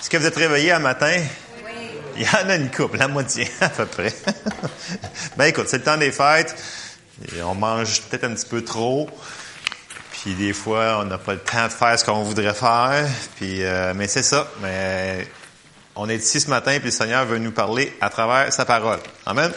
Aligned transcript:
Est-ce 0.00 0.10
que 0.10 0.16
vous 0.16 0.26
êtes 0.26 0.36
réveillés 0.36 0.72
un 0.72 0.78
matin? 0.78 1.16
Oui. 1.64 1.72
Il 2.16 2.22
y 2.22 2.28
en 2.28 2.48
a 2.48 2.54
une 2.54 2.70
couple, 2.70 2.98
la 2.98 3.08
moitié 3.08 3.50
à 3.60 3.68
peu 3.68 3.86
près. 3.86 4.14
ben 5.36 5.46
écoute, 5.46 5.66
c'est 5.68 5.78
le 5.78 5.84
temps 5.84 5.96
des 5.96 6.12
fêtes. 6.12 6.54
Et 7.36 7.42
on 7.42 7.54
mange 7.54 8.02
peut-être 8.02 8.24
un 8.24 8.34
petit 8.34 8.46
peu 8.46 8.62
trop. 8.62 9.10
Puis 10.12 10.34
des 10.34 10.52
fois, 10.52 11.00
on 11.00 11.04
n'a 11.04 11.18
pas 11.18 11.32
le 11.32 11.40
temps 11.40 11.64
de 11.64 11.72
faire 11.72 11.98
ce 11.98 12.04
qu'on 12.04 12.22
voudrait 12.22 12.54
faire. 12.54 13.06
Puis, 13.36 13.64
euh, 13.64 13.92
mais 13.94 14.06
c'est 14.06 14.22
ça. 14.22 14.48
Mais 14.62 15.26
on 15.96 16.08
est 16.08 16.16
ici 16.16 16.40
ce 16.40 16.48
matin, 16.48 16.76
puis 16.78 16.86
le 16.86 16.90
Seigneur 16.92 17.26
veut 17.26 17.38
nous 17.38 17.50
parler 17.50 17.96
à 18.00 18.08
travers 18.08 18.52
sa 18.52 18.64
parole. 18.64 19.00
Amen. 19.26 19.50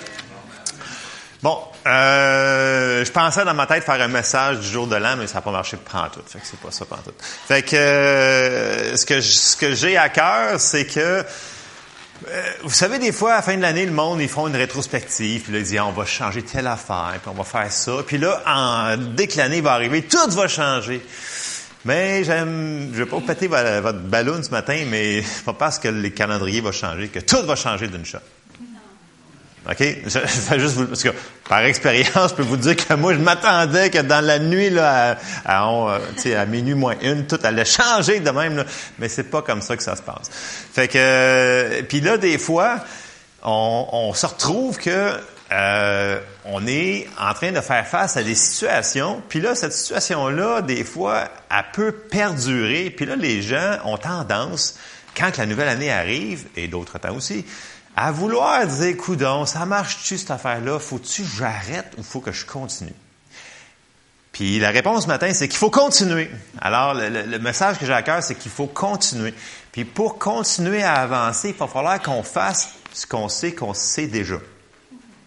Bon, 1.44 1.60
euh, 1.88 3.04
je 3.04 3.12
pensais 3.12 3.44
dans 3.44 3.54
ma 3.54 3.66
tête 3.66 3.84
faire 3.84 4.02
un 4.02 4.08
message 4.08 4.60
du 4.60 4.68
jour 4.68 4.88
de 4.88 4.96
l'an, 4.96 5.16
mais 5.18 5.28
ça 5.28 5.36
n'a 5.36 5.42
pas 5.42 5.52
marché 5.52 5.78
tout. 5.78 6.22
Fait 6.28 6.40
que 6.40 6.46
c'est 6.46 6.60
pas 6.60 6.72
ça 6.72 6.86
tout. 6.86 7.12
Fait 7.48 7.64
que 7.64 7.76
euh, 7.76 8.98
ce 8.98 9.06
que 9.06 9.22
ce 9.22 9.56
que 9.56 9.74
j'ai 9.74 9.98
à 9.98 10.10
cœur, 10.10 10.60
c'est 10.60 10.86
que 10.86 11.24
euh, 12.28 12.44
vous 12.64 12.70
savez, 12.70 13.00
des 13.00 13.12
fois, 13.12 13.34
à 13.34 13.36
la 13.38 13.42
fin 13.42 13.56
de 13.58 13.62
l'année, 13.62 13.86
le 13.86 13.92
monde, 13.92 14.22
ils 14.22 14.30
font 14.30 14.48
une 14.48 14.56
rétrospective, 14.56 15.42
puis 15.42 15.54
là, 15.54 15.60
ils 15.60 15.66
disent, 15.66 15.80
on 15.80 15.92
va 15.92 16.06
changer 16.06 16.44
telle 16.44 16.68
affaire, 16.68 17.16
puis 17.20 17.32
on 17.32 17.38
va 17.38 17.44
faire 17.44 17.72
ça. 17.72 17.94
Puis 18.06 18.20
là, 18.20 18.44
en, 18.46 18.98
dès 18.98 19.28
que 19.28 19.38
l'année 19.38 19.62
va 19.62 19.74
arriver, 19.74 20.04
tout 20.04 20.30
va 20.30 20.48
changer. 20.48 21.02
Mais 21.84 22.24
j'aime, 22.24 22.92
je 22.94 23.02
vais 23.02 23.10
pas 23.10 23.22
péter 23.22 23.48
votre 23.48 24.00
ballon 24.00 24.42
ce 24.44 24.52
matin, 24.52 24.84
mais 24.88 25.24
pas 25.46 25.54
parce 25.54 25.80
que 25.80 25.88
les 25.88 26.12
calendriers 26.12 26.62
vont 26.62 26.72
changer, 26.72 27.08
que 27.08 27.20
tout 27.20 27.44
va 27.44 27.56
changer 27.56 27.88
d'une 27.88 28.06
shot. 28.06 28.20
OK? 29.70 29.78
Je, 29.80 30.10
je 30.10 30.60
juste 30.60 30.76
vous, 30.76 30.88
parce 30.88 31.04
que 31.04 31.10
par 31.48 31.60
expérience, 31.60 32.32
je 32.32 32.36
peux 32.36 32.44
vous 32.44 32.58
dire 32.58 32.76
que 32.76 32.94
moi, 32.94 33.14
je 33.14 33.20
m'attendais 33.20 33.90
que 33.90 34.00
dans 34.00 34.26
la 34.26 34.40
nuit, 34.40 34.70
là, 34.70 35.18
à, 35.46 35.64
à, 35.66 36.00
à 36.38 36.46
minuit 36.46 36.74
moins 36.74 36.96
une, 37.02 37.28
tout 37.28 37.40
allait 37.44 37.66
changer 37.66 38.20
de 38.20 38.32
même, 38.32 38.58
là. 38.58 38.66
mais 39.00 39.10
c'est 39.10 39.30
pas 39.30 39.42
comme 39.42 39.62
ça 39.62 39.78
que 39.78 39.84
ça 39.84 39.96
se 39.96 40.02
passe. 40.02 40.30
Fait 40.74 40.88
que, 40.88 40.98
euh, 40.98 41.82
puis 41.88 42.02
là, 42.02 42.18
des 42.18 42.38
fois, 42.38 42.80
on, 43.44 43.88
on 43.92 44.14
se 44.14 44.26
retrouve 44.26 44.78
que 44.78 45.12
euh, 45.52 46.20
on 46.46 46.66
est 46.66 47.08
en 47.20 47.34
train 47.34 47.52
de 47.52 47.60
faire 47.60 47.86
face 47.86 48.16
à 48.16 48.24
des 48.24 48.36
situations, 48.36 49.22
puis 49.28 49.42
là, 49.42 49.54
cette 49.54 49.74
situation-là, 49.74 50.62
des 50.62 50.86
fois, 50.86 51.28
elle 51.50 51.66
peut 51.74 51.92
perdurer, 51.92 52.90
puis 52.90 53.06
là, 53.06 53.16
les 53.16 53.42
gens 53.42 53.78
ont 53.84 53.98
tendance, 53.98 54.76
quand 55.16 55.38
la 55.38 55.46
nouvelle 55.46 55.68
année 55.68 55.92
arrive, 55.92 56.46
et 56.56 56.70
d'autres 56.70 56.98
temps 56.98 57.14
aussi, 57.14 57.46
à 58.04 58.12
vouloir 58.12 58.66
dire, 58.66 58.98
coudon, 58.98 59.46
ça 59.46 59.68
marche-tu 59.68 60.18
cette 60.18 60.32
affaire-là? 60.32 60.80
Faut-tu 60.80 61.22
que 61.22 61.28
j'arrête 61.38 61.94
ou 62.00 62.04
faut 62.04 62.20
que 62.20 62.32
je 62.32 62.48
continue? 62.48 62.96
Puis 64.32 64.58
la 64.58 64.72
réponse 64.72 65.04
ce 65.04 65.08
matin, 65.08 65.32
c'est 65.34 65.48
qu'il 65.48 65.60
faut 65.60 65.70
continuer. 65.70 66.32
Alors, 66.60 66.96
le, 66.96 67.38
message 67.38 67.78
que 67.78 67.86
j'ai 67.86 67.94
à 67.94 68.02
cœur, 68.02 68.24
c'est 68.24 68.34
qu'il 68.34 68.50
faut 68.50 68.66
continuer. 68.66 69.36
Puis 69.72 69.86
pour 69.86 70.18
continuer 70.18 70.82
à 70.82 70.96
avancer, 70.96 71.50
il 71.50 71.56
va 71.56 71.68
falloir 71.68 72.02
qu'on 72.02 72.24
fasse 72.24 72.70
ce 72.92 73.06
qu'on 73.06 73.30
sait 73.30 73.54
qu'on 73.54 73.76
sait 73.76 74.08
déjà. 74.08 74.38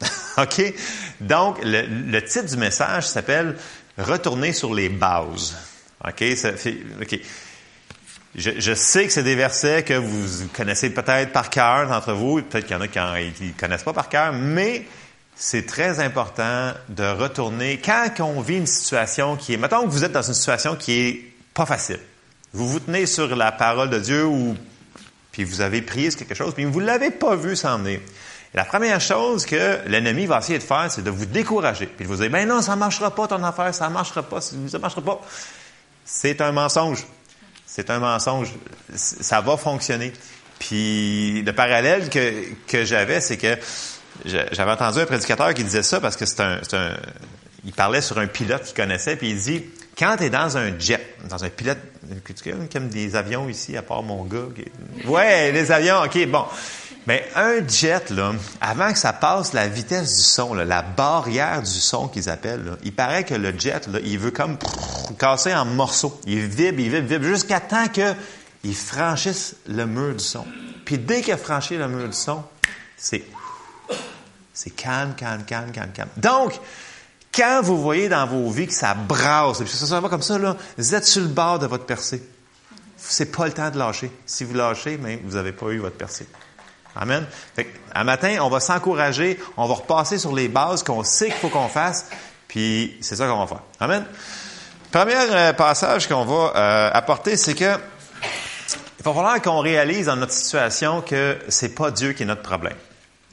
OK? 0.38 0.74
Donc, 1.20 1.58
le, 1.62 2.20
titre 2.22 2.46
du 2.46 2.56
message 2.56 3.06
s'appelle 3.06 3.56
Retourner 3.96 4.52
sur 4.52 4.74
les 4.74 4.88
bases. 4.88 5.56
OK? 6.04 6.24
Ça 6.34 6.50
OK. 7.00 7.20
Je, 8.36 8.74
sais 8.74 9.06
que 9.06 9.12
c'est 9.12 9.22
des 9.22 9.36
versets 9.36 9.84
que 9.84 9.94
vous 9.94 10.48
connaissez 10.48 10.90
peut-être 10.90 11.32
par 11.32 11.50
cœur 11.50 11.88
d'entre 11.88 12.12
vous, 12.12 12.42
peut-être 12.42 12.66
qu'il 12.66 12.74
y 12.74 12.78
en 12.78 12.82
a 12.82 12.88
qui 12.88 13.44
ne 13.44 13.52
connaissent 13.52 13.84
pas 13.84 13.92
par 13.92 14.08
cœur, 14.08 14.32
mais 14.32 14.84
c'est 15.36 15.66
très 15.66 16.00
important 16.00 16.72
de 16.88 17.04
retourner 17.04 17.80
quand 17.84 18.08
on 18.20 18.40
vit 18.40 18.56
une 18.56 18.66
situation 18.66 19.36
qui 19.36 19.54
est, 19.54 19.56
mettons 19.56 19.84
que 19.84 19.90
vous 19.90 20.04
êtes 20.04 20.12
dans 20.12 20.22
une 20.22 20.34
situation 20.34 20.74
qui 20.74 21.00
est 21.00 21.32
pas 21.54 21.66
facile. 21.66 22.00
Vous 22.52 22.68
vous 22.68 22.80
tenez 22.80 23.06
sur 23.06 23.34
la 23.36 23.52
parole 23.52 23.90
de 23.90 23.98
Dieu 23.98 24.24
ou 24.24 24.56
puis 25.30 25.42
vous 25.42 25.60
avez 25.60 25.82
prié 25.82 26.10
quelque 26.10 26.34
chose, 26.34 26.54
puis 26.54 26.64
vous 26.64 26.80
ne 26.80 26.86
l'avez 26.86 27.10
pas 27.10 27.34
vu 27.34 27.56
s'en 27.56 27.80
la 28.54 28.64
première 28.64 29.00
chose 29.00 29.44
que 29.44 29.80
l'ennemi 29.88 30.26
va 30.26 30.38
essayer 30.38 30.58
de 30.58 30.62
faire, 30.62 30.86
c'est 30.88 31.02
de 31.02 31.10
vous 31.10 31.26
décourager. 31.26 31.86
Puis 31.86 32.06
de 32.06 32.10
vous 32.10 32.22
dire, 32.22 32.30
ben 32.30 32.46
non, 32.46 32.62
ça 32.62 32.76
ne 32.76 32.80
marchera 32.80 33.12
pas 33.12 33.26
ton 33.26 33.42
affaire, 33.42 33.74
ça 33.74 33.88
ne 33.88 33.92
marchera 33.92 34.22
pas, 34.22 34.40
ça 34.40 34.54
ne 34.54 34.78
marchera 34.78 35.02
pas. 35.02 35.20
C'est 36.04 36.40
un 36.40 36.52
mensonge. 36.52 37.04
C'est 37.76 37.90
un 37.90 37.98
mensonge. 37.98 38.52
Ça 38.94 39.40
va 39.40 39.56
fonctionner. 39.56 40.12
Puis 40.60 41.42
le 41.42 41.52
parallèle 41.52 42.08
que, 42.08 42.44
que 42.68 42.84
j'avais, 42.84 43.20
c'est 43.20 43.36
que 43.36 43.58
j'avais 44.24 44.70
entendu 44.70 45.00
un 45.00 45.06
prédicateur 45.06 45.52
qui 45.54 45.64
disait 45.64 45.82
ça 45.82 46.00
parce 46.00 46.14
que 46.14 46.24
c'est 46.24 46.40
un, 46.40 46.60
un, 46.72 46.96
il 47.64 47.72
parlait 47.72 48.00
sur 48.00 48.16
un 48.20 48.28
pilote 48.28 48.62
qu'il 48.62 48.76
connaissait, 48.76 49.16
puis 49.16 49.30
il 49.30 49.40
dit 49.40 49.64
quand 49.98 50.16
tu 50.18 50.24
es 50.24 50.30
dans 50.30 50.56
un 50.56 50.78
jet, 50.78 51.16
dans 51.28 51.42
un 51.42 51.48
pilote, 51.48 51.78
comme 52.72 52.88
des 52.90 53.16
avions 53.16 53.48
ici, 53.48 53.76
à 53.76 53.82
part 53.82 54.04
mon 54.04 54.22
gars. 54.22 54.46
Ouais, 55.06 55.50
les 55.50 55.72
avions, 55.72 56.00
ok, 56.04 56.28
bon. 56.28 56.44
Mais 57.06 57.28
un 57.34 57.66
jet, 57.66 58.08
là, 58.10 58.32
avant 58.60 58.92
que 58.92 58.98
ça 58.98 59.12
passe 59.12 59.52
la 59.52 59.68
vitesse 59.68 60.16
du 60.16 60.22
son, 60.22 60.54
la 60.54 60.80
barrière 60.82 61.62
du 61.62 61.68
son 61.68 62.08
qu'ils 62.08 62.30
appellent, 62.30 62.78
il 62.82 62.94
paraît 62.94 63.24
que 63.24 63.34
le 63.34 63.58
jet, 63.58 63.86
là, 63.88 63.98
il 64.02 64.18
veut 64.18 64.30
comme 64.30 64.56
casser 65.18 65.54
en 65.54 65.66
morceaux. 65.66 66.18
Il 66.26 66.46
vibre, 66.46 66.80
il 66.80 66.90
vibre, 66.90 67.06
vibre, 67.06 67.24
jusqu'à 67.26 67.60
temps 67.60 67.88
qu'il 67.88 68.74
franchisse 68.74 69.56
le 69.66 69.84
mur 69.84 70.14
du 70.14 70.24
son. 70.24 70.46
Puis 70.86 70.98
dès 70.98 71.20
qu'il 71.20 71.34
a 71.34 71.36
franchi 71.36 71.76
le 71.76 71.88
mur 71.88 72.08
du 72.08 72.16
son, 72.16 72.42
c'est 72.96 73.24
calme, 74.74 75.14
calme, 75.14 75.44
calme, 75.44 75.72
calme, 75.72 75.92
calme. 75.92 76.10
Donc, 76.16 76.58
quand 77.34 77.60
vous 77.62 77.82
voyez 77.82 78.08
dans 78.08 78.26
vos 78.26 78.50
vies 78.50 78.66
que 78.66 78.72
ça 78.72 78.94
brasse, 78.94 79.60
et 79.60 79.66
ça, 79.66 79.86
ça 79.86 80.00
va 80.00 80.08
comme 80.08 80.22
ça, 80.22 80.38
là, 80.38 80.56
vous 80.78 80.94
êtes 80.94 81.04
sur 81.04 81.20
le 81.20 81.28
bord 81.28 81.58
de 81.58 81.66
votre 81.66 81.84
percée. 81.84 82.22
C'est 82.96 83.36
pas 83.36 83.46
le 83.46 83.52
temps 83.52 83.70
de 83.70 83.78
lâcher. 83.78 84.10
Si 84.24 84.44
vous 84.44 84.54
lâchez, 84.54 84.96
mais 84.96 85.20
vous 85.22 85.34
n'avez 85.34 85.52
pas 85.52 85.66
eu 85.66 85.78
votre 85.78 85.96
percée. 85.96 86.26
Amen. 86.96 87.26
Fait 87.54 87.68
un 87.94 88.04
matin, 88.04 88.38
on 88.40 88.48
va 88.48 88.60
s'encourager, 88.60 89.38
on 89.56 89.66
va 89.66 89.74
repasser 89.74 90.18
sur 90.18 90.34
les 90.34 90.48
bases 90.48 90.82
qu'on 90.82 91.04
sait 91.04 91.26
qu'il 91.26 91.34
faut 91.34 91.48
qu'on 91.48 91.68
fasse, 91.68 92.06
puis 92.48 92.96
c'est 93.00 93.16
ça 93.16 93.26
qu'on 93.26 93.38
va 93.38 93.46
faire. 93.46 93.62
Amen. 93.80 94.04
Premier 94.90 95.14
euh, 95.16 95.52
passage 95.52 96.08
qu'on 96.08 96.24
va 96.24 96.52
euh, 96.54 96.90
apporter, 96.92 97.36
c'est 97.36 97.54
que 97.54 97.78
il 99.04 99.04
va 99.04 99.12
falloir 99.12 99.42
qu'on 99.42 99.60
réalise 99.60 100.06
dans 100.06 100.16
notre 100.16 100.32
situation 100.32 101.02
que 101.02 101.36
c'est 101.48 101.74
pas 101.74 101.90
Dieu 101.90 102.12
qui 102.12 102.22
est 102.22 102.26
notre 102.26 102.42
problème. 102.42 102.76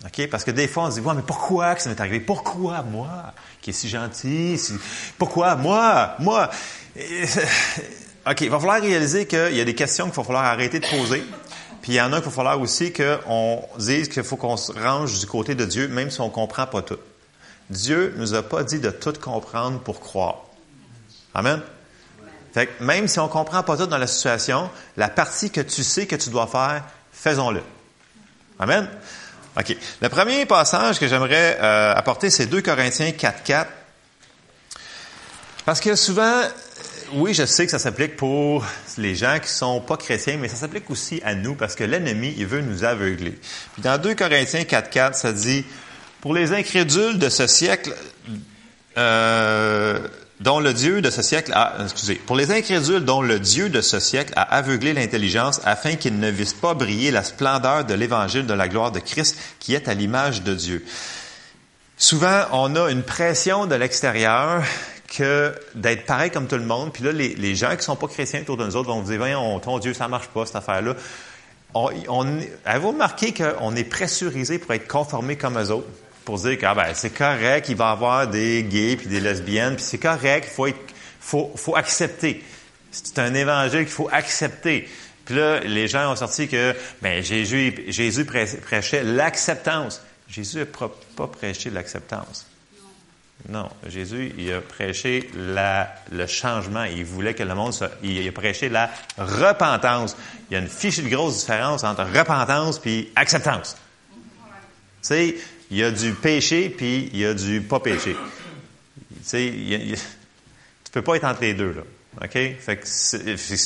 OK? 0.03 0.27
Parce 0.29 0.43
que 0.43 0.51
des 0.51 0.67
fois, 0.67 0.83
on 0.83 0.91
se 0.91 0.99
dit, 0.99 1.05
ouais, 1.05 1.13
mais 1.15 1.21
pourquoi 1.21 1.75
que 1.75 1.81
ça 1.81 1.89
m'est 1.89 2.01
arrivé? 2.01 2.19
Pourquoi 2.19 2.81
moi, 2.81 3.33
qui 3.61 3.69
est 3.69 3.73
si 3.73 3.87
gentil? 3.87 4.59
Pourquoi 5.17 5.55
moi? 5.55 6.15
Moi? 6.19 6.49
OK, 8.27 8.41
il 8.41 8.49
va 8.49 8.59
falloir 8.59 8.81
réaliser 8.81 9.25
qu'il 9.27 9.55
y 9.55 9.61
a 9.61 9.63
des 9.63 9.75
questions 9.75 10.05
qu'il 10.05 10.15
va 10.15 10.23
falloir 10.23 10.43
arrêter 10.43 10.79
de 10.79 10.87
poser. 10.87 11.23
Puis 11.81 11.93
il 11.93 11.95
y 11.95 12.01
en 12.01 12.13
a 12.13 12.17
qu'il 12.17 12.25
va 12.25 12.31
falloir 12.31 12.61
aussi 12.61 12.93
qu'on 12.93 13.63
dise 13.77 14.07
qu'il 14.07 14.23
faut 14.23 14.35
qu'on 14.35 14.57
se 14.57 14.71
range 14.71 15.19
du 15.19 15.25
côté 15.25 15.55
de 15.55 15.65
Dieu, 15.65 15.87
même 15.87 16.11
si 16.11 16.21
on 16.21 16.27
ne 16.27 16.31
comprend 16.31 16.67
pas 16.67 16.81
tout. 16.81 16.99
Dieu 17.69 18.13
nous 18.17 18.33
a 18.33 18.43
pas 18.43 18.63
dit 18.63 18.79
de 18.79 18.91
tout 18.91 19.13
comprendre 19.19 19.79
pour 19.79 19.99
croire. 19.99 20.43
Amen? 21.33 21.61
Fait 22.53 22.67
que 22.67 22.83
même 22.83 23.07
si 23.07 23.19
on 23.19 23.25
ne 23.25 23.29
comprend 23.29 23.63
pas 23.63 23.77
tout 23.77 23.87
dans 23.87 23.97
la 23.97 24.07
situation, 24.07 24.69
la 24.97 25.07
partie 25.07 25.49
que 25.49 25.61
tu 25.61 25.83
sais 25.83 26.05
que 26.05 26.15
tu 26.15 26.29
dois 26.29 26.47
faire, 26.47 26.83
faisons-le. 27.13 27.61
Amen? 28.59 28.87
OK. 29.57 29.75
Le 30.01 30.09
premier 30.09 30.45
passage 30.45 30.99
que 30.99 31.07
j'aimerais 31.07 31.57
euh, 31.61 31.93
apporter, 31.95 32.29
c'est 32.29 32.45
2 32.45 32.61
Corinthiens 32.61 33.11
4, 33.11 33.43
4. 33.43 33.71
Parce 35.65 35.79
que 35.79 35.95
souvent, 35.95 36.41
oui, 37.13 37.33
je 37.33 37.45
sais 37.45 37.65
que 37.65 37.71
ça 37.71 37.79
s'applique 37.79 38.15
pour 38.15 38.65
les 38.97 39.15
gens 39.15 39.39
qui 39.39 39.49
sont 39.49 39.81
pas 39.81 39.97
chrétiens, 39.97 40.37
mais 40.37 40.47
ça 40.47 40.55
s'applique 40.55 40.89
aussi 40.89 41.21
à 41.23 41.35
nous 41.35 41.55
parce 41.55 41.75
que 41.75 41.83
l'ennemi, 41.83 42.33
il 42.37 42.45
veut 42.45 42.61
nous 42.61 42.83
aveugler. 42.83 43.37
Puis 43.73 43.81
dans 43.81 43.97
2 43.97 44.15
Corinthiens 44.15 44.61
4.4, 44.61 45.13
ça 45.13 45.33
dit, 45.33 45.65
pour 46.21 46.33
les 46.33 46.53
incrédules 46.53 47.19
de 47.19 47.29
ce 47.29 47.47
siècle, 47.47 47.95
euh, 48.97 49.99
dont 50.39 50.59
le 50.59 50.73
Dieu 50.73 51.01
de 51.01 51.09
ce 51.09 51.21
siècle 51.21 51.51
a, 51.53 51.75
excusez, 51.83 52.15
pour 52.15 52.35
les 52.35 52.51
incrédules 52.51 53.05
dont 53.05 53.21
le 53.21 53.39
Dieu 53.39 53.69
de 53.69 53.81
ce 53.81 53.99
siècle 53.99 54.33
a 54.35 54.41
aveuglé 54.41 54.93
l'intelligence 54.93 55.61
afin 55.65 55.95
qu'ils 55.95 56.19
ne 56.19 56.29
vissent 56.29 56.53
pas 56.53 56.73
briller 56.73 57.11
la 57.11 57.23
splendeur 57.23 57.85
de 57.85 57.93
l'évangile 57.93 58.47
de 58.47 58.53
la 58.53 58.67
gloire 58.67 58.91
de 58.91 58.99
Christ 58.99 59.37
qui 59.59 59.75
est 59.75 59.87
à 59.87 59.93
l'image 59.93 60.41
de 60.41 60.53
Dieu. 60.53 60.85
Souvent, 61.97 62.45
on 62.51 62.75
a 62.75 62.89
une 62.89 63.03
pression 63.03 63.67
de 63.67 63.75
l'extérieur 63.75 64.63
que 65.15 65.53
d'être 65.75 66.05
pareil 66.05 66.31
comme 66.31 66.47
tout 66.47 66.55
le 66.55 66.63
monde. 66.63 66.93
Puis 66.93 67.03
là, 67.03 67.11
les, 67.11 67.55
gens 67.55 67.75
qui 67.75 67.83
sont 67.83 67.95
pas 67.95 68.07
chrétiens 68.07 68.41
autour 68.41 68.57
de 68.57 68.65
nous 68.65 68.75
autres 68.75 68.87
vont 68.87 69.01
vous 69.01 69.09
dire, 69.09 69.17
voyons, 69.17 69.59
ton 69.59 69.77
Dieu, 69.79 69.93
ça 69.93 70.07
marche 70.07 70.27
pas, 70.27 70.45
cette 70.45 70.55
affaire-là. 70.55 70.95
On, 71.73 71.89
on, 72.07 72.39
avez-vous 72.65 72.91
remarqué 72.91 73.33
qu'on 73.33 73.75
est 73.75 73.83
pressurisé 73.83 74.57
pour 74.57 74.73
être 74.73 74.87
conformé 74.87 75.35
comme 75.35 75.59
eux 75.59 75.71
autres? 75.71 75.87
Pour 76.25 76.37
dire 76.37 76.57
que 76.57 76.65
ah 76.65 76.75
ben, 76.75 76.93
c'est 76.93 77.09
correct, 77.09 77.67
il 77.69 77.75
va 77.75 77.89
y 77.89 77.91
avoir 77.91 78.27
des 78.27 78.63
gays 78.63 78.95
puis 78.95 79.07
des 79.07 79.19
lesbiennes, 79.19 79.75
puis 79.75 79.83
c'est 79.83 79.97
correct, 79.97 80.47
il 80.51 80.53
faut, 80.53 80.67
faut, 81.19 81.51
faut 81.55 81.75
accepter. 81.75 82.43
C'est 82.91 83.19
un 83.19 83.33
évangile 83.33 83.79
qu'il 83.79 83.87
faut 83.87 84.09
accepter. 84.11 84.87
Puis 85.25 85.35
là, 85.35 85.59
les 85.61 85.87
gens 85.87 86.11
ont 86.11 86.15
sorti 86.15 86.47
que 86.47 86.75
ben, 87.01 87.23
Jésus, 87.23 87.73
Jésus 87.87 88.25
prêchait 88.25 89.03
l'acceptance. 89.03 90.01
Jésus 90.27 90.59
n'a 90.59 90.65
pas 91.15 91.27
prêché 91.27 91.69
l'acceptance. 91.69 92.45
Non, 93.49 93.69
Jésus, 93.87 94.33
il 94.37 94.51
a 94.53 94.61
prêché 94.61 95.29
le 95.33 96.27
changement. 96.27 96.83
Il 96.83 97.05
voulait 97.05 97.33
que 97.33 97.43
le 97.43 97.55
monde 97.55 97.73
soit... 97.73 97.91
Il 98.03 98.27
a 98.27 98.31
prêché 98.31 98.69
la 98.69 98.89
repentance. 99.17 100.15
Il 100.49 100.53
y 100.53 100.55
a 100.57 100.59
une 100.59 100.67
fichue 100.67 101.01
de 101.01 101.09
grosse 101.09 101.39
différence 101.39 101.83
entre 101.83 102.03
repentance 102.03 102.79
puis 102.79 103.09
acceptance. 103.15 103.75
Tu 104.13 105.07
sais, 105.07 105.35
il 105.71 105.77
y 105.77 105.83
a 105.83 105.91
du 105.91 106.13
péché 106.13 106.69
puis 106.69 107.09
il 107.13 107.19
y 107.19 107.25
a 107.25 107.33
du 107.33 107.61
pas 107.61 107.79
péché. 107.79 108.15
Tu 108.15 109.17
sais, 109.23 109.53
tu 110.83 110.91
peux 110.91 111.01
pas 111.01 111.15
être 111.15 111.25
entre 111.25 111.41
les 111.41 111.53
deux, 111.53 111.73
là. 111.73 111.81
OK? 112.19 112.31
Fait 112.31 112.77
que 112.77 112.85
si 112.85 113.17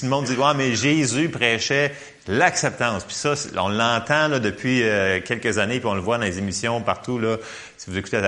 le 0.04 0.10
monde 0.10 0.26
dit, 0.26 0.36
ouais, 0.36 0.54
mais 0.56 0.76
Jésus 0.76 1.30
prêchait 1.30 1.94
l'acceptance. 2.28 3.04
Puis 3.04 3.16
ça, 3.16 3.34
on 3.58 3.70
l'entend 3.70 4.30
depuis 4.40 4.84
euh, 4.84 5.20
quelques 5.22 5.58
années, 5.58 5.80
puis 5.80 5.88
on 5.88 5.96
le 5.96 6.02
voit 6.02 6.18
dans 6.18 6.26
les 6.26 6.38
émissions 6.38 6.82
partout. 6.82 7.18
Là. 7.18 7.38
Si 7.78 7.90
vous 7.90 7.98
écoutez 7.98 8.22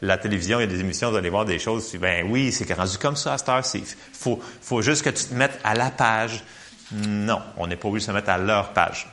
la, 0.00 0.16
télévision, 0.18 0.58
il 0.60 0.62
y 0.62 0.64
a 0.64 0.68
des 0.68 0.80
émissions, 0.80 1.10
vous 1.10 1.16
allez 1.16 1.28
voir 1.28 1.44
des 1.44 1.58
choses. 1.58 1.92
Ben 1.96 2.26
oui, 2.28 2.52
c'est 2.52 2.72
rendu 2.72 2.98
comme 2.98 3.16
ça 3.16 3.34
à 3.34 3.62
cette. 3.62 3.82
Il 3.82 3.86
faut, 4.12 4.40
faut 4.62 4.82
juste 4.82 5.02
que 5.02 5.10
tu 5.10 5.24
te 5.24 5.34
mettes 5.34 5.58
à 5.64 5.74
la 5.74 5.90
page. 5.90 6.44
Non, 6.92 7.40
on 7.56 7.66
n'est 7.66 7.76
pas 7.76 7.88
obligé 7.88 8.06
de 8.06 8.12
se 8.12 8.14
mettre 8.14 8.30
à 8.30 8.38
leur 8.38 8.72
page. 8.72 9.08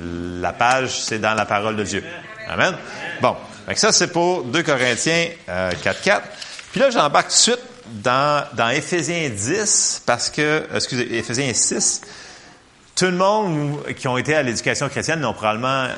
La 0.00 0.52
page, 0.52 1.00
c'est 1.00 1.18
dans 1.18 1.34
la 1.34 1.46
parole 1.46 1.76
de 1.76 1.82
Dieu. 1.82 2.04
Amen? 2.48 2.76
Bon, 3.20 3.36
ça, 3.74 3.92
c'est 3.92 4.12
pour 4.12 4.44
2 4.44 4.62
Corinthiens 4.62 5.28
4.4. 5.48 5.48
Euh, 5.48 6.20
puis 6.70 6.80
là, 6.80 6.90
j'embarque 6.90 7.28
tout 7.28 7.32
de 7.32 7.38
suite 7.38 7.75
dans, 8.02 8.70
Éphésiens 8.70 9.28
10, 9.28 10.02
parce 10.06 10.30
que, 10.30 10.66
excusez, 10.74 11.16
Éphésiens 11.18 11.52
6, 11.52 12.02
tout 12.94 13.06
le 13.06 13.16
monde 13.16 13.82
qui 13.94 14.08
ont 14.08 14.16
été 14.16 14.34
à 14.34 14.42
l'éducation 14.42 14.88
chrétienne 14.88 15.20
l'ont 15.20 15.34
probablement 15.34 15.88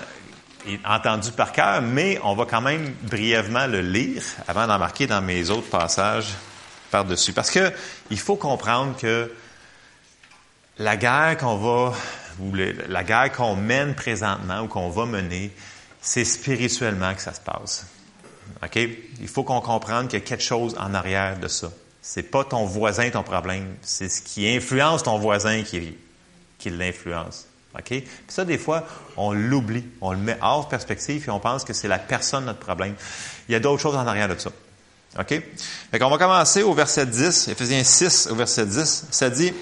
entendu 0.85 1.31
par 1.33 1.53
cœur, 1.53 1.83
mais 1.83 2.19
on 2.23 2.35
va 2.35 2.45
quand 2.45 2.61
même 2.61 2.93
brièvement 3.03 3.67
le 3.67 3.81
lire 3.81 4.23
avant 4.47 4.67
d'en 4.67 4.79
marquer 4.79 5.07
dans 5.07 5.23
mes 5.23 5.51
autres 5.51 5.71
passages 5.71 6.35
par-dessus. 6.91 7.33
Parce 7.33 7.51
que 7.51 7.73
il 8.11 8.19
faut 8.19 8.37
comprendre 8.37 8.97
que 8.97 9.33
la 10.79 10.97
guerre 10.97 11.37
qu'on 11.39 11.57
va, 11.57 11.95
ou 12.41 12.53
la 12.55 13.05
guerre 13.05 13.33
qu'on 13.33 13.57
mène 13.57 13.95
présentement 13.95 14.61
ou 14.61 14.69
qu'on 14.69 14.91
va 14.91 15.07
mener, 15.07 15.53
c'est 16.01 16.25
spirituellement 16.25 17.15
que 17.15 17.23
ça 17.23 17.33
se 17.33 17.41
passe. 17.41 17.87
OK? 18.63 18.77
Il 19.21 19.29
faut 19.29 19.43
qu'on 19.45 19.61
comprenne 19.61 20.09
qu'il 20.09 20.19
y 20.19 20.23
a 20.23 20.25
quelque 20.25 20.43
chose 20.43 20.75
en 20.79 20.95
arrière 20.95 21.39
de 21.39 21.49
ça. 21.49 21.71
C'est 22.03 22.23
pas 22.23 22.45
ton 22.45 22.65
voisin 22.65 23.11
ton 23.11 23.23
problème, 23.23 23.75
c'est 23.83 24.09
ce 24.09 24.23
qui 24.23 24.49
influence 24.49 25.03
ton 25.03 25.19
voisin 25.19 25.63
qui, 25.63 26.71
l'influence. 26.71 27.47
OK? 27.75 27.85
Puis 27.89 28.07
ça, 28.29 28.45
des 28.45 28.59
fois, 28.59 28.87
on 29.17 29.33
l'oublie, 29.33 29.85
on 30.01 30.13
le 30.13 30.19
met 30.19 30.39
hors 30.41 30.69
perspective 30.69 31.25
et 31.27 31.31
on 31.31 31.41
pense 31.41 31.65
que 31.65 31.73
c'est 31.73 31.89
la 31.89 31.99
personne 31.99 32.45
notre 32.45 32.59
problème. 32.59 32.95
Il 33.49 33.53
y 33.53 33.55
a 33.55 33.61
d'autres 33.61 33.83
choses 33.83 33.97
en 33.97 34.07
arrière 34.07 34.29
de 34.29 34.39
ça. 34.39 34.51
OK? 35.19 35.43
Fait 35.91 35.99
qu'on 35.99 36.11
va 36.11 36.19
commencer 36.19 36.63
au 36.63 36.75
verset 36.75 37.07
10, 37.07 37.49
Ephésiens 37.49 37.85
6 37.85 38.29
au 38.31 38.35
verset 38.35 38.67
10. 38.67 39.07
Ça 39.11 39.31
dit, 39.31 39.53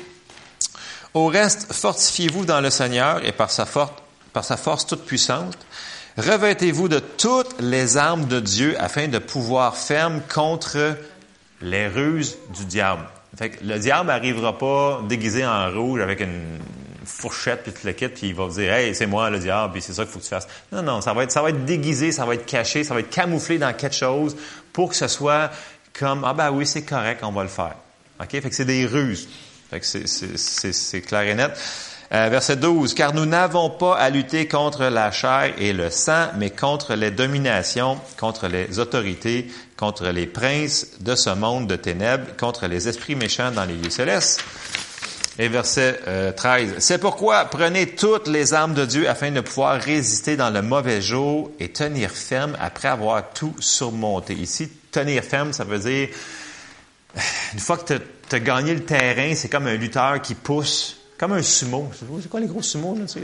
Au 1.14 1.26
reste, 1.26 1.72
fortifiez-vous 1.72 2.44
dans 2.44 2.60
le 2.60 2.70
Seigneur 2.70 3.24
et 3.24 3.32
par 3.32 3.50
sa 3.50 3.66
force 3.66 4.86
toute 4.86 5.04
puissante. 5.04 5.56
Revêtez-vous 6.16 6.88
de 6.88 6.98
toutes 6.98 7.60
les 7.60 7.98
armes 7.98 8.26
de 8.26 8.40
Dieu 8.40 8.74
afin 8.78 9.06
de 9.06 9.18
pouvoir 9.18 9.76
ferme 9.76 10.22
contre 10.32 10.96
les 11.60 11.88
ruses 11.88 12.38
du 12.56 12.64
diable. 12.64 13.02
Fait 13.36 13.50
que 13.50 13.64
le 13.64 13.78
diable 13.78 14.06
n'arrivera 14.06 14.56
pas 14.56 15.02
déguisé 15.06 15.44
en 15.44 15.70
rouge 15.70 16.00
avec 16.00 16.20
une 16.20 16.58
fourchette 17.04 17.62
puis 17.64 17.72
tout 17.72 17.86
le 17.86 17.92
kit 17.92 18.08
puis 18.08 18.28
il 18.28 18.34
va 18.34 18.46
vous 18.46 18.58
dire 18.58 18.72
hey 18.72 18.94
c'est 18.94 19.06
moi 19.06 19.28
le 19.28 19.38
diable 19.38 19.74
puis 19.74 19.82
c'est 19.82 19.92
ça 19.92 20.04
qu'il 20.04 20.12
faut 20.12 20.18
que 20.18 20.24
tu 20.24 20.30
fasses. 20.30 20.48
Non 20.72 20.82
non 20.82 21.02
ça 21.02 21.12
va 21.12 21.22
être 21.22 21.32
ça 21.32 21.42
va 21.42 21.50
être 21.50 21.66
déguisé 21.66 22.12
ça 22.12 22.24
va 22.24 22.34
être 22.34 22.46
caché 22.46 22.82
ça 22.82 22.94
va 22.94 23.00
être 23.00 23.10
camouflé 23.10 23.58
dans 23.58 23.72
quelque 23.74 23.94
chose 23.94 24.36
pour 24.72 24.88
que 24.88 24.96
ce 24.96 25.08
soit 25.08 25.50
comme 25.92 26.24
ah 26.24 26.32
ben 26.32 26.50
oui 26.50 26.66
c'est 26.66 26.82
correct 26.82 27.20
on 27.24 27.32
va 27.32 27.42
le 27.42 27.50
faire. 27.50 27.76
Ok? 28.20 28.30
Fait 28.30 28.40
que 28.40 28.54
c'est 28.54 28.64
des 28.64 28.86
ruses. 28.86 29.28
Fait 29.68 29.80
que 29.80 29.86
c'est 29.86 31.00
clair 31.02 31.22
et 31.22 31.34
net. 31.34 31.52
Euh, 32.12 32.28
verset 32.28 32.56
12, 32.56 32.94
car 32.94 33.14
nous 33.14 33.26
n'avons 33.26 33.68
pas 33.68 33.96
à 33.96 34.10
lutter 34.10 34.46
contre 34.46 34.84
la 34.84 35.10
chair 35.10 35.52
et 35.58 35.72
le 35.72 35.90
sang, 35.90 36.28
mais 36.36 36.50
contre 36.50 36.94
les 36.94 37.10
dominations, 37.10 37.98
contre 38.16 38.46
les 38.46 38.78
autorités, 38.78 39.48
contre 39.76 40.06
les 40.10 40.26
princes 40.26 41.00
de 41.00 41.16
ce 41.16 41.30
monde 41.30 41.66
de 41.66 41.74
ténèbres, 41.74 42.36
contre 42.38 42.68
les 42.68 42.86
esprits 42.86 43.16
méchants 43.16 43.50
dans 43.50 43.64
les 43.64 43.74
lieux 43.74 43.90
célestes. 43.90 44.44
Et 45.38 45.48
verset 45.48 46.00
13, 46.36 46.70
euh, 46.70 46.74
c'est 46.78 46.98
pourquoi 46.98 47.44
prenez 47.46 47.88
toutes 47.88 48.28
les 48.28 48.54
armes 48.54 48.72
de 48.72 48.86
Dieu 48.86 49.08
afin 49.08 49.32
de 49.32 49.40
pouvoir 49.40 49.80
résister 49.80 50.36
dans 50.36 50.50
le 50.50 50.62
mauvais 50.62 51.02
jour 51.02 51.50
et 51.58 51.70
tenir 51.70 52.10
ferme 52.10 52.56
après 52.60 52.88
avoir 52.88 53.30
tout 53.30 53.54
surmonté. 53.58 54.32
Ici, 54.32 54.70
tenir 54.92 55.24
ferme, 55.24 55.52
ça 55.52 55.64
veut 55.64 55.80
dire, 55.80 56.08
une 57.52 57.58
fois 57.58 57.76
que 57.78 57.94
tu 57.94 58.36
as 58.36 58.40
gagné 58.40 58.74
le 58.74 58.84
terrain, 58.84 59.34
c'est 59.34 59.48
comme 59.48 59.66
un 59.66 59.74
lutteur 59.74 60.22
qui 60.22 60.34
pousse 60.34 60.96
comme 61.18 61.32
un 61.32 61.42
sumo. 61.42 61.90
C'est 62.20 62.28
quoi 62.28 62.40
les 62.40 62.46
gros 62.46 62.62
sumos? 62.62 62.96
Tu 63.12 63.20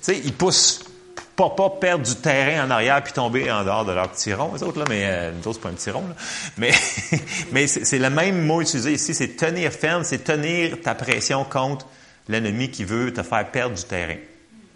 sais, 0.00 0.20
ils 0.24 0.32
poussent 0.32 0.84
pas, 1.36 1.50
pas 1.50 1.70
perdre 1.70 2.04
du 2.04 2.16
terrain 2.16 2.66
en 2.66 2.70
arrière 2.70 3.02
puis 3.02 3.12
tomber 3.12 3.50
en 3.50 3.64
dehors 3.64 3.84
de 3.84 3.92
leur 3.92 4.10
petit 4.10 4.34
rond, 4.34 4.50
les 4.54 4.62
autres, 4.62 4.78
là, 4.78 4.84
mais 4.88 5.04
euh, 5.04 5.32
nous 5.32 5.48
autres, 5.48 5.54
c'est 5.54 5.62
pas 5.62 5.68
un 5.68 5.74
petit 5.74 5.90
rond. 5.90 6.04
Mais, 6.56 6.72
mais 7.52 7.66
c'est 7.66 7.98
le 7.98 8.10
même 8.10 8.44
mot 8.44 8.60
utilisé 8.60 8.92
ici, 8.92 9.14
c'est 9.14 9.36
tenir 9.36 9.72
ferme, 9.72 10.02
c'est 10.02 10.24
tenir 10.24 10.80
ta 10.80 10.94
pression 10.94 11.44
contre 11.44 11.86
l'ennemi 12.28 12.70
qui 12.70 12.84
veut 12.84 13.12
te 13.12 13.22
faire 13.22 13.48
perdre 13.50 13.76
du 13.76 13.84
terrain. 13.84 14.16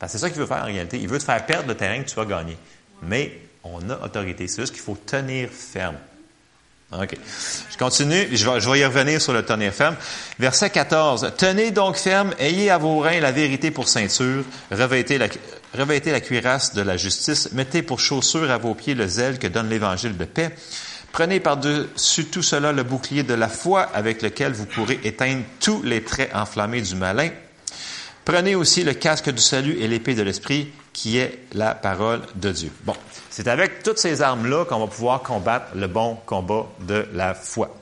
C'est 0.09 0.19
ça 0.19 0.31
qu'il 0.31 0.41
veut 0.41 0.47
faire 0.47 0.63
en 0.63 0.67
réalité. 0.67 0.99
Il 1.01 1.09
veut 1.09 1.19
te 1.19 1.25
faire 1.25 1.45
perdre 1.47 1.69
le 1.69 1.77
terrain 1.77 2.03
que 2.03 2.09
tu 2.09 2.17
vas 2.17 2.25
gagner. 2.25 2.57
Mais 3.03 3.39
on 3.63 3.89
a 3.89 4.05
autorité. 4.05 4.49
C'est 4.49 4.63
juste 4.63 4.73
qu'il 4.73 4.83
faut 4.83 4.97
tenir 4.97 5.49
ferme. 5.51 5.97
OK. 6.93 7.17
Je 7.71 7.79
continue, 7.79 8.29
je 8.33 8.51
vais, 8.51 8.61
je 8.61 8.69
vais 8.69 8.81
y 8.81 8.85
revenir 8.85 9.21
sur 9.21 9.33
le 9.33 9.43
tenir 9.43 9.73
ferme. 9.73 9.97
Verset 10.39 10.71
14. 10.71 11.33
Tenez 11.39 11.71
donc 11.71 11.97
ferme, 11.97 12.35
ayez 12.39 12.71
à 12.71 12.77
vos 12.77 12.99
reins 12.99 13.21
la 13.21 13.33
vérité 13.33 13.71
pour 13.71 13.89
ceinture, 13.89 14.45
revêtez 14.71 15.17
la, 15.17 15.29
revêtez 15.75 16.11
la 16.11 16.21
cuirasse 16.21 16.75
de 16.75 16.83
la 16.83 16.99
justice, 16.99 17.53
mettez 17.53 17.83
pour 17.83 17.99
chaussure 17.99 18.51
à 18.51 18.59
vos 18.59 18.75
pieds 18.75 18.95
le 18.95 19.07
zèle 19.07 19.39
que 19.39 19.47
donne 19.47 19.71
l'évangile 19.71 20.17
de 20.17 20.25
paix. 20.27 20.55
Prenez 21.13 21.41
par-dessus 21.41 22.27
tout 22.27 22.43
cela 22.43 22.73
le 22.73 22.83
bouclier 22.83 23.23
de 23.23 23.35
la 23.35 23.49
foi 23.49 23.83
avec 23.83 24.23
lequel 24.23 24.53
vous 24.53 24.67
pourrez 24.67 24.99
éteindre 25.05 25.43
tous 25.61 25.83
les 25.83 26.03
traits 26.03 26.35
enflammés 26.35 26.81
du 26.81 26.97
malin. 26.97 27.29
Prenez 28.25 28.55
aussi 28.55 28.85
le 28.85 28.95
casque 28.95 29.31
du 29.31 29.43
salut 29.43 29.77
et 29.81 29.89
l'épée 29.89 30.15
de 30.15 30.23
l'esprit 30.23 30.73
qui 30.93 31.19
est 31.19 31.41
la 31.53 31.75
parole 31.75 32.21
de 32.37 32.53
Dieu. 32.53 32.71
Bon. 32.85 32.95
C'est 33.31 33.49
avec 33.49 33.83
toutes 33.83 33.99
ces 33.99 34.23
armes-là 34.23 34.65
qu'on 34.65 34.79
va 34.79 34.87
pouvoir 34.87 35.23
combattre 35.23 35.67
le 35.75 35.89
bon 35.89 36.17
combat 36.27 36.67
de 36.81 37.09
la 37.15 37.35
foi. 37.35 37.75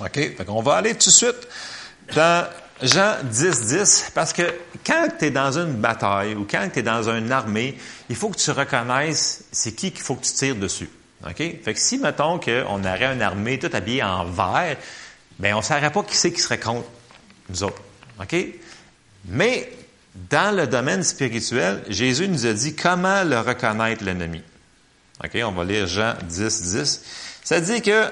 OK? 0.00 0.14
Fait 0.14 0.46
on 0.48 0.62
va 0.62 0.74
aller 0.76 0.94
tout 0.94 1.10
de 1.10 1.14
suite 1.14 1.48
dans 2.14 2.48
Jean 2.82 3.14
10, 3.22 3.66
10, 3.68 4.10
parce 4.14 4.32
que 4.32 4.42
quand 4.84 5.06
tu 5.18 5.26
es 5.26 5.30
dans 5.30 5.56
une 5.56 5.74
bataille 5.74 6.34
ou 6.34 6.46
quand 6.50 6.68
tu 6.72 6.80
es 6.80 6.82
dans 6.82 7.08
une 7.08 7.30
armée, 7.30 7.78
il 8.08 8.16
faut 8.16 8.30
que 8.30 8.38
tu 8.38 8.50
reconnaisses 8.50 9.44
c'est 9.52 9.72
qui 9.72 9.92
qu'il 9.92 10.02
faut 10.02 10.16
que 10.16 10.24
tu 10.24 10.32
tires 10.32 10.56
dessus. 10.56 10.90
OK? 11.24 11.36
Fait 11.36 11.74
que 11.74 11.78
si, 11.78 11.98
mettons, 11.98 12.40
qu'on 12.40 12.80
aurait 12.80 13.14
une 13.14 13.22
armée 13.22 13.58
toute 13.58 13.74
habillée 13.74 14.02
en 14.02 14.24
vert, 14.24 14.76
ben 15.38 15.54
on 15.54 15.58
ne 15.58 15.62
saurait 15.62 15.92
pas 15.92 16.02
qui 16.02 16.16
c'est 16.16 16.32
qui 16.32 16.40
serait 16.40 16.58
contre 16.58 16.88
nous 17.48 17.62
autres. 17.62 17.82
OK? 18.20 18.34
Mais 19.26 19.70
dans 20.30 20.54
le 20.54 20.66
domaine 20.66 21.02
spirituel, 21.02 21.82
Jésus 21.88 22.28
nous 22.28 22.46
a 22.46 22.52
dit 22.52 22.74
comment 22.74 23.24
le 23.24 23.38
reconnaître 23.40 24.04
l'ennemi. 24.04 24.42
OK, 25.22 25.38
on 25.44 25.52
va 25.52 25.64
lire 25.64 25.86
Jean 25.86 26.14
10, 26.28 26.62
10. 26.62 27.02
Ça 27.42 27.60
dit 27.60 27.82
que 27.82 28.10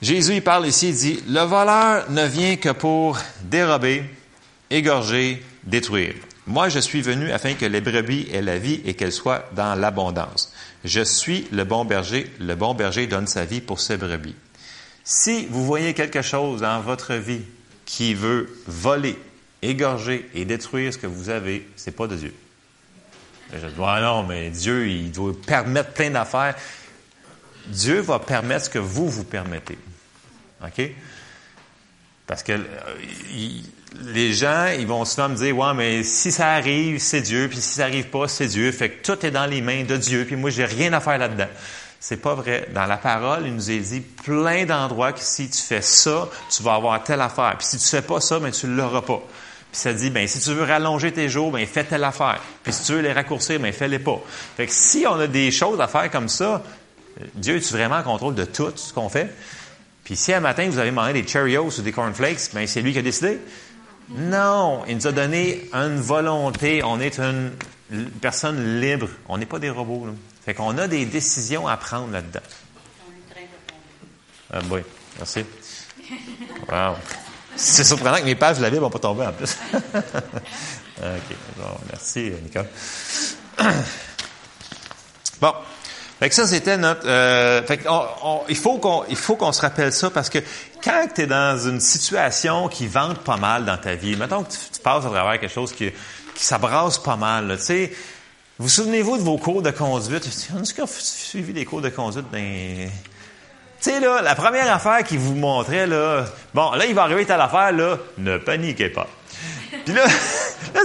Jésus, 0.00 0.34
il 0.34 0.42
parle 0.42 0.66
ici, 0.66 0.90
il 0.90 0.94
dit, 0.94 1.22
le 1.28 1.40
voleur 1.40 2.08
ne 2.10 2.24
vient 2.24 2.56
que 2.56 2.70
pour 2.70 3.18
dérober, 3.42 4.04
égorger, 4.70 5.42
détruire. 5.64 6.14
Moi, 6.46 6.68
je 6.68 6.78
suis 6.78 7.02
venu 7.02 7.30
afin 7.32 7.54
que 7.54 7.66
les 7.66 7.80
brebis 7.80 8.28
aient 8.32 8.40
la 8.40 8.58
vie 8.58 8.80
et 8.84 8.94
qu'elles 8.94 9.12
soient 9.12 9.44
dans 9.54 9.74
l'abondance. 9.74 10.52
Je 10.84 11.02
suis 11.02 11.46
le 11.52 11.64
bon 11.64 11.84
berger. 11.84 12.30
Le 12.38 12.54
bon 12.54 12.74
berger 12.74 13.06
donne 13.06 13.26
sa 13.26 13.44
vie 13.44 13.60
pour 13.60 13.80
ses 13.80 13.96
brebis. 13.96 14.36
Si 15.04 15.46
vous 15.50 15.66
voyez 15.66 15.94
quelque 15.94 16.22
chose 16.22 16.60
dans 16.60 16.80
votre 16.80 17.14
vie 17.14 17.42
qui 17.84 18.14
veut 18.14 18.48
voler, 18.66 19.18
égorger 19.62 20.28
et 20.34 20.44
détruire 20.44 20.92
ce 20.92 20.98
que 20.98 21.06
vous 21.06 21.28
avez, 21.30 21.68
c'est 21.76 21.96
pas 21.96 22.06
de 22.06 22.16
Dieu. 22.16 22.34
Je 23.52 23.66
dis, 23.66 23.74
ah 23.82 24.00
non, 24.00 24.24
mais 24.24 24.50
Dieu, 24.50 24.88
il 24.88 25.10
doit 25.10 25.32
permettre 25.46 25.92
plein 25.92 26.10
d'affaires. 26.10 26.54
Dieu 27.66 28.00
va 28.00 28.18
permettre 28.18 28.66
ce 28.66 28.70
que 28.70 28.78
vous 28.78 29.08
vous 29.08 29.24
permettez. 29.24 29.78
OK? 30.62 30.90
Parce 32.26 32.42
que 32.42 32.52
euh, 32.52 32.58
les 34.04 34.34
gens, 34.34 34.66
ils 34.78 34.86
vont 34.86 35.04
souvent 35.04 35.30
me 35.30 35.36
dire, 35.36 35.56
ouais, 35.56 35.74
mais 35.74 36.02
si 36.02 36.30
ça 36.30 36.50
arrive, 36.50 36.98
c'est 36.98 37.22
Dieu, 37.22 37.48
puis 37.48 37.58
si 37.58 37.76
ça 37.76 37.84
arrive 37.84 38.08
pas, 38.08 38.28
c'est 38.28 38.46
Dieu. 38.46 38.70
Fait 38.70 38.90
que 38.90 39.02
tout 39.02 39.24
est 39.24 39.30
dans 39.30 39.46
les 39.46 39.62
mains 39.62 39.84
de 39.84 39.96
Dieu, 39.96 40.24
puis 40.26 40.36
moi, 40.36 40.50
j'ai 40.50 40.66
rien 40.66 40.92
à 40.92 41.00
faire 41.00 41.18
là-dedans. 41.18 41.48
C'est 42.00 42.18
pas 42.18 42.34
vrai. 42.34 42.68
Dans 42.74 42.84
la 42.84 42.96
parole, 42.96 43.46
il 43.46 43.54
nous 43.54 43.70
est 43.70 43.78
dit 43.78 44.00
plein 44.00 44.66
d'endroits 44.66 45.12
que 45.12 45.20
si 45.20 45.50
tu 45.50 45.60
fais 45.60 45.82
ça, 45.82 46.28
tu 46.54 46.62
vas 46.62 46.74
avoir 46.74 47.02
telle 47.02 47.20
affaire. 47.20 47.56
Puis 47.58 47.66
si 47.66 47.78
tu 47.78 47.86
fais 47.86 48.02
pas 48.02 48.20
ça, 48.20 48.38
ben 48.38 48.52
tu 48.52 48.68
l'auras 48.68 49.02
pas. 49.02 49.22
Puis 49.70 49.80
ça 49.80 49.92
dit, 49.92 50.10
ben 50.10 50.26
si 50.26 50.40
tu 50.40 50.50
veux 50.50 50.62
rallonger 50.64 51.12
tes 51.12 51.28
jours, 51.28 51.50
ben 51.50 51.66
fais 51.66 51.84
telle 51.84 52.04
affaire. 52.04 52.40
Puis 52.62 52.72
si 52.72 52.84
tu 52.84 52.92
veux 52.92 53.00
les 53.00 53.12
raccourcir, 53.12 53.60
ben 53.60 53.72
fais-les 53.72 53.98
pas. 53.98 54.20
Fait 54.56 54.66
que 54.66 54.72
si 54.72 55.04
on 55.06 55.18
a 55.20 55.26
des 55.26 55.50
choses 55.50 55.80
à 55.80 55.88
faire 55.88 56.10
comme 56.10 56.28
ça, 56.28 56.62
Dieu 57.34 57.56
est 57.56 57.72
vraiment 57.72 57.96
en 57.96 58.02
contrôle 58.02 58.34
de 58.34 58.44
tout 58.44 58.72
ce 58.76 58.92
qu'on 58.92 59.08
fait? 59.08 59.34
Puis 60.04 60.16
si 60.16 60.32
un 60.32 60.40
matin 60.40 60.68
vous 60.70 60.78
avez 60.78 60.90
mangé 60.90 61.12
des 61.12 61.28
Cheerios 61.28 61.78
ou 61.78 61.82
des 61.82 61.92
cornflakes, 61.92 62.50
ben 62.54 62.66
c'est 62.66 62.80
lui 62.80 62.92
qui 62.92 62.98
a 62.98 63.02
décidé? 63.02 63.38
Non, 64.10 64.84
il 64.88 64.96
nous 64.96 65.06
a 65.06 65.12
donné 65.12 65.68
une 65.74 66.00
volonté. 66.00 66.82
On 66.82 66.98
est 66.98 67.18
une 67.18 67.52
personne 68.22 68.80
libre. 68.80 69.08
On 69.28 69.36
n'est 69.36 69.46
pas 69.46 69.58
des 69.58 69.68
robots. 69.68 70.06
Là. 70.06 70.12
Fait 70.44 70.54
qu'on 70.54 70.78
a 70.78 70.88
des 70.88 71.04
décisions 71.04 71.68
à 71.68 71.76
prendre 71.76 72.10
là-dedans. 72.12 72.40
Ah 74.50 74.60
oui, 74.70 74.80
merci. 75.18 75.44
Wow. 76.70 76.94
C'est 77.58 77.82
surprenant 77.82 78.18
que 78.18 78.24
mes 78.24 78.36
pages 78.36 78.58
de 78.58 78.62
la 78.62 78.70
Bible 78.70 78.82
n'ont 78.82 78.90
pas 78.90 79.00
tombé 79.00 79.26
en 79.26 79.32
plus. 79.32 79.56
OK. 79.74 81.36
Bon, 81.56 81.76
merci, 81.90 82.30
Nicole. 82.44 82.68
bon. 85.40 85.52
Fait 86.20 86.28
que 86.28 86.34
ça, 86.34 86.46
c'était 86.46 86.76
notre. 86.76 87.06
Euh, 87.06 87.62
fait 87.64 87.80
il 88.48 88.56
faut 88.56 88.78
qu'on 88.78 89.04
il 89.08 89.16
faut 89.16 89.36
qu'on 89.36 89.52
se 89.52 89.60
rappelle 89.60 89.92
ça 89.92 90.10
parce 90.10 90.28
que 90.28 90.38
quand 90.82 91.06
tu 91.14 91.22
es 91.22 91.26
dans 91.26 91.58
une 91.58 91.80
situation 91.80 92.68
qui 92.68 92.86
vente 92.86 93.18
pas 93.18 93.36
mal 93.36 93.64
dans 93.64 93.76
ta 93.76 93.94
vie, 93.94 94.16
mettons 94.16 94.44
que 94.44 94.50
tu, 94.50 94.80
passes 94.82 95.04
à 95.04 95.10
travers 95.10 95.40
quelque 95.40 95.52
chose 95.52 95.72
qui, 95.72 95.90
qui 96.34 96.44
s'abrasse 96.44 96.98
pas 96.98 97.16
mal, 97.16 97.56
tu 97.58 97.64
sais. 97.64 97.92
Vous 98.60 98.68
souvenez-vous 98.68 99.18
de 99.18 99.22
vos 99.22 99.38
cours 99.38 99.62
de 99.62 99.70
conduite? 99.70 100.24
Que 100.24 100.82
vous 100.82 100.88
suivi 100.88 101.52
des 101.52 101.64
cours 101.64 101.80
de 101.80 101.90
conduite 101.90 102.26
dans 102.32 102.90
tu 103.80 103.90
sais, 103.90 104.00
là, 104.00 104.22
la 104.22 104.34
première 104.34 104.72
affaire 104.72 105.04
qu'il 105.04 105.18
vous 105.18 105.34
montrait, 105.34 105.86
là, 105.86 106.24
bon, 106.52 106.72
là, 106.72 106.84
il 106.86 106.94
va 106.94 107.02
arriver 107.02 107.24
telle 107.24 107.40
affaire, 107.40 107.72
là, 107.72 107.96
ne 108.18 108.36
paniquez 108.38 108.88
pas. 108.88 109.06
Puis 109.88 109.96
là, 109.96 110.04
là 110.74 110.82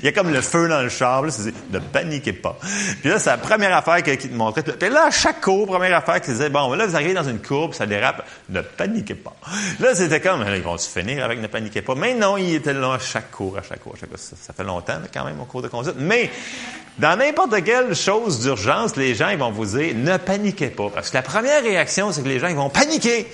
il 0.00 0.04
y 0.04 0.08
a 0.08 0.12
comme 0.12 0.32
le 0.32 0.40
feu 0.40 0.68
dans 0.68 0.82
le 0.82 0.88
char, 0.88 1.22
là, 1.22 1.32
ne 1.70 1.78
paniquez 1.78 2.32
pas. 2.32 2.58
Puis 3.00 3.08
là, 3.08 3.20
c'est 3.20 3.30
la 3.30 3.38
première 3.38 3.76
affaire 3.76 4.02
qu'il 4.02 4.18
te 4.18 4.34
montrait. 4.34 4.64
Puis 4.64 4.88
là, 4.88 5.06
à 5.06 5.10
chaque 5.12 5.40
cours, 5.40 5.68
première 5.68 5.96
affaire 5.96 6.20
qu'il 6.20 6.32
disait, 6.32 6.50
bon, 6.50 6.72
là, 6.74 6.86
vous 6.86 6.96
arrivez 6.96 7.14
dans 7.14 7.22
une 7.22 7.38
courbe, 7.38 7.74
ça 7.74 7.86
dérape, 7.86 8.26
ne 8.48 8.60
paniquez 8.60 9.14
pas. 9.14 9.36
Là, 9.78 9.94
c'était 9.94 10.20
comme, 10.20 10.44
ils 10.52 10.62
vont-tu 10.62 10.88
finir 10.88 11.24
avec 11.24 11.40
ne 11.40 11.46
paniquez 11.46 11.80
pas? 11.80 11.94
Mais 11.94 12.14
non, 12.14 12.36
il 12.38 12.56
était 12.56 12.72
là 12.72 12.94
à 12.94 12.98
chaque 12.98 13.30
cours, 13.30 13.56
à 13.56 13.62
chaque 13.62 13.80
cours, 13.80 13.94
à 13.94 14.00
chaque 14.00 14.10
cours. 14.10 14.18
Ça, 14.18 14.52
fait 14.52 14.64
longtemps, 14.64 14.98
quand 15.14 15.24
même, 15.24 15.40
au 15.40 15.44
cours 15.44 15.62
de 15.62 15.68
conduite. 15.68 15.94
Mais, 15.98 16.28
dans 16.98 17.16
n'importe 17.16 17.62
quelle 17.62 17.94
chose 17.94 18.40
d'urgence, 18.40 18.96
les 18.96 19.14
gens, 19.14 19.28
ils 19.28 19.38
vont 19.38 19.52
vous 19.52 19.66
dire, 19.66 19.94
ne 19.94 20.16
paniquez 20.16 20.70
pas. 20.70 20.90
Parce 20.92 21.10
que 21.10 21.16
la 21.16 21.22
première 21.22 21.62
réaction, 21.62 22.10
c'est 22.10 22.22
que 22.22 22.28
les 22.28 22.40
gens, 22.40 22.48
ils 22.48 22.56
vont 22.56 22.68
paniquer. 22.68 23.28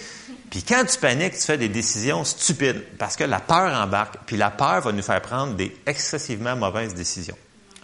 Puis 0.51 0.63
quand 0.63 0.85
tu 0.85 0.99
paniques, 0.99 1.35
tu 1.35 1.43
fais 1.43 1.59
des 1.59 1.69
décisions 1.69 2.25
stupides 2.25 2.83
parce 2.99 3.17
que 3.17 3.25
la 3.25 3.41
peur 3.41 3.73
embarque, 3.75 4.17
puis 4.27 4.37
la 4.37 4.51
peur 4.51 4.81
va 4.81 4.93
nous 4.93 5.03
faire 5.03 5.21
prendre 5.21 5.55
des 5.55 5.77
excessivement 5.87 6.57
mauvaises 6.57 6.95
décisions. 6.95 7.37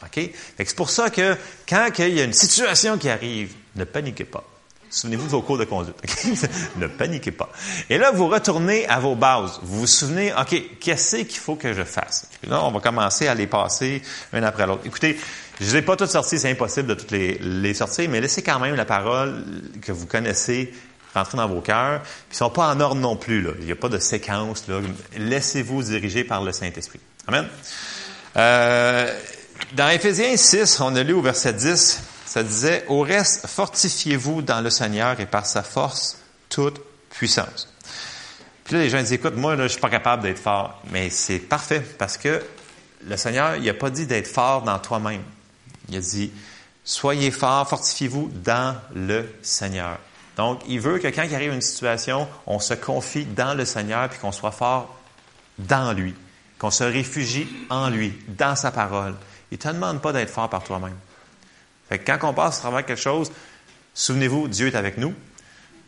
OK? 0.02 0.30
C'est 0.56 0.76
pour 0.76 0.90
ça 0.90 1.10
que 1.10 1.36
quand 1.68 1.88
il 1.98 2.14
y 2.14 2.20
a 2.20 2.24
une 2.24 2.32
situation 2.32 2.98
qui 2.98 3.08
arrive, 3.08 3.52
ne 3.76 3.84
paniquez 3.84 4.24
pas. 4.24 4.44
Souvenez-vous 4.92 5.24
de 5.24 5.30
vos 5.30 5.40
cours 5.40 5.56
de 5.56 5.64
conduite. 5.64 5.96
ne 6.76 6.86
paniquez 6.86 7.30
pas. 7.30 7.48
Et 7.88 7.96
là, 7.96 8.10
vous 8.10 8.28
retournez 8.28 8.86
à 8.88 9.00
vos 9.00 9.14
bases. 9.14 9.58
Vous 9.62 9.80
vous 9.80 9.86
souvenez, 9.86 10.34
OK, 10.34 10.54
qu'est-ce 10.80 11.16
qu'il 11.16 11.38
faut 11.38 11.56
que 11.56 11.72
je 11.72 11.82
fasse? 11.82 12.28
là, 12.46 12.62
on 12.62 12.70
va 12.70 12.80
commencer 12.80 13.26
à 13.26 13.34
les 13.34 13.46
passer 13.46 14.02
un 14.34 14.42
après 14.42 14.66
l'autre. 14.66 14.82
Écoutez, 14.84 15.18
je 15.58 15.64
ne 15.64 15.70
les 15.70 15.76
ai 15.78 15.82
pas 15.82 15.96
toutes 15.96 16.10
sorties, 16.10 16.38
c'est 16.38 16.50
impossible 16.50 16.88
de 16.88 16.94
toutes 16.94 17.10
les, 17.10 17.38
les 17.38 17.72
sortir, 17.72 18.06
mais 18.10 18.20
laissez 18.20 18.42
quand 18.42 18.58
même 18.58 18.74
la 18.74 18.84
parole 18.84 19.44
que 19.80 19.92
vous 19.92 20.06
connaissez 20.06 20.74
rentrer 21.14 21.36
dans 21.36 21.48
vos 21.48 21.60
cœurs. 21.60 22.02
Puis 22.02 22.32
ils 22.32 22.36
sont 22.36 22.50
pas 22.50 22.68
en 22.68 22.80
ordre 22.80 23.00
non 23.00 23.16
plus. 23.16 23.42
Là. 23.42 23.50
Il 23.58 23.66
n'y 23.66 23.72
a 23.72 23.76
pas 23.76 23.88
de 23.88 23.98
séquence. 23.98 24.64
Laissez-vous 25.16 25.82
diriger 25.82 26.24
par 26.24 26.42
le 26.42 26.52
Saint-Esprit. 26.52 27.00
Amen. 27.26 27.46
Euh, 28.36 29.18
dans 29.74 29.88
Éphésiens 29.88 30.36
6, 30.36 30.80
on 30.80 30.94
a 30.96 31.02
lu 31.02 31.12
au 31.12 31.22
verset 31.22 31.52
10, 31.52 32.02
ça 32.26 32.42
disait, 32.42 32.84
Au 32.88 33.00
reste, 33.00 33.46
fortifiez-vous 33.46 34.42
dans 34.42 34.60
le 34.60 34.70
Seigneur 34.70 35.20
et 35.20 35.26
par 35.26 35.46
sa 35.46 35.62
force 35.62 36.18
toute 36.48 36.80
puissance. 37.10 37.68
Puis 38.64 38.74
là, 38.74 38.80
les 38.80 38.90
gens 38.90 38.98
disent, 38.98 39.12
écoute, 39.12 39.36
moi, 39.36 39.56
là, 39.56 39.64
je 39.64 39.72
suis 39.72 39.80
pas 39.80 39.90
capable 39.90 40.22
d'être 40.22 40.38
fort. 40.38 40.80
Mais 40.90 41.10
c'est 41.10 41.38
parfait 41.38 41.82
parce 41.98 42.16
que 42.16 42.42
le 43.06 43.16
Seigneur, 43.16 43.56
il 43.56 43.64
n'a 43.64 43.74
pas 43.74 43.90
dit 43.90 44.06
d'être 44.06 44.28
fort 44.28 44.62
dans 44.62 44.78
toi-même. 44.78 45.22
Il 45.88 45.96
a 45.96 46.00
dit, 46.00 46.30
soyez 46.84 47.30
fort, 47.30 47.68
fortifiez-vous 47.68 48.30
dans 48.44 48.76
le 48.94 49.28
Seigneur. 49.42 49.98
Donc, 50.36 50.62
il 50.66 50.80
veut 50.80 50.98
que 50.98 51.08
quand 51.08 51.22
il 51.22 51.34
arrive 51.34 51.52
une 51.52 51.60
situation, 51.60 52.28
on 52.46 52.58
se 52.58 52.74
confie 52.74 53.24
dans 53.24 53.54
le 53.54 53.64
Seigneur 53.64 54.08
puis 54.08 54.18
qu'on 54.18 54.32
soit 54.32 54.52
fort 54.52 54.98
dans 55.58 55.92
lui, 55.92 56.14
qu'on 56.58 56.70
se 56.70 56.84
réfugie 56.84 57.48
en 57.68 57.90
lui, 57.90 58.14
dans 58.28 58.56
sa 58.56 58.70
parole. 58.70 59.14
Il 59.50 59.54
ne 59.54 59.62
te 59.62 59.68
demande 59.68 60.00
pas 60.00 60.12
d'être 60.12 60.30
fort 60.30 60.48
par 60.48 60.64
toi-même. 60.64 60.96
Fait 61.88 61.98
que 61.98 62.10
quand 62.10 62.30
on 62.30 62.32
passe 62.32 62.58
à 62.58 62.60
travers 62.62 62.86
quelque 62.86 63.00
chose, 63.00 63.30
souvenez-vous, 63.92 64.48
Dieu 64.48 64.68
est 64.68 64.76
avec 64.76 64.96
nous, 64.96 65.14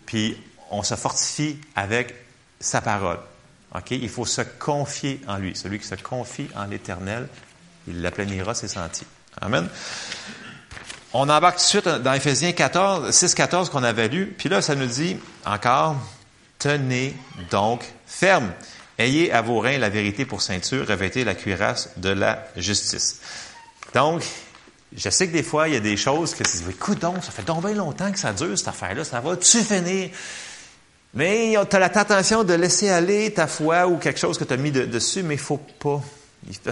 puis 0.04 0.36
on 0.70 0.82
se 0.82 0.94
fortifie 0.94 1.58
avec 1.74 2.14
sa 2.60 2.82
parole. 2.82 3.18
Il 3.90 4.08
faut 4.08 4.26
se 4.26 4.42
confier 4.42 5.20
en 5.26 5.38
lui. 5.38 5.56
Celui 5.56 5.78
qui 5.78 5.86
se 5.86 5.94
confie 5.96 6.48
en 6.54 6.66
l'Éternel, 6.66 7.28
il 7.88 8.02
l'aplanira 8.02 8.54
ses 8.54 8.68
sentiers. 8.68 9.06
Amen. 9.40 9.68
On 11.16 11.28
embarque 11.28 11.58
tout 11.58 11.62
de 11.62 11.68
suite 11.68 11.88
dans 11.88 12.12
Ephésiens 12.12 12.50
14, 12.50 13.08
6, 13.08 13.34
14 13.36 13.70
qu'on 13.70 13.84
avait 13.84 14.08
lu. 14.08 14.34
Puis 14.36 14.48
là, 14.48 14.60
ça 14.60 14.74
nous 14.74 14.86
dit 14.86 15.16
encore, 15.46 15.94
tenez 16.58 17.14
donc 17.52 17.84
ferme. 18.04 18.52
Ayez 18.98 19.30
à 19.30 19.40
vos 19.40 19.60
reins 19.60 19.78
la 19.78 19.90
vérité 19.90 20.24
pour 20.24 20.42
ceinture, 20.42 20.88
revêtez 20.88 21.22
la 21.22 21.36
cuirasse 21.36 21.90
de 21.98 22.08
la 22.08 22.44
justice. 22.56 23.20
Donc, 23.94 24.24
je 24.96 25.08
sais 25.08 25.28
que 25.28 25.32
des 25.32 25.44
fois, 25.44 25.68
il 25.68 25.74
y 25.74 25.76
a 25.76 25.80
des 25.80 25.96
choses 25.96 26.34
que 26.34 26.42
tu 26.42 26.56
dis, 26.56 26.64
écoute 26.70 26.98
donc, 26.98 27.22
ça 27.22 27.30
fait 27.30 27.44
donc 27.44 27.64
bien 27.64 27.74
longtemps 27.74 28.10
que 28.10 28.18
ça 28.18 28.32
dure, 28.32 28.58
cette 28.58 28.66
affaire-là, 28.66 29.04
ça 29.04 29.20
va-tu 29.20 29.62
finir? 29.62 30.10
Mais 31.14 31.54
tu 31.70 31.76
as 31.76 31.78
la 31.78 31.90
tentation 31.90 32.42
de 32.42 32.54
laisser 32.54 32.90
aller 32.90 33.32
ta 33.32 33.46
foi 33.46 33.86
ou 33.86 33.98
quelque 33.98 34.18
chose 34.18 34.36
que 34.36 34.42
tu 34.42 34.52
as 34.52 34.56
mis 34.56 34.72
dessus, 34.72 35.22
mais 35.22 35.34
il 35.34 35.40
faut 35.40 35.58
pas. 35.78 36.02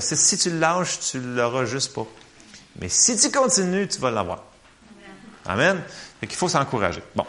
Si 0.01 0.37
tu 0.37 0.51
le 0.51 0.59
lâches, 0.59 0.99
tu 1.13 1.21
l'auras 1.21 1.65
juste 1.65 1.95
pas. 1.95 2.07
Mais 2.77 2.89
si 2.89 3.17
tu 3.17 3.31
continues, 3.31 3.89
tu 3.89 3.99
vas 3.99 4.11
l'avoir. 4.11 4.45
Amen. 5.47 5.81
Il 6.23 6.31
faut 6.31 6.49
s'encourager. 6.49 7.03
Bon. 7.15 7.27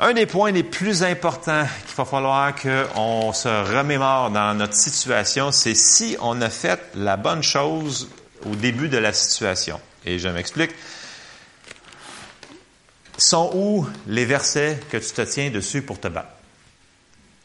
Un 0.00 0.12
des 0.12 0.26
points 0.26 0.50
les 0.50 0.64
plus 0.64 1.02
importants 1.02 1.66
qu'il 1.86 1.96
va 1.96 2.04
falloir 2.04 2.54
qu'on 2.54 3.32
se 3.32 3.48
remémore 3.48 4.30
dans 4.30 4.54
notre 4.54 4.74
situation, 4.74 5.52
c'est 5.52 5.74
si 5.74 6.16
on 6.20 6.40
a 6.42 6.50
fait 6.50 6.80
la 6.94 7.16
bonne 7.16 7.42
chose 7.42 8.08
au 8.44 8.54
début 8.56 8.88
de 8.88 8.98
la 8.98 9.12
situation. 9.12 9.80
Et 10.04 10.18
je 10.18 10.28
m'explique. 10.28 10.72
Sont 13.16 13.52
où 13.54 13.86
les 14.08 14.24
versets 14.24 14.80
que 14.90 14.96
tu 14.96 15.12
te 15.12 15.22
tiens 15.22 15.50
dessus 15.50 15.82
pour 15.82 16.00
te 16.00 16.08
battre? 16.08 16.28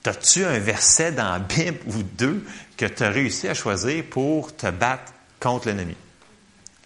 As-tu 0.06 0.44
un 0.44 0.58
verset 0.58 1.12
dans 1.12 1.32
la 1.34 1.40
Bible 1.40 1.78
ou 1.86 2.02
deux 2.02 2.44
que 2.78 2.86
tu 2.88 3.04
as 3.04 3.10
réussi 3.10 3.48
à 3.48 3.54
choisir 3.54 4.04
pour 4.10 4.56
te 4.56 4.72
battre 4.72 5.14
contre 5.40 5.68
l'ennemi? 5.68 5.96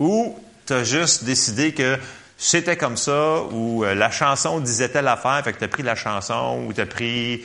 Ou 0.03 0.37
tu 0.65 0.73
as 0.73 0.83
juste 0.83 1.23
décidé 1.23 1.73
que 1.73 1.97
c'était 2.37 2.75
comme 2.75 2.97
ça, 2.97 3.43
ou 3.43 3.85
euh, 3.85 3.95
la 3.95 4.11
chanson 4.11 4.59
disait 4.59 4.89
telle 4.89 5.07
affaire, 5.07 5.41
fait 5.45 5.53
que 5.53 5.59
tu 5.59 5.63
as 5.63 5.69
pris 5.69 5.81
la 5.83 5.95
chanson, 5.95 6.65
ou 6.67 6.73
tu 6.73 6.81
as 6.81 6.85
pris 6.85 7.41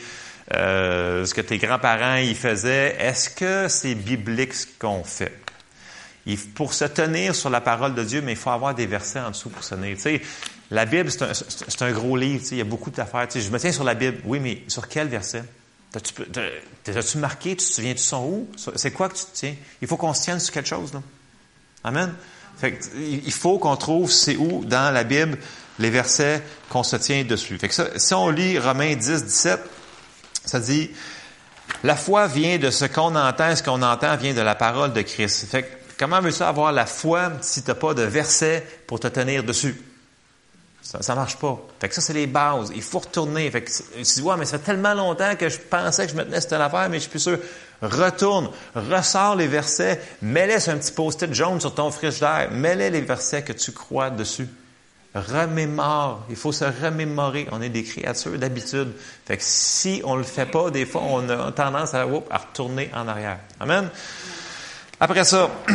euh, 0.53 1.25
ce 1.25 1.33
que 1.33 1.39
tes 1.39 1.57
grands-parents 1.57 2.17
y 2.17 2.35
faisaient. 2.35 2.97
Est-ce 2.99 3.29
que 3.29 3.69
c'est 3.69 3.95
biblique 3.95 4.53
ce 4.53 4.67
qu'on 4.77 5.05
fait? 5.05 5.31
Pour 6.53 6.73
se 6.73 6.83
tenir 6.83 7.33
sur 7.33 7.49
la 7.49 7.61
parole 7.61 7.95
de 7.95 8.03
Dieu, 8.03 8.21
mais 8.21 8.33
il 8.33 8.37
faut 8.37 8.49
avoir 8.49 8.75
des 8.75 8.87
versets 8.87 9.21
en 9.21 9.29
dessous 9.29 9.49
pour 9.49 9.63
se 9.63 9.75
tenir. 9.75 9.95
La 10.69 10.85
Bible, 10.85 11.09
c'est 11.09 11.81
un, 11.81 11.91
gros 11.93 12.17
livre, 12.17 12.43
il 12.51 12.57
y 12.57 12.61
a 12.61 12.65
beaucoup 12.65 12.91
d'affaires. 12.91 13.27
Je 13.33 13.49
me 13.49 13.57
tiens 13.57 13.71
sur 13.71 13.85
la 13.85 13.93
Bible. 13.93 14.17
Oui, 14.25 14.41
mais 14.41 14.63
sur 14.67 14.89
quel 14.89 15.07
verset? 15.07 15.43
T'as-tu 15.93 17.17
marqué? 17.19 17.51
Tu 17.51 17.55
te 17.55 17.71
souviens, 17.71 17.93
tu 17.93 18.03
son 18.03 18.25
où? 18.25 18.49
C'est 18.75 18.91
quoi 18.91 19.07
que 19.07 19.15
tu 19.15 19.23
te 19.23 19.33
tiens? 19.33 19.55
Il 19.81 19.87
faut 19.87 19.95
qu'on 19.95 20.13
se 20.13 20.23
tienne 20.23 20.41
sur 20.41 20.53
quelque 20.53 20.69
chose, 20.69 20.93
là. 20.93 21.01
Amen. 21.85 22.13
Il 22.95 23.31
faut 23.31 23.59
qu'on 23.59 23.75
trouve 23.75 24.11
c'est 24.11 24.35
où 24.35 24.63
dans 24.65 24.93
la 24.93 25.03
Bible 25.03 25.37
les 25.79 25.89
versets 25.89 26.43
qu'on 26.69 26.83
se 26.83 26.97
tient 26.97 27.23
dessus. 27.23 27.57
Fait 27.57 27.69
que 27.69 27.73
ça, 27.73 27.87
si 27.95 28.13
on 28.13 28.29
lit 28.29 28.59
Romains 28.59 28.95
10, 28.95 29.23
17, 29.23 29.59
ça 30.45 30.59
dit 30.59 30.91
La 31.83 31.95
foi 31.95 32.27
vient 32.27 32.57
de 32.57 32.69
ce 32.69 32.85
qu'on 32.85 33.15
entend, 33.15 33.55
ce 33.55 33.63
qu'on 33.63 33.81
entend 33.81 34.15
vient 34.17 34.33
de 34.33 34.41
la 34.41 34.55
parole 34.55 34.93
de 34.93 35.01
Christ. 35.01 35.47
Fait 35.49 35.63
que, 35.63 35.67
comment 35.97 36.19
veux-tu 36.19 36.43
avoir 36.43 36.71
la 36.71 36.85
foi 36.85 37.31
si 37.41 37.63
tu 37.63 37.69
n'as 37.69 37.75
pas 37.75 37.93
de 37.93 38.03
versets 38.03 38.65
pour 38.87 38.99
te 38.99 39.07
tenir 39.07 39.43
dessus? 39.43 39.75
Ça 40.97 41.13
ne 41.13 41.19
marche 41.19 41.35
pas. 41.35 41.55
Fait 41.79 41.87
que 41.87 41.93
ça, 41.93 42.01
c'est 42.01 42.13
les 42.13 42.25
bases. 42.25 42.71
Il 42.73 42.81
faut 42.81 42.97
retourner. 42.97 43.51
Fait 43.51 43.61
que 43.61 43.69
tu 43.69 44.21
ouais, 44.21 44.35
mais 44.37 44.45
ça 44.45 44.57
fait 44.57 44.65
tellement 44.65 44.95
longtemps 44.95 45.35
que 45.35 45.47
je 45.47 45.59
pensais 45.59 46.07
que 46.07 46.11
je 46.11 46.17
me 46.17 46.23
tenais 46.23 46.41
cette 46.41 46.53
affaire, 46.53 46.89
mais 46.89 46.97
je 46.97 47.01
suis 47.01 47.11
plus 47.11 47.19
sûr. 47.19 47.37
Retourne, 47.83 48.49
ressors 48.75 49.35
les 49.35 49.45
versets, 49.45 50.01
mets-les 50.23 50.59
sur 50.59 50.73
un 50.73 50.77
petit 50.77 50.91
post-it 50.91 51.31
jaune 51.31 51.61
sur 51.61 51.75
ton 51.75 51.91
frigidaire, 51.91 52.49
mets-les 52.51 52.89
les 52.89 53.01
versets 53.01 53.43
que 53.43 53.53
tu 53.53 53.71
crois 53.71 54.09
dessus. 54.09 54.47
Remémore. 55.13 56.25
Il 56.29 56.35
faut 56.35 56.51
se 56.51 56.65
remémorer. 56.65 57.47
On 57.51 57.61
est 57.61 57.69
des 57.69 57.83
créatures 57.83 58.39
d'habitude. 58.39 58.91
Fait 59.25 59.37
que 59.37 59.43
si 59.43 60.01
on 60.03 60.15
le 60.15 60.23
fait 60.23 60.47
pas, 60.47 60.71
des 60.71 60.87
fois, 60.87 61.03
on 61.05 61.29
a 61.29 61.51
tendance 61.51 61.93
à, 61.93 62.01
à 62.01 62.37
retourner 62.37 62.89
en 62.95 63.07
arrière. 63.07 63.39
Amen. 63.59 63.89
Après 64.99 65.23
ça, 65.23 65.49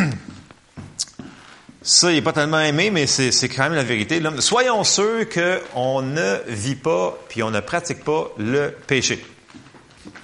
Ça, 1.87 2.11
il 2.11 2.14
n'est 2.14 2.23
pas 2.23 2.33
tellement 2.33 2.61
aimé, 2.61 2.91
mais 2.91 3.07
c'est 3.07 3.49
quand 3.50 3.64
même 3.64 3.75
la 3.75 3.85
vérité. 3.85 4.19
Soyons 4.38 4.85
sûrs 4.85 5.29
qu'on 5.29 6.00
ne 6.00 6.38
vit 6.49 6.76
pas, 6.76 7.14
puis 7.29 7.43
on 7.43 7.50
ne 7.50 7.61
pratique 7.61 8.03
pas 8.03 8.31
le 8.38 8.75
péché. 8.87 9.23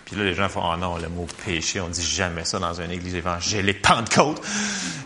Puis 0.07 0.17
là, 0.17 0.25
les 0.25 0.33
gens 0.33 0.49
font, 0.49 0.63
oh 0.65 0.77
non, 0.79 0.97
le 0.97 1.11
mot 1.11 1.27
péché, 1.45 1.79
on 1.79 1.89
dit 1.89 2.03
jamais 2.03 2.47
ça 2.47 2.59
dans 2.59 2.81
une 2.81 2.91
église 2.91 3.15
évangélique 3.15 3.83
Pentecôte. 3.83 4.41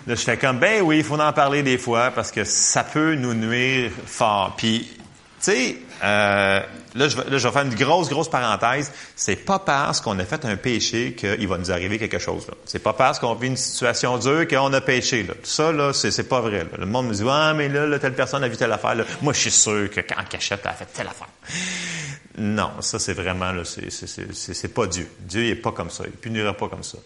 Là, 0.07 0.15
je 0.15 0.21
fais 0.21 0.37
comme, 0.37 0.61
ben 0.61 0.81
oui, 0.83 0.99
il 0.99 1.05
faut 1.05 1.19
en 1.19 1.33
parler 1.33 1.65
des 1.65 1.77
fois, 1.77 2.13
parce 2.13 2.31
que 2.31 2.45
ça 2.45 2.85
peut 2.85 3.17
nous 3.17 3.35
nuire 3.35 3.91
fort. 4.07 4.55
Puis, 4.57 4.89
tu 4.93 5.01
sais, 5.41 5.77
euh, 6.03 6.61
là, 6.95 7.09
je 7.09 7.17
vais, 7.17 7.53
faire 7.53 7.63
une 7.63 7.75
grosse, 7.75 8.09
grosse 8.09 8.29
parenthèse. 8.29 8.93
C'est 9.17 9.37
pas 9.37 9.59
parce 9.59 10.01
qu'on 10.01 10.19
a 10.19 10.25
fait 10.25 10.45
un 10.45 10.57
péché 10.57 11.15
qu'il 11.15 11.47
va 11.49 11.59
nous 11.59 11.71
arriver 11.71 11.99
quelque 11.99 12.19
chose. 12.19 12.47
C'est 12.67 12.83
pas 12.83 12.93
parce 12.93 13.19
qu'on 13.19 13.35
vit 13.35 13.49
une 13.49 13.57
situation 13.57 14.19
dure 14.19 14.47
qu'on 14.49 14.73
a 14.73 14.81
péché. 14.81 15.23
Là. 15.23 15.35
Tout 15.35 15.51
ça, 15.51 15.73
là, 15.73 15.93
c'est, 15.93 16.29
pas 16.29 16.41
vrai. 16.41 16.67
Le 16.77 16.87
monde 16.87 17.09
me 17.09 17.15
dit, 17.15 17.25
ah, 17.29 17.55
mais 17.55 17.69
là, 17.69 17.99
telle 17.99 18.15
personne 18.15 18.43
a 18.45 18.49
vu 18.49 18.57
telle 18.57 18.73
affaire. 18.73 18.97
Moi, 19.23 19.33
je 19.33 19.41
suis 19.41 19.51
sûr 19.51 19.91
que 19.91 20.01
quand 20.01 20.23
cachette, 20.29 20.61
elle 20.65 20.71
a 20.71 20.75
fait 20.75 20.87
telle 20.93 21.09
affaire. 21.09 21.29
Non, 22.37 22.71
ça, 22.81 22.99
c'est 22.99 23.15
vraiment, 23.15 23.53
là, 23.53 23.63
c'est, 23.65 23.91
c'est, 23.91 24.75
pas 24.75 24.87
Dieu. 24.87 25.09
Dieu, 25.21 25.45
il 25.45 25.51
est 25.51 25.57
pas 25.57 25.73
comme 25.73 25.91
ça. 25.91 26.05
Il 26.07 26.13
punira 26.13 26.53
pas 26.53 26.69
comme 26.69 26.83
ça. 26.83 26.99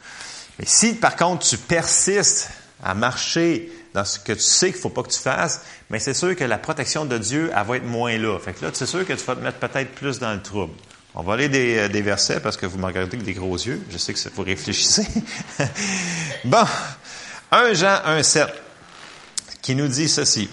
Mais 0.58 0.64
si, 0.66 0.94
par 0.94 1.16
contre, 1.16 1.46
tu 1.46 1.58
persistes 1.58 2.50
à 2.82 2.94
marcher 2.94 3.70
dans 3.94 4.04
ce 4.04 4.18
que 4.18 4.32
tu 4.32 4.40
sais 4.40 4.70
qu'il 4.70 4.80
faut 4.80 4.90
pas 4.90 5.02
que 5.02 5.10
tu 5.10 5.18
fasses, 5.18 5.62
mais 5.90 5.98
c'est 5.98 6.14
sûr 6.14 6.36
que 6.36 6.44
la 6.44 6.58
protection 6.58 7.04
de 7.04 7.18
Dieu, 7.18 7.50
elle 7.54 7.66
va 7.66 7.76
être 7.76 7.86
moins 7.86 8.16
là. 8.18 8.38
Fait 8.38 8.52
que 8.52 8.64
là, 8.64 8.70
c'est 8.72 8.86
sûr 8.86 9.06
que 9.06 9.12
tu 9.12 9.24
vas 9.24 9.36
te 9.36 9.40
mettre 9.40 9.58
peut-être 9.58 9.92
plus 9.94 10.18
dans 10.18 10.32
le 10.32 10.42
trouble. 10.42 10.74
On 11.14 11.22
va 11.22 11.34
aller 11.34 11.48
des, 11.48 11.78
euh, 11.78 12.02
versets 12.02 12.40
parce 12.40 12.56
que 12.56 12.66
vous 12.66 12.78
me 12.78 12.86
regardez 12.86 13.16
avec 13.16 13.24
des 13.24 13.32
gros 13.32 13.56
yeux. 13.56 13.82
Je 13.90 13.98
sais 13.98 14.12
que 14.12 14.18
vous 14.34 14.42
réfléchissez. 14.42 15.06
bon. 16.44 16.64
1 17.50 17.74
Jean 17.74 18.00
1, 18.04 18.22
7 18.22 18.46
qui 19.62 19.74
nous 19.74 19.88
dit 19.88 20.08
ceci. 20.08 20.48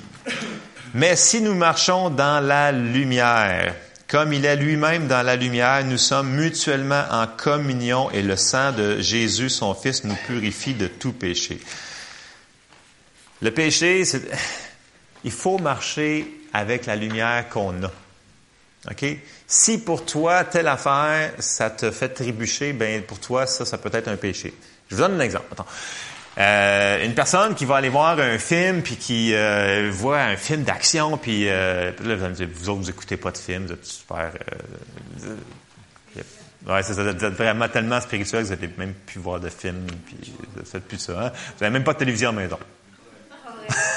Mais 0.93 1.15
si 1.15 1.41
nous 1.41 1.55
marchons 1.55 2.09
dans 2.09 2.43
la 2.43 2.71
lumière, 2.71 3.75
comme 4.07 4.33
il 4.33 4.45
est 4.45 4.55
lui-même 4.55 5.07
dans 5.07 5.21
la 5.21 5.35
lumière, 5.35 5.83
nous 5.85 5.97
sommes 5.97 6.31
mutuellement 6.31 7.03
en 7.11 7.27
communion 7.27 8.09
et 8.11 8.21
le 8.21 8.37
sang 8.37 8.71
de 8.71 8.99
Jésus, 9.01 9.49
son 9.49 9.73
Fils, 9.73 10.03
nous 10.03 10.15
purifie 10.25 10.73
de 10.73 10.87
tout 10.87 11.11
péché. 11.11 11.59
Le 13.45 13.51
péché, 13.51 14.03
c'est, 14.05 14.23
il 15.23 15.29
faut 15.29 15.59
marcher 15.59 16.25
avec 16.51 16.87
la 16.87 16.95
lumière 16.95 17.47
qu'on 17.47 17.83
a. 17.83 17.91
OK? 18.89 19.05
Si 19.45 19.77
pour 19.77 20.03
toi, 20.03 20.43
telle 20.45 20.67
affaire, 20.67 21.31
ça 21.37 21.69
te 21.69 21.91
fait 21.91 22.09
trébucher, 22.09 22.73
ben 22.73 23.03
pour 23.03 23.19
toi, 23.19 23.45
ça, 23.45 23.63
ça 23.63 23.77
peut 23.77 23.91
être 23.93 24.07
un 24.07 24.15
péché. 24.15 24.51
Je 24.89 24.95
vous 24.95 25.01
donne 25.03 25.21
un 25.21 25.23
exemple. 25.23 25.53
Euh, 26.39 27.05
une 27.05 27.13
personne 27.13 27.53
qui 27.53 27.65
va 27.65 27.75
aller 27.75 27.89
voir 27.89 28.19
un 28.19 28.39
film 28.39 28.81
puis 28.81 28.95
qui 28.95 29.35
euh, 29.35 29.91
voit 29.93 30.21
un 30.21 30.37
film 30.37 30.63
d'action 30.63 31.15
puis 31.17 31.47
euh, 31.47 31.91
là 32.03 32.15
vous 32.15 32.25
me 32.25 32.33
dire 32.33 32.49
vous 32.51 32.69
autres 32.69 32.81
vous 32.81 32.89
écoutez 32.89 33.15
pas 33.15 33.31
de 33.31 33.37
film 33.37 33.67
vous 33.67 33.71
êtes 33.71 33.85
super 33.85 34.33
ouais 36.67 36.83
ça 36.83 36.91
vous 36.91 37.07
êtes 37.07 37.23
vraiment 37.35 37.69
tellement 37.69 38.01
spirituel 38.01 38.41
que 38.41 38.49
vous 38.49 38.53
n'avez 38.53 38.69
même 38.77 38.93
plus 39.05 39.21
voir 39.21 39.39
de 39.39 39.47
film 39.47 39.87
puis 40.05 40.33
vous 40.57 40.65
faites 40.65 40.85
plus 40.85 40.99
ça 40.99 41.13
hein? 41.13 41.31
vous 41.31 41.63
n'avez 41.63 41.71
même 41.71 41.85
pas 41.85 41.93
de 41.93 41.99
télévision 41.99 42.31
à 42.31 42.33
maison 42.33 42.59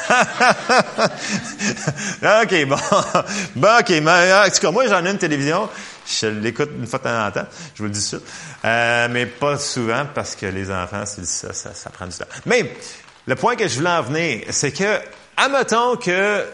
OK, 2.43 2.65
bon. 2.67 2.77
bon, 3.57 3.79
OK. 3.81 3.91
Mais, 3.91 4.33
en 4.33 4.51
tout 4.51 4.61
cas, 4.61 4.71
moi, 4.71 4.87
j'en 4.87 5.05
ai 5.05 5.11
une 5.11 5.19
télévision. 5.19 5.69
Je 6.07 6.27
l'écoute 6.27 6.71
une 6.79 6.87
fois 6.87 6.99
de 6.99 7.05
temps 7.05 7.27
en 7.27 7.31
temps. 7.31 7.47
Je 7.75 7.83
vous 7.83 7.89
le 7.89 7.91
dis 7.91 8.01
ça. 8.01 8.17
Euh, 8.65 9.09
mais 9.11 9.27
pas 9.27 9.59
souvent 9.59 10.07
parce 10.15 10.35
que 10.35 10.47
les 10.47 10.71
enfants, 10.71 11.05
ça, 11.05 11.53
ça, 11.53 11.75
ça 11.75 11.91
prend 11.91 12.07
du 12.07 12.17
temps. 12.17 12.25
Mais 12.47 12.75
le 13.27 13.37
point 13.37 13.57
que 13.57 13.69
je 13.69 13.77
voulais 13.77 13.91
en 13.91 14.03
venir, 14.03 14.45
c'est 14.51 14.73
que, 14.73 14.99
admettons 15.37 15.97
que 15.97 16.45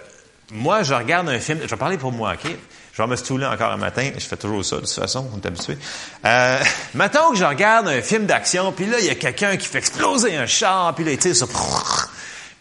moi, 0.50 0.82
je 0.82 0.94
regarde 0.94 1.28
un 1.28 1.38
film. 1.38 1.60
Je 1.62 1.68
vais 1.68 1.76
parler 1.76 1.98
pour 1.98 2.12
moi, 2.12 2.34
OK? 2.34 2.50
Je 2.92 3.02
vais 3.02 3.08
me 3.08 3.16
stouler 3.16 3.46
encore 3.46 3.72
un 3.72 3.76
matin. 3.76 4.10
Je 4.16 4.24
fais 4.24 4.36
toujours 4.36 4.64
ça, 4.64 4.76
de 4.76 4.82
toute 4.82 4.90
façon, 4.90 5.28
on 5.34 5.40
est 5.40 5.46
habitué. 5.46 5.76
Euh, 6.24 6.62
mettons 6.94 7.32
que 7.32 7.36
je 7.36 7.44
regarde 7.44 7.88
un 7.88 8.02
film 8.02 8.26
d'action, 8.26 8.72
puis 8.72 8.86
là, 8.86 9.00
il 9.00 9.06
y 9.06 9.10
a 9.10 9.16
quelqu'un 9.16 9.56
qui 9.56 9.66
fait 9.66 9.78
exploser 9.78 10.36
un 10.36 10.46
char, 10.46 10.94
puis 10.94 11.04
là, 11.04 11.12
il 11.12 11.18
tire 11.18 11.34
ça. 11.34 11.46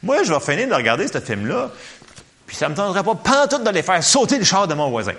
Moi, 0.04 0.24
je 0.24 0.34
vais 0.34 0.40
finir 0.40 0.68
de 0.68 0.74
regarder 0.74 1.08
ce 1.08 1.20
film-là, 1.20 1.72
puis 2.46 2.56
ça 2.56 2.68
me 2.70 2.76
tenterait 2.76 3.04
pas 3.04 3.16
pantoute 3.16 3.64
d'aller 3.64 3.82
faire 3.82 4.04
sauter 4.04 4.38
le 4.38 4.44
char 4.44 4.68
de 4.68 4.74
mon 4.74 4.90
voisin. 4.90 5.14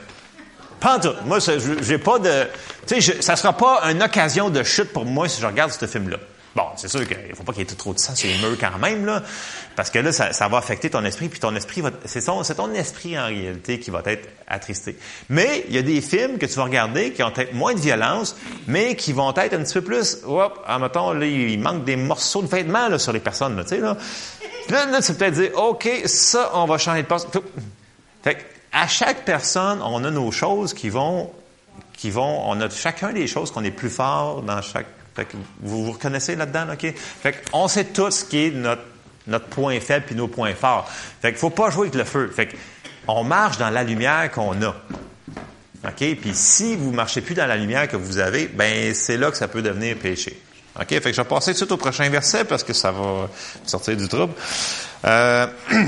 Pantoute. 0.79 1.25
Moi, 1.25 1.39
j'ai 1.81 1.99
pas 1.99 2.19
de... 2.19 2.47
Tu 2.87 3.01
sais, 3.01 3.23
ça 3.23 3.35
sera 3.37 3.55
pas 3.55 3.81
une 3.91 4.03
occasion 4.03 4.51
de 4.51 4.63
chute 4.63 4.93
pour 4.93 5.07
moi 5.07 5.29
si 5.29 5.41
je 5.41 5.47
regarde 5.47 5.73
ce 5.73 5.87
film-là. 5.87 6.19
Bon, 6.55 6.67
c'est 6.77 6.89
sûr 6.89 7.07
qu'il 7.07 7.17
ne 7.17 7.35
faut 7.35 7.43
pas 7.43 7.53
qu'il 7.53 7.63
y 7.63 7.73
ait 7.73 7.77
trop 7.77 7.93
de 7.93 7.99
sang 7.99 8.15
sur 8.15 8.29
les 8.29 8.39
murs 8.39 8.57
quand 8.59 8.79
même, 8.79 9.05
là, 9.05 9.23
parce 9.75 9.91
que 9.91 9.99
là, 9.99 10.13
ça, 10.13 10.49
va 10.49 10.59
affecter 10.59 10.89
ton 10.89 11.05
esprit, 11.05 11.29
puis 11.29 11.41
ton 11.41 11.55
esprit 11.57 11.81
va... 11.81 11.91
C'est 12.05 12.23
ton 12.23 12.73
esprit, 12.75 13.19
en 13.19 13.27
réalité, 13.27 13.81
qui 13.81 13.91
va 13.91 14.03
être 14.07 14.29
attristé. 14.47 14.97
Mais 15.29 15.65
il 15.69 15.75
y 15.75 15.79
a 15.79 15.83
des 15.83 16.01
films 16.01 16.39
que 16.39 16.47
tu 16.47 16.55
vas 16.55 16.65
regarder 16.65 17.13
qui 17.13 17.23
ont 17.25 17.31
peut-être 17.33 17.55
moins 17.55 17.75
de 17.75 17.81
violence, 17.81 18.37
mais 18.69 18.95
qui 18.95 19.13
vont 19.13 19.35
être 19.35 19.55
un 19.55 19.65
petit 19.65 19.75
peu 19.75 19.83
plus... 19.83 20.19
Hop, 20.25 20.65
en 20.69 20.79
mettons, 20.79 21.13
là, 21.13 21.27
il 21.27 21.59
manque 21.59 21.85
des 21.85 21.97
morceaux 21.97 22.43
de 22.43 22.49
vêtements 22.49 22.89
là, 22.89 22.99
sur 22.99 23.13
les 23.13 23.21
personnes, 23.21 23.61
tu 23.63 23.71
sais, 23.71 23.81
là. 23.81 23.97
Là, 24.71 24.87
là, 24.87 25.03
tu 25.03 25.13
peux 25.13 25.19
peut-être 25.19 25.35
dire, 25.35 25.51
OK, 25.57 25.89
ça, 26.07 26.53
on 26.55 26.67
va 26.67 26.79
changer 26.79 27.03
de 27.03 27.07
poste. 27.07 27.29
Fait 28.23 28.47
à 28.73 28.89
chaque 28.89 29.25
personne, 29.25 29.81
on 29.83 30.03
a 30.05 30.11
nos 30.11 30.33
choses 30.33 30.75
qui 30.75 30.89
vont, 30.89 31.31
qui 31.93 32.11
vont, 32.11 32.49
on 32.49 32.61
a 32.61 32.69
chacun 32.69 33.13
des 33.13 33.27
choses 33.27 33.51
qu'on 33.51 33.63
est 33.63 33.71
plus 33.71 33.91
fort 33.91 34.43
dans 34.43 34.61
chaque. 34.63 34.87
Fait 35.15 35.27
que 35.27 35.37
vous 35.61 35.85
vous 35.85 35.93
reconnaissez 35.93 36.35
là-dedans, 36.35 36.73
OK? 36.73 36.93
Fait 36.95 37.43
on 37.53 37.69
sait 37.69 37.85
tous 37.85 38.11
ce 38.11 38.25
qui 38.25 38.47
est 38.47 38.51
notre, 38.51 39.47
point 39.47 39.79
faible 39.81 40.07
puis 40.07 40.15
nos 40.15 40.29
points 40.29 40.55
forts. 40.55 40.91
Fait 41.23 41.31
qu'il 41.31 41.39
faut 41.39 41.51
pas 41.51 41.71
jouer 41.71 41.89
avec 41.89 41.95
le 41.95 42.05
feu. 42.05 42.31
Fait 42.35 42.49
on 43.07 43.23
marche 43.23 43.59
dans 43.59 43.71
la 43.71 43.85
lumière 43.85 44.31
qu'on 44.31 44.61
a. 44.63 44.75
OK? 45.87 46.17
Puis 46.21 46.31
si 46.35 46.77
vous 46.77 46.91
marchez 46.91 47.21
plus 47.21 47.35
dans 47.35 47.47
la 47.47 47.57
lumière 47.57 47.87
que 47.89 47.97
vous 47.97 48.19
avez, 48.19 48.49
ben 48.49 48.95
c'est 48.95 49.17
là 49.17 49.31
que 49.31 49.37
ça 49.37 49.49
peut 49.49 49.63
devenir 49.63 49.97
péché. 49.97 50.41
OK? 50.81 50.89
Fait 50.89 51.01
que 51.01 51.13
je 51.13 51.21
vais 51.21 51.29
passer 51.29 51.53
tout 51.53 51.53
de 51.53 51.57
suite 51.59 51.73
au 51.73 51.77
prochain 51.77 52.09
verset 52.09 52.45
parce 52.45 52.65
que 52.65 52.73
ça 52.73 52.91
va 52.91 53.29
sortir 53.65 53.97
du 53.97 54.09
trouble. 54.09 54.33
Euh, 55.05 55.47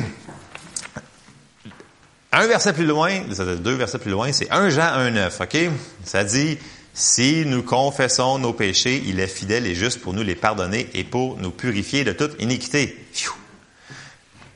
un 2.33 2.47
verset 2.47 2.73
plus 2.75 2.87
loin, 2.87 3.21
deux 3.59 3.75
versets 3.75 3.99
plus 3.99 4.11
loin, 4.11 4.31
c'est 4.33 4.51
1 4.53 4.69
Jean 4.71 4.99
1,9. 5.11 5.43
OK? 5.43 5.71
Ça 6.05 6.23
dit, 6.23 6.59
si 6.97 7.45
nous 7.45 7.63
confessons 7.63 8.39
nos 8.39 8.55
péchés, 8.55 9.03
il 9.05 9.21
est 9.21 9.27
fidèle 9.27 9.67
et 9.67 9.75
juste 9.75 10.01
pour 10.01 10.15
nous 10.15 10.23
les 10.23 10.35
pardonner 10.35 10.89
et 10.95 11.05
pour 11.05 11.37
nous 11.37 11.51
purifier 11.51 12.05
de 12.05 12.13
toute 12.13 12.41
iniquité. 12.41 12.97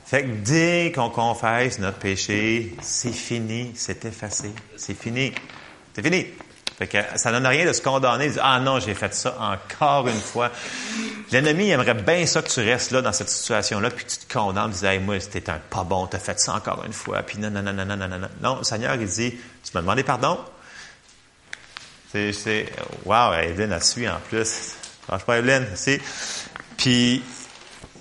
Fait 0.07 0.23
que 0.23 0.29
dès 0.43 0.91
qu'on 0.91 1.11
confesse 1.11 1.77
notre 1.77 1.99
péché, 1.99 2.75
c'est 2.81 3.13
fini, 3.13 3.71
c'est 3.75 4.05
effacé, 4.05 4.49
c'est 4.75 4.99
fini. 4.99 5.31
C'est 5.93 6.01
fini. 6.01 6.25
Fait 6.79 6.87
que 6.87 6.97
ça 7.15 7.31
donne 7.31 7.45
rien 7.45 7.63
de 7.63 7.73
se 7.73 7.81
condamner, 7.81 8.27
de 8.27 8.33
dire, 8.33 8.41
ah 8.43 8.59
non, 8.59 8.79
j'ai 8.79 8.95
fait 8.95 9.13
ça 9.13 9.37
encore 9.39 10.07
une 10.07 10.19
fois. 10.19 10.49
L'ennemi 11.31 11.69
aimerait 11.69 11.93
bien 11.93 12.25
ça 12.25 12.41
que 12.41 12.49
tu 12.49 12.61
restes 12.61 12.89
là 12.89 13.03
dans 13.03 13.13
cette 13.13 13.29
situation-là, 13.29 13.91
puis 13.91 14.05
tu 14.05 14.17
te 14.17 14.33
condamnes, 14.33 14.71
tu 14.71 14.79
dis, 14.79 14.85
hey, 14.87 14.97
moi, 14.97 15.19
c'était 15.19 15.47
un 15.51 15.59
pas 15.69 15.83
bon, 15.83 16.07
tu 16.07 16.15
as 16.15 16.19
fait 16.19 16.39
ça 16.39 16.55
encore 16.55 16.83
une 16.87 16.93
fois, 16.93 17.21
puis 17.21 17.37
non, 17.37 17.51
non, 17.51 17.61
non, 17.61 17.71
non, 17.71 17.85
non, 17.85 17.97
non, 17.97 18.17
non. 18.17 18.27
Non, 18.41 18.57
le 18.57 18.63
Seigneur, 18.63 18.95
il 18.95 19.07
dit, 19.07 19.31
tu 19.31 19.71
m'as 19.75 19.81
demandé 19.81 20.01
pardon. 20.01 20.39
C'est, 22.11 22.65
wow, 23.05 23.33
Evelyne 23.33 23.71
a 23.71 23.79
su 23.79 24.07
en 24.07 24.19
plus. 24.29 24.75
Franchement, 25.07 25.33
Evelyne, 25.33 25.67
c'est, 25.75 26.01
puis, 26.77 27.23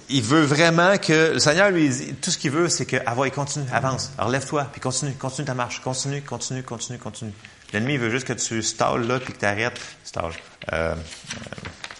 il 0.09 0.23
veut 0.23 0.43
vraiment 0.43 0.99
que, 0.99 1.35
le 1.35 1.39
Seigneur 1.39 1.71
lui 1.71 1.89
dit, 1.89 2.15
tout 2.15 2.31
ce 2.31 2.39
qu'il 2.39 2.51
veut, 2.51 2.69
c'est 2.69 2.87
que, 2.87 2.97
ah 3.07 3.15
continue, 3.31 3.67
avance, 3.73 4.11
relève-toi, 4.19 4.67
puis 4.73 4.81
continue, 4.81 5.13
continue 5.15 5.47
ta 5.47 5.55
marche, 5.55 5.81
continue, 5.81 6.23
continue, 6.23 6.63
continue, 6.63 6.99
continue. 6.99 7.33
L'ennemi 7.73 7.97
veut 7.97 8.11
juste 8.11 8.27
que 8.27 8.33
tu 8.33 8.63
stalles 8.63 9.07
là, 9.07 9.21
puis 9.21 9.33
que 9.33 9.39
tu 9.39 9.47
arrêtes. 9.47 9.81
Euh, 10.17 10.31
euh, 10.73 10.95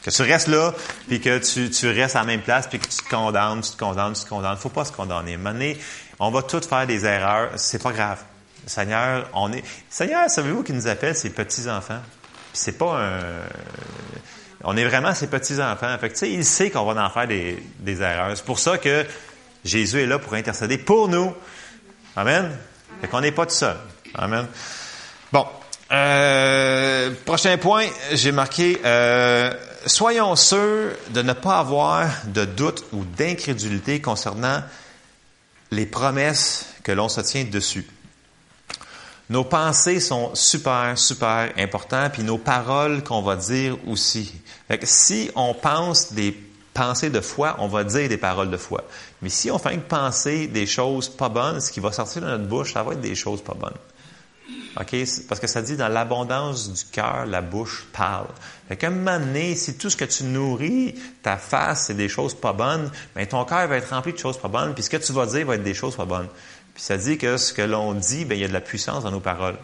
que 0.03 0.11
tu 0.11 0.23
restes 0.23 0.49
là, 0.49 0.75
puis 1.07 1.21
que 1.21 1.39
tu, 1.39 1.71
tu 1.71 1.89
restes 1.89 2.17
à 2.17 2.21
la 2.21 2.27
même 2.27 2.43
place, 2.43 2.67
puis 2.67 2.79
que 2.79 2.89
tu 2.89 2.97
te 2.97 3.09
condamnes, 3.09 3.61
tu 3.61 3.71
te 3.71 3.77
condamnes, 3.77 4.15
tu 4.15 4.25
te 4.25 4.29
condamnes. 4.29 4.57
faut 4.57 4.71
pas 4.71 4.85
se 4.85 4.93
condamner. 4.93 5.37
Mané, 5.37 5.79
on 6.19 6.31
va 6.31 6.43
tous 6.43 6.67
faire 6.67 6.87
des 6.87 7.05
erreurs. 7.05 7.51
C'est 7.57 7.83
pas 7.83 7.93
grave. 7.93 8.19
Seigneur, 8.71 10.31
savez-vous 10.31 10.63
qui 10.63 10.73
nous 10.73 10.87
appelle 10.87 11.17
ses 11.17 11.31
petits-enfants? 11.31 12.01
c'est 12.53 12.79
pas 12.79 13.01
un. 13.01 13.21
On 14.63 14.77
est 14.77 14.85
vraiment 14.85 15.15
ses 15.15 15.29
petits-enfants. 15.29 15.97
Fait 15.99 16.29
il 16.29 16.45
sait 16.45 16.71
qu'on 16.71 16.85
va 16.85 17.05
en 17.05 17.11
faire 17.11 17.27
des, 17.27 17.63
des 17.79 18.03
erreurs. 18.03 18.37
C'est 18.37 18.45
pour 18.45 18.59
ça 18.59 18.77
que 18.77 19.07
Jésus 19.65 20.03
est 20.03 20.07
là 20.07 20.19
pour 20.19 20.35
intercéder 20.35 20.77
pour 20.79 21.09
nous. 21.09 21.35
Amen? 22.17 22.51
Fait 23.01 23.09
qu'on 23.09 23.21
n'est 23.21 23.33
pas 23.33 23.47
tout 23.47 23.55
seul. 23.55 23.77
Amen. 24.15 24.47
Bon, 25.33 25.47
euh, 25.93 27.11
prochain 27.25 27.57
point, 27.57 27.87
j'ai 28.13 28.33
marqué 28.33 28.81
euh, 28.85 29.55
soyons 29.87 30.37
sûrs 30.37 30.93
de 31.09 31.23
ne 31.23 31.33
pas 31.33 31.59
avoir 31.59 32.09
de 32.27 32.45
doute 32.45 32.85
ou 32.93 33.05
d'incrédulité 33.05 34.01
concernant 34.01 34.63
les 35.71 35.87
promesses 35.87 36.67
que 36.83 36.93
l'on 36.93 37.09
se 37.09 37.23
tient 37.23 37.45
dessus. 37.45 37.87
Nos 39.31 39.45
pensées 39.45 40.01
sont 40.01 40.35
super, 40.35 40.99
super 40.99 41.53
importantes, 41.57 42.13
puis 42.13 42.25
nos 42.25 42.37
paroles 42.37 43.03
qu'on 43.03 43.23
va 43.23 43.37
dire 43.37 43.79
aussi. 43.87 44.35
Fait 44.69 44.77
que 44.77 44.87
si 44.87 45.31
on 45.35 45.55
pense 45.55 46.13
des 46.13 46.37
pensée 46.75 47.11
de 47.11 47.21
foi, 47.21 47.57
on 47.59 47.69
va 47.69 47.85
dire 47.85 48.09
des 48.09 48.17
paroles 48.17 48.51
de 48.51 48.57
foi. 48.57 48.85
Mais 49.23 49.29
si 49.29 49.51
on 49.51 49.59
fait 49.59 49.77
que 49.77 49.81
penser 49.81 50.47
des 50.47 50.67
choses 50.67 51.09
pas 51.09 51.29
bonnes, 51.29 51.61
ce 51.61 51.71
qui 51.71 51.81
va 51.81 51.93
sortir 51.93 52.23
de 52.23 52.27
notre 52.27 52.47
bouche, 52.47 52.73
ça 52.73 52.83
va 52.83 52.93
être 52.93 53.01
des 53.01 53.15
choses 53.15 53.43
pas 53.43 53.55
bonnes. 53.55 53.75
OK? 54.79 54.97
Parce 55.29 55.41
que 55.41 55.47
ça 55.47 55.63
dit 55.63 55.77
dans 55.77 55.89
l'abondance 55.89 56.73
du 56.73 56.85
cœur, 56.85 57.27
la 57.27 57.41
bouche 57.41 57.87
parle. 57.93 58.29
Fait 58.69 58.77
qu'à 58.77 58.87
un 58.87 58.91
moment 58.91 59.19
donné, 59.19 59.57
si 59.57 59.77
tout 59.77 59.91
ce 59.91 59.97
que 59.97 60.05
tu 60.05 60.25
nourris, 60.25 60.95
ta 61.23 61.37
face, 61.37 61.87
c'est 61.87 61.95
des 61.95 62.09
choses 62.09 62.35
pas 62.35 62.53
bonnes, 62.53 62.91
bien, 63.17 63.27
ton 63.27 63.45
cœur 63.45 63.67
va 63.67 63.77
être 63.77 63.91
rempli 63.91 64.13
de 64.13 64.19
choses 64.19 64.39
pas 64.39 64.49
bonnes, 64.49 64.75
puis 64.75 64.85
ce 64.85 64.91
que 64.91 64.97
tu 64.97 65.13
vas 65.13 65.27
dire 65.27 65.47
va 65.47 65.57
être 65.57 65.65
des 65.65 65.75
choses 65.75 65.97
pas 65.97 66.05
bonnes. 66.05 66.29
Puis 66.81 66.87
ça 66.87 66.97
dit 66.97 67.19
que 67.19 67.37
ce 67.37 67.53
que 67.53 67.61
l'on 67.61 67.93
dit, 67.93 68.25
bien, 68.25 68.39
il 68.39 68.41
y 68.41 68.45
a 68.45 68.49
de 68.49 68.55
la 68.55 68.63
puissance 68.63 69.05
dans 69.05 69.11
nos 69.11 69.21
paroles. 69.21 69.59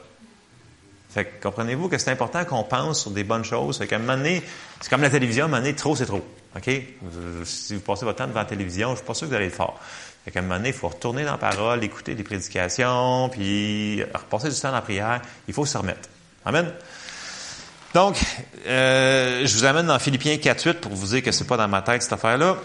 Fait 1.09 1.25
que 1.25 1.43
comprenez-vous 1.45 1.89
que 1.89 1.97
c'est 1.97 2.11
important 2.11 2.45
qu'on 2.45 2.63
pense 2.63 3.01
sur 3.01 3.11
des 3.11 3.25
bonnes 3.25 3.43
choses? 3.43 3.79
Fait 3.79 3.87
qu'à 3.87 3.97
un 3.97 4.01
moment 4.01 4.19
donné, 4.19 4.43
c'est 4.83 4.91
comme 4.91 5.01
la 5.01 5.09
télévision, 5.09 5.45
à 5.45 5.47
un 5.47 5.49
moment 5.49 5.63
donné, 5.63 5.75
trop, 5.75 5.97
c'est 5.97 6.05
trop. 6.05 6.23
OK? 6.55 6.71
Si 7.45 7.75
vous 7.75 7.81
passez 7.81 8.05
votre 8.05 8.19
temps 8.19 8.27
devant 8.27 8.41
la 8.41 8.45
télévision, 8.45 8.91
je 8.91 8.97
suis 8.97 9.07
pas 9.07 9.15
sûr 9.15 9.29
que 9.29 9.31
vous 9.31 9.37
allez 9.37 9.47
le 9.47 9.51
faire. 9.51 9.73
Fait 10.27 10.31
qu'à 10.31 10.41
un 10.41 10.43
moment 10.43 10.57
donné, 10.57 10.69
il 10.69 10.75
faut 10.75 10.89
retourner 10.89 11.25
dans 11.25 11.33
la 11.33 11.39
parole, 11.39 11.83
écouter 11.83 12.15
des 12.15 12.23
prédications, 12.23 13.31
puis 13.31 14.03
repasser 14.03 14.51
du 14.51 14.61
temps 14.61 14.69
dans 14.69 14.75
la 14.75 14.83
prière. 14.83 15.23
Il 15.49 15.55
faut 15.55 15.65
se 15.65 15.79
remettre. 15.79 16.11
Amen? 16.45 16.71
Donc, 17.95 18.19
euh, 18.67 19.47
je 19.47 19.57
vous 19.57 19.65
amène 19.65 19.87
dans 19.87 19.99
Philippiens 19.99 20.37
4.8 20.37 20.81
pour 20.81 20.93
vous 20.93 21.07
dire 21.07 21.23
que 21.23 21.33
c'est 21.33 21.47
pas 21.47 21.57
dans 21.57 21.67
ma 21.67 21.81
tête 21.81 22.03
cette 22.03 22.13
affaire-là. 22.13 22.59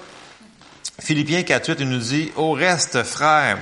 Philippiens 1.00 1.40
4.8, 1.40 1.76
il 1.80 1.90
nous 1.90 2.00
dit, 2.00 2.34
au 2.36 2.52
reste, 2.52 3.02
frères, 3.04 3.58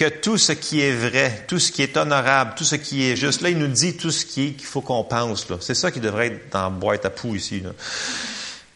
que 0.00 0.08
tout 0.08 0.38
ce 0.38 0.52
qui 0.52 0.80
est 0.80 0.94
vrai, 0.94 1.44
tout 1.46 1.58
ce 1.58 1.70
qui 1.70 1.82
est 1.82 1.94
honorable, 1.98 2.54
tout 2.56 2.64
ce 2.64 2.76
qui 2.76 3.04
est 3.04 3.16
juste, 3.16 3.42
là, 3.42 3.50
il 3.50 3.58
nous 3.58 3.66
dit 3.66 3.98
tout 3.98 4.10
ce 4.10 4.24
qui 4.24 4.54
qu'il 4.54 4.66
faut 4.66 4.80
qu'on 4.80 5.04
pense. 5.04 5.46
C'est 5.60 5.74
ça 5.74 5.90
qui 5.90 6.00
devrait 6.00 6.28
être 6.28 6.50
dans 6.50 6.62
la 6.62 6.70
boîte 6.70 7.04
à 7.04 7.10
poux 7.10 7.34
ici. 7.34 7.62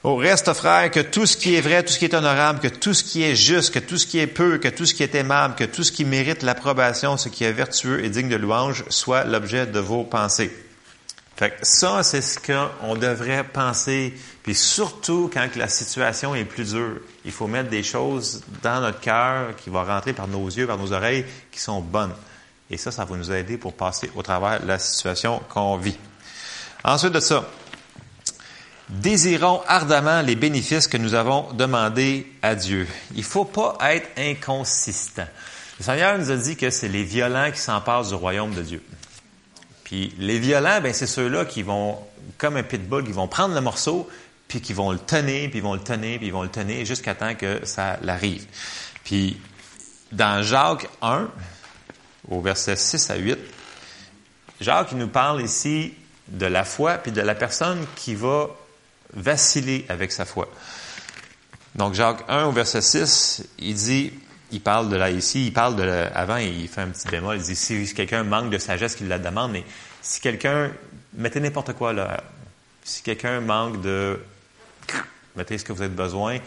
Au 0.02 0.16
reste, 0.16 0.52
frère, 0.52 0.90
que 0.90 1.00
tout 1.00 1.24
ce 1.24 1.38
qui 1.38 1.54
est 1.54 1.62
vrai, 1.62 1.82
tout 1.82 1.94
ce 1.94 1.98
qui 1.98 2.04
est 2.04 2.12
honorable, 2.12 2.60
que 2.60 2.68
tout 2.68 2.92
ce 2.92 3.02
qui 3.02 3.22
est 3.22 3.36
juste, 3.36 3.72
que 3.72 3.78
tout 3.78 3.96
ce 3.96 4.06
qui 4.06 4.18
est 4.18 4.26
peu, 4.26 4.58
que 4.58 4.68
tout 4.68 4.84
ce 4.84 4.92
qui 4.92 5.02
est 5.02 5.14
aimable, 5.14 5.54
que 5.54 5.64
tout 5.64 5.82
ce 5.82 5.92
qui 5.92 6.04
mérite 6.04 6.42
l'approbation, 6.42 7.16
ce 7.16 7.30
qui 7.30 7.44
est 7.44 7.52
vertueux 7.52 8.04
et 8.04 8.10
digne 8.10 8.28
de 8.28 8.36
louange, 8.36 8.84
soit 8.90 9.24
l'objet 9.24 9.64
de 9.66 9.80
vos 9.80 10.04
pensées. 10.04 10.52
Que 11.36 11.46
ça, 11.62 12.02
c'est 12.02 12.22
ce 12.22 12.38
qu'on 12.38 12.94
devrait 12.94 13.44
penser. 13.44 14.14
Puis 14.42 14.54
surtout 14.54 15.30
quand 15.32 15.48
la 15.56 15.68
situation 15.68 16.34
est 16.34 16.44
plus 16.44 16.72
dure, 16.72 17.00
il 17.24 17.32
faut 17.32 17.46
mettre 17.46 17.70
des 17.70 17.82
choses 17.82 18.42
dans 18.62 18.80
notre 18.80 19.00
cœur 19.00 19.56
qui 19.56 19.70
vont 19.70 19.84
rentrer 19.84 20.12
par 20.12 20.28
nos 20.28 20.46
yeux, 20.46 20.66
par 20.66 20.78
nos 20.78 20.92
oreilles, 20.92 21.24
qui 21.50 21.60
sont 21.60 21.80
bonnes. 21.80 22.14
Et 22.70 22.76
ça, 22.76 22.90
ça 22.90 23.04
va 23.04 23.16
nous 23.16 23.32
aider 23.32 23.56
pour 23.56 23.74
passer 23.74 24.10
au 24.14 24.22
travers 24.22 24.60
de 24.60 24.66
la 24.66 24.78
situation 24.78 25.40
qu'on 25.48 25.76
vit. 25.76 25.98
Ensuite 26.84 27.12
de 27.12 27.20
ça, 27.20 27.44
désirons 28.88 29.62
ardemment 29.66 30.22
les 30.22 30.36
bénéfices 30.36 30.86
que 30.86 30.96
nous 30.96 31.14
avons 31.14 31.52
demandés 31.52 32.26
à 32.42 32.54
Dieu. 32.54 32.86
Il 33.12 33.18
ne 33.18 33.22
faut 33.22 33.44
pas 33.44 33.76
être 33.80 34.08
inconsistant. 34.16 35.26
Le 35.78 35.84
Seigneur 35.84 36.18
nous 36.18 36.30
a 36.30 36.36
dit 36.36 36.56
que 36.56 36.70
c'est 36.70 36.88
les 36.88 37.02
violents 37.02 37.50
qui 37.50 37.60
s'emparent 37.60 38.06
du 38.06 38.14
royaume 38.14 38.54
de 38.54 38.62
Dieu. 38.62 38.82
Puis 39.84 40.14
les 40.18 40.38
violents, 40.38 40.80
ben 40.80 40.92
c'est 40.92 41.06
ceux-là 41.06 41.44
qui 41.44 41.62
vont, 41.62 41.98
comme 42.38 42.56
un 42.56 42.62
pitbull, 42.62 43.04
qui 43.04 43.12
vont 43.12 43.28
prendre 43.28 43.54
le 43.54 43.60
morceau, 43.60 44.08
puis 44.48 44.60
qui 44.60 44.72
vont 44.72 44.90
le 44.90 44.98
tenir, 44.98 45.50
puis 45.50 45.58
ils 45.58 45.62
vont 45.62 45.74
le 45.74 45.80
tenir, 45.80 46.18
puis 46.18 46.28
ils 46.28 46.32
vont 46.32 46.42
le 46.42 46.50
tenir 46.50 46.84
jusqu'à 46.84 47.14
temps 47.14 47.34
que 47.34 47.64
ça 47.64 47.98
l'arrive. 48.02 48.46
Puis 49.04 49.38
dans 50.10 50.42
Jacques 50.42 50.88
1, 51.02 51.28
au 52.30 52.40
verset 52.40 52.76
6 52.76 53.10
à 53.10 53.16
8, 53.16 53.38
Jacques 54.60 54.88
il 54.92 54.98
nous 54.98 55.08
parle 55.08 55.42
ici 55.42 55.94
de 56.28 56.46
la 56.46 56.64
foi, 56.64 56.94
puis 56.98 57.12
de 57.12 57.20
la 57.20 57.34
personne 57.34 57.84
qui 57.96 58.14
va 58.14 58.48
vaciller 59.12 59.84
avec 59.88 60.12
sa 60.12 60.24
foi. 60.24 60.48
Donc 61.74 61.94
Jacques 61.94 62.24
1 62.28 62.44
au 62.44 62.52
verset 62.52 62.80
6, 62.80 63.44
il 63.58 63.74
dit, 63.74 64.12
il 64.52 64.60
parle 64.60 64.88
de 64.88 64.96
là 64.96 65.10
ici, 65.10 65.46
il 65.46 65.52
parle 65.52 65.76
de 65.76 66.06
avant, 66.14 66.36
il 66.36 66.68
fait 66.68 66.82
un 66.82 66.88
petit 66.88 67.08
bémol, 67.08 67.36
il 67.36 67.42
dit 67.42 67.56
si 67.56 67.92
quelqu'un 67.94 68.22
manque 68.22 68.50
de 68.50 68.58
sagesse, 68.58 68.94
qu'il 68.94 69.08
la 69.08 69.18
demande, 69.18 69.52
mais 69.52 69.64
si 70.02 70.20
quelqu'un, 70.20 70.70
mettez 71.14 71.40
n'importe 71.40 71.72
quoi 71.72 71.92
là, 71.92 72.22
si 72.84 73.02
quelqu'un 73.02 73.40
manque 73.40 73.80
de, 73.80 74.20
mettez 75.36 75.58
ce 75.58 75.64
que 75.64 75.72
vous 75.72 75.82
avez 75.82 75.94
besoin, 75.94 76.38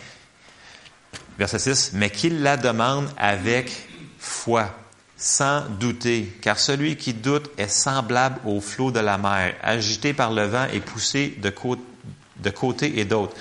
verset 1.37 1.59
6, 1.59 1.91
mais 1.93 2.09
qu'il 2.09 2.41
la 2.41 2.57
demande 2.57 3.09
avec 3.17 3.71
foi, 4.19 4.69
sans 5.17 5.61
douter, 5.61 6.37
car 6.41 6.59
celui 6.59 6.95
qui 6.95 7.13
doute 7.13 7.49
est 7.57 7.67
semblable 7.67 8.39
au 8.45 8.61
flot 8.61 8.91
de 8.91 8.99
la 8.99 9.17
mer, 9.17 9.55
agité 9.63 10.13
par 10.13 10.31
le 10.31 10.45
vent 10.45 10.67
et 10.71 10.79
poussé 10.79 11.37
de 11.39 12.49
côté 12.49 12.99
et 12.99 13.05
d'autre. 13.05 13.35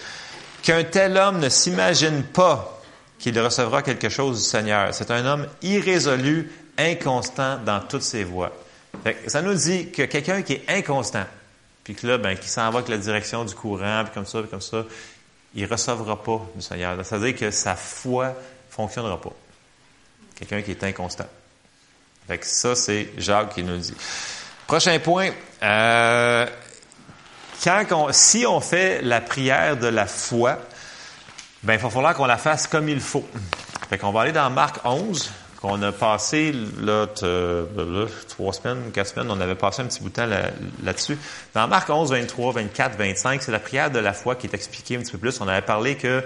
Qu'un 0.62 0.84
tel 0.84 1.16
homme 1.18 1.38
ne 1.38 1.48
s'imagine 1.50 2.22
pas 2.24 2.75
qu'il 3.26 3.40
recevra 3.40 3.82
quelque 3.82 4.08
chose 4.08 4.38
du 4.38 4.44
Seigneur. 4.44 4.94
C'est 4.94 5.10
un 5.10 5.26
homme 5.26 5.48
irrésolu, 5.60 6.48
inconstant 6.78 7.58
dans 7.58 7.80
toutes 7.80 8.02
ses 8.02 8.22
voies. 8.22 8.52
ça 9.26 9.42
nous 9.42 9.54
dit 9.54 9.90
que 9.90 10.02
quelqu'un 10.02 10.42
qui 10.42 10.52
est 10.52 10.64
inconstant, 10.68 11.24
puis 11.82 11.96
que 11.96 12.06
là, 12.06 12.18
ben, 12.18 12.36
qui 12.36 12.48
s'en 12.48 12.70
va 12.70 12.78
avec 12.78 12.88
la 12.88 12.98
direction 12.98 13.44
du 13.44 13.52
courant, 13.52 14.04
puis 14.04 14.14
comme 14.14 14.26
ça, 14.26 14.38
puis 14.42 14.48
comme 14.48 14.60
ça, 14.60 14.84
il 15.56 15.66
recevra 15.66 16.22
pas 16.22 16.40
du 16.54 16.62
Seigneur. 16.62 17.04
Ça 17.04 17.18
veut 17.18 17.32
dire 17.32 17.36
que 17.36 17.50
sa 17.50 17.74
foi 17.74 18.28
ne 18.28 18.32
fonctionnera 18.70 19.20
pas. 19.20 19.32
Quelqu'un 20.36 20.62
qui 20.62 20.70
est 20.70 20.84
inconstant. 20.84 21.26
Fait 22.28 22.44
ça, 22.44 22.76
c'est 22.76 23.08
Jacques 23.18 23.54
qui 23.54 23.64
nous 23.64 23.72
le 23.72 23.80
dit. 23.80 23.94
Prochain 24.68 25.00
point. 25.00 25.30
Euh, 25.64 26.46
quand 27.64 28.12
si 28.12 28.46
on 28.46 28.60
fait 28.60 29.02
la 29.02 29.20
prière 29.20 29.76
de 29.76 29.88
la 29.88 30.06
foi, 30.06 30.60
ben, 31.66 31.74
il 31.74 31.80
va 31.80 31.90
falloir 31.90 32.14
qu'on 32.14 32.26
la 32.26 32.36
fasse 32.36 32.68
comme 32.68 32.88
il 32.88 33.00
faut. 33.00 33.24
Fait 33.90 33.98
qu'on 33.98 34.12
va 34.12 34.20
aller 34.20 34.32
dans 34.32 34.48
Marc 34.50 34.78
11, 34.84 35.32
qu'on 35.60 35.82
a 35.82 35.90
passé 35.90 36.54
là, 36.80 37.08
trois 38.28 38.52
semaines, 38.52 38.92
quatre 38.92 39.08
semaines, 39.08 39.30
on 39.30 39.40
avait 39.40 39.56
passé 39.56 39.82
un 39.82 39.86
petit 39.86 40.00
bout 40.00 40.10
de 40.10 40.14
temps 40.14 40.28
là-dessus. 40.84 41.18
dans 41.54 41.66
Marc 41.66 41.90
11, 41.90 42.10
23, 42.12 42.52
24, 42.52 42.96
25, 42.96 43.42
c'est 43.42 43.50
la 43.50 43.58
prière 43.58 43.90
de 43.90 43.98
la 43.98 44.12
foi 44.12 44.36
qui 44.36 44.46
est 44.46 44.54
expliquée 44.54 44.96
un 44.96 45.00
petit 45.00 45.10
peu 45.10 45.18
plus. 45.18 45.40
On 45.40 45.48
avait 45.48 45.60
parlé 45.60 45.96
que 45.96 46.22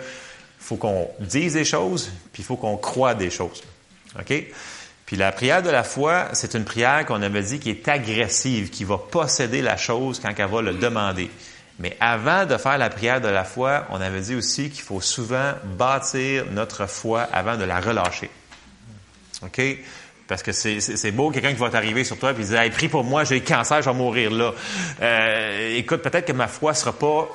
faut 0.58 0.76
qu'on 0.76 1.08
dise 1.20 1.54
des 1.54 1.64
choses, 1.64 2.10
puis 2.32 2.42
il 2.42 2.44
faut 2.44 2.56
qu'on 2.56 2.76
croie 2.76 3.14
des 3.14 3.30
choses. 3.30 3.62
OK? 4.18 4.44
Puis 5.06 5.16
la 5.16 5.32
prière 5.32 5.62
de 5.62 5.70
la 5.70 5.84
foi, 5.84 6.28
c'est 6.34 6.54
une 6.54 6.64
prière 6.64 7.06
qu'on 7.06 7.22
avait 7.22 7.42
dit 7.42 7.58
qui 7.58 7.70
est 7.70 7.88
agressive, 7.88 8.68
qui 8.68 8.84
va 8.84 8.98
posséder 8.98 9.62
la 9.62 9.78
chose 9.78 10.20
quand 10.20 10.32
elle 10.36 10.46
va 10.46 10.60
le 10.60 10.74
demander. 10.74 11.30
Mais 11.80 11.96
avant 11.98 12.44
de 12.44 12.58
faire 12.58 12.76
la 12.76 12.90
prière 12.90 13.22
de 13.22 13.28
la 13.28 13.42
foi, 13.42 13.86
on 13.88 14.00
avait 14.00 14.20
dit 14.20 14.34
aussi 14.34 14.68
qu'il 14.68 14.82
faut 14.82 15.00
souvent 15.00 15.54
bâtir 15.78 16.44
notre 16.52 16.86
foi 16.86 17.22
avant 17.22 17.56
de 17.56 17.64
la 17.64 17.80
relâcher. 17.80 18.30
OK? 19.42 19.60
Parce 20.28 20.42
que 20.42 20.52
c'est 20.52 21.10
beau, 21.10 21.30
quelqu'un 21.30 21.52
qui 21.52 21.58
va 21.58 21.70
t'arriver 21.70 22.04
sur 22.04 22.18
toi 22.18 22.32
et 22.32 22.34
dire 22.34 22.60
hey, 22.60 22.70
prie 22.70 22.88
pour 22.88 23.02
moi, 23.02 23.24
j'ai 23.24 23.40
le 23.40 23.44
cancer, 23.44 23.80
je 23.82 23.88
vais 23.88 23.96
mourir 23.96 24.30
là. 24.30 24.52
Euh, 25.00 25.76
écoute, 25.76 26.02
peut-être 26.02 26.26
que 26.26 26.32
ma 26.32 26.48
foi 26.48 26.74
sera 26.74 26.92
pas 26.92 27.28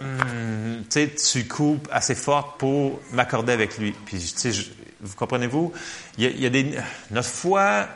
hum, 0.00 0.84
tu 0.90 1.08
sais, 1.08 1.08
tu 1.32 1.48
coupes 1.48 1.88
assez 1.90 2.14
forte 2.14 2.60
pour 2.60 3.00
m'accorder 3.10 3.54
avec 3.54 3.78
lui. 3.78 3.92
Puis, 4.04 4.20
sais, 4.20 4.52
vous 5.00 5.16
comprenez-vous? 5.16 5.72
Il 6.18 6.38
y 6.38 6.46
a 6.46 6.50
des, 6.50 6.76
notre 7.10 7.28
foi 7.28 7.88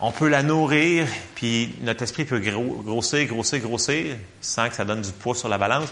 on 0.00 0.12
peut 0.12 0.28
la 0.28 0.42
nourrir, 0.42 1.06
puis 1.34 1.74
notre 1.82 2.02
esprit 2.02 2.24
peut 2.24 2.40
grossir, 2.40 3.26
grossir, 3.26 3.60
grossir, 3.60 4.16
sans 4.40 4.68
que 4.68 4.74
ça 4.74 4.84
donne 4.84 5.00
du 5.00 5.10
poids 5.10 5.34
sur 5.34 5.48
la 5.48 5.58
balance. 5.58 5.88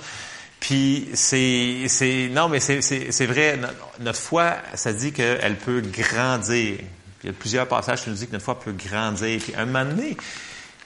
Puis 0.60 1.08
c'est, 1.14 2.30
non, 2.30 2.48
mais 2.48 2.60
c'est, 2.60 3.26
vrai. 3.26 3.58
Notre 4.00 4.18
foi, 4.18 4.56
ça 4.74 4.92
dit 4.92 5.12
qu'elle 5.12 5.56
peut 5.56 5.82
grandir. 5.82 6.78
il 7.22 7.26
y 7.26 7.30
a 7.30 7.32
plusieurs 7.32 7.68
passages 7.68 8.02
qui 8.02 8.10
nous 8.10 8.16
disent 8.16 8.26
que 8.26 8.32
notre 8.32 8.44
foi 8.44 8.58
peut 8.58 8.72
grandir. 8.72 9.40
Puis 9.42 9.54
un 9.56 9.66
moment 9.66 9.84
donné, 9.84 10.16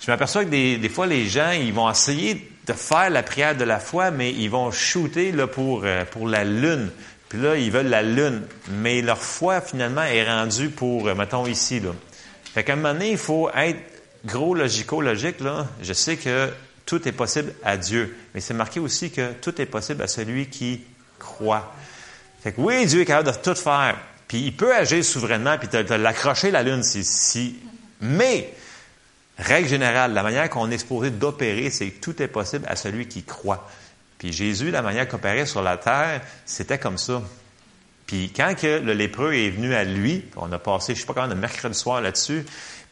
je 0.00 0.10
m'aperçois 0.10 0.44
que 0.44 0.50
des, 0.50 0.78
des 0.78 0.88
fois 0.88 1.06
les 1.06 1.26
gens, 1.26 1.50
ils 1.52 1.72
vont 1.72 1.88
essayer 1.90 2.50
de 2.66 2.72
faire 2.72 3.10
la 3.10 3.22
prière 3.22 3.56
de 3.56 3.64
la 3.64 3.78
foi, 3.78 4.10
mais 4.10 4.32
ils 4.32 4.50
vont 4.50 4.70
shooter 4.70 5.32
là 5.32 5.46
pour 5.46 5.82
euh, 5.84 6.04
pour 6.04 6.28
la 6.28 6.44
lune. 6.44 6.90
Puis 7.28 7.40
là, 7.40 7.56
ils 7.56 7.70
veulent 7.70 7.88
la 7.88 8.02
lune, 8.02 8.42
mais 8.70 9.02
leur 9.02 9.18
foi 9.18 9.60
finalement 9.60 10.02
est 10.02 10.24
rendue 10.24 10.70
pour, 10.70 11.08
euh, 11.08 11.14
mettons 11.14 11.46
ici 11.46 11.78
là. 11.80 11.90
Fait 12.58 12.64
qu'à 12.64 12.72
un 12.72 12.76
moment 12.76 12.92
donné, 12.92 13.12
il 13.12 13.18
faut 13.18 13.48
être 13.54 13.78
gros 14.24 14.52
logico-logique. 14.52 15.36
Je 15.80 15.92
sais 15.92 16.16
que 16.16 16.50
tout 16.86 17.06
est 17.06 17.12
possible 17.12 17.54
à 17.62 17.76
Dieu, 17.76 18.16
mais 18.34 18.40
c'est 18.40 18.52
marqué 18.52 18.80
aussi 18.80 19.12
que 19.12 19.30
tout 19.34 19.62
est 19.62 19.66
possible 19.66 20.02
à 20.02 20.08
celui 20.08 20.48
qui 20.48 20.80
croit. 21.20 21.72
Fait 22.42 22.50
que 22.50 22.60
oui, 22.60 22.84
Dieu 22.86 23.02
est 23.02 23.04
capable 23.04 23.30
de 23.30 23.36
tout 23.40 23.54
faire. 23.54 23.96
Puis 24.26 24.40
il 24.40 24.56
peut 24.56 24.74
agir 24.74 25.04
souverainement, 25.04 25.56
puis 25.56 25.68
te, 25.68 25.94
l'accrocher 25.94 26.50
la 26.50 26.64
lune 26.64 26.82
si, 26.82 27.04
si. 27.04 27.60
Mais, 28.00 28.52
règle 29.38 29.68
générale, 29.68 30.12
la 30.12 30.24
manière 30.24 30.50
qu'on 30.50 30.68
est 30.72 30.78
supposé 30.78 31.10
d'opérer, 31.10 31.70
c'est 31.70 31.88
que 31.88 32.00
tout 32.00 32.20
est 32.20 32.26
possible 32.26 32.66
à 32.68 32.74
celui 32.74 33.06
qui 33.06 33.22
croit. 33.22 33.70
Puis 34.18 34.32
Jésus, 34.32 34.72
la 34.72 34.82
manière 34.82 35.06
qu'il 35.06 35.14
opérait 35.14 35.46
sur 35.46 35.62
la 35.62 35.76
terre, 35.76 36.22
c'était 36.44 36.78
comme 36.78 36.98
ça. 36.98 37.22
Puis 38.08 38.32
quand 38.34 38.54
que 38.58 38.80
le 38.80 38.94
lépreux 38.94 39.34
est 39.34 39.50
venu 39.50 39.74
à 39.74 39.84
lui, 39.84 40.24
on 40.36 40.50
a 40.50 40.58
passé, 40.58 40.94
je 40.94 41.00
sais 41.00 41.06
pas 41.06 41.12
quand, 41.12 41.26
le 41.26 41.34
mercredi 41.34 41.78
soir 41.78 42.00
là-dessus, 42.00 42.44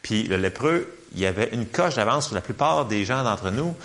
puis 0.03 0.23
le 0.23 0.37
lépreux, 0.37 0.95
il 1.15 1.19
y 1.19 1.25
avait 1.25 1.49
une 1.53 1.65
coche 1.65 1.95
d'avance 1.95 2.27
sur 2.27 2.35
la 2.35 2.41
plupart 2.41 2.85
des 2.85 3.03
gens 3.03 3.23
d'entre 3.23 3.49
nous, 3.49 3.75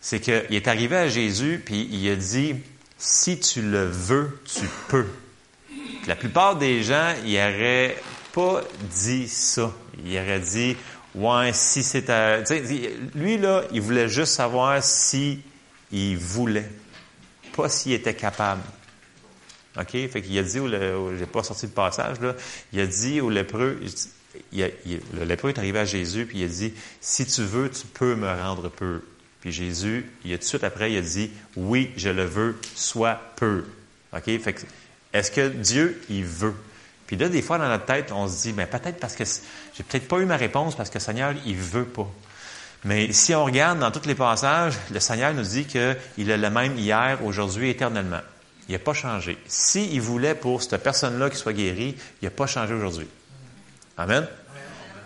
c'est 0.00 0.18
qu'il 0.18 0.44
est 0.50 0.66
arrivé 0.66 0.96
à 0.96 1.08
Jésus, 1.08 1.62
puis 1.64 1.88
il 1.92 2.10
a 2.10 2.16
dit, 2.16 2.56
si 2.98 3.38
tu 3.38 3.62
le 3.62 3.84
veux, 3.84 4.40
tu 4.52 4.68
peux. 4.88 5.06
la 6.08 6.16
plupart 6.16 6.56
des 6.56 6.82
gens, 6.82 7.14
ils 7.24 7.34
n'auraient 7.34 7.96
pas 8.32 8.62
dit 8.82 9.28
ça. 9.28 9.72
Ils 10.04 10.18
auraient 10.18 10.40
dit, 10.40 10.76
ouais, 11.14 11.52
si 11.52 11.84
c'est 11.84 12.10
Lui, 13.14 13.38
là, 13.38 13.62
il 13.72 13.80
voulait 13.80 14.08
juste 14.08 14.34
savoir 14.34 14.82
si 14.82 15.40
il 15.92 16.18
voulait, 16.18 16.68
pas 17.56 17.68
s'il 17.68 17.92
était 17.92 18.14
capable. 18.14 18.62
OK? 19.78 19.90
Fait 19.90 20.22
qu'il 20.22 20.38
a 20.38 20.42
dit, 20.42 20.58
j'ai 21.18 21.26
pas 21.26 21.42
sorti 21.42 21.66
le 21.66 21.72
passage, 21.72 22.20
là, 22.20 22.34
il 22.72 22.80
a 22.80 22.86
dit 22.86 23.20
au 23.20 23.30
lépreux, 23.30 23.80
le 24.52 25.24
lépreux 25.24 25.50
est 25.50 25.58
arrivé 25.58 25.78
à 25.78 25.84
Jésus, 25.84 26.26
puis 26.26 26.38
il 26.38 26.44
a 26.44 26.48
dit, 26.48 26.72
si 27.00 27.26
tu 27.26 27.42
veux, 27.42 27.70
tu 27.70 27.86
peux 27.86 28.14
me 28.14 28.28
rendre 28.28 28.68
peu. 28.68 29.02
Puis 29.40 29.52
Jésus, 29.52 30.06
il 30.24 30.32
a 30.32 30.36
tout 30.36 30.42
de 30.42 30.48
suite 30.48 30.64
après, 30.64 30.92
il 30.92 30.98
a 30.98 31.02
dit, 31.02 31.30
oui, 31.56 31.90
je 31.96 32.10
le 32.10 32.24
veux, 32.24 32.58
soit 32.74 33.20
peu. 33.36 33.64
OK? 34.12 34.24
Fait 34.24 34.52
que, 34.52 34.60
est-ce 35.12 35.30
que 35.30 35.48
Dieu, 35.48 36.00
il 36.10 36.24
veut? 36.24 36.54
Puis 37.06 37.16
là, 37.16 37.28
des 37.28 37.42
fois, 37.42 37.58
dans 37.58 37.68
notre 37.68 37.86
tête, 37.86 38.12
on 38.12 38.28
se 38.28 38.42
dit, 38.42 38.52
ben, 38.52 38.66
peut-être 38.66 39.00
parce 39.00 39.16
que 39.16 39.24
j'ai 39.24 39.82
peut-être 39.82 40.06
pas 40.06 40.18
eu 40.18 40.26
ma 40.26 40.36
réponse 40.36 40.76
parce 40.76 40.90
que 40.90 40.98
le 40.98 41.00
Seigneur, 41.02 41.34
il 41.44 41.56
veut 41.56 41.84
pas. 41.84 42.08
Mais 42.84 43.12
si 43.12 43.34
on 43.34 43.44
regarde 43.44 43.78
dans 43.78 43.90
tous 43.90 44.06
les 44.06 44.14
passages, 44.14 44.74
le 44.92 45.00
Seigneur 45.00 45.34
nous 45.34 45.42
dit 45.42 45.64
qu'il 45.64 46.30
est 46.30 46.36
le 46.36 46.50
même 46.50 46.76
hier, 46.78 47.18
aujourd'hui, 47.24 47.70
éternellement. 47.70 48.20
Il 48.70 48.74
n'a 48.74 48.78
pas 48.78 48.94
changé. 48.94 49.36
S'il 49.48 50.00
voulait 50.00 50.36
pour 50.36 50.62
cette 50.62 50.80
personne-là 50.80 51.28
qui 51.28 51.36
soit 51.36 51.52
guérie, 51.52 51.96
il 52.22 52.26
n'a 52.26 52.30
pas 52.30 52.46
changé 52.46 52.72
aujourd'hui. 52.72 53.08
Amen? 53.98 54.28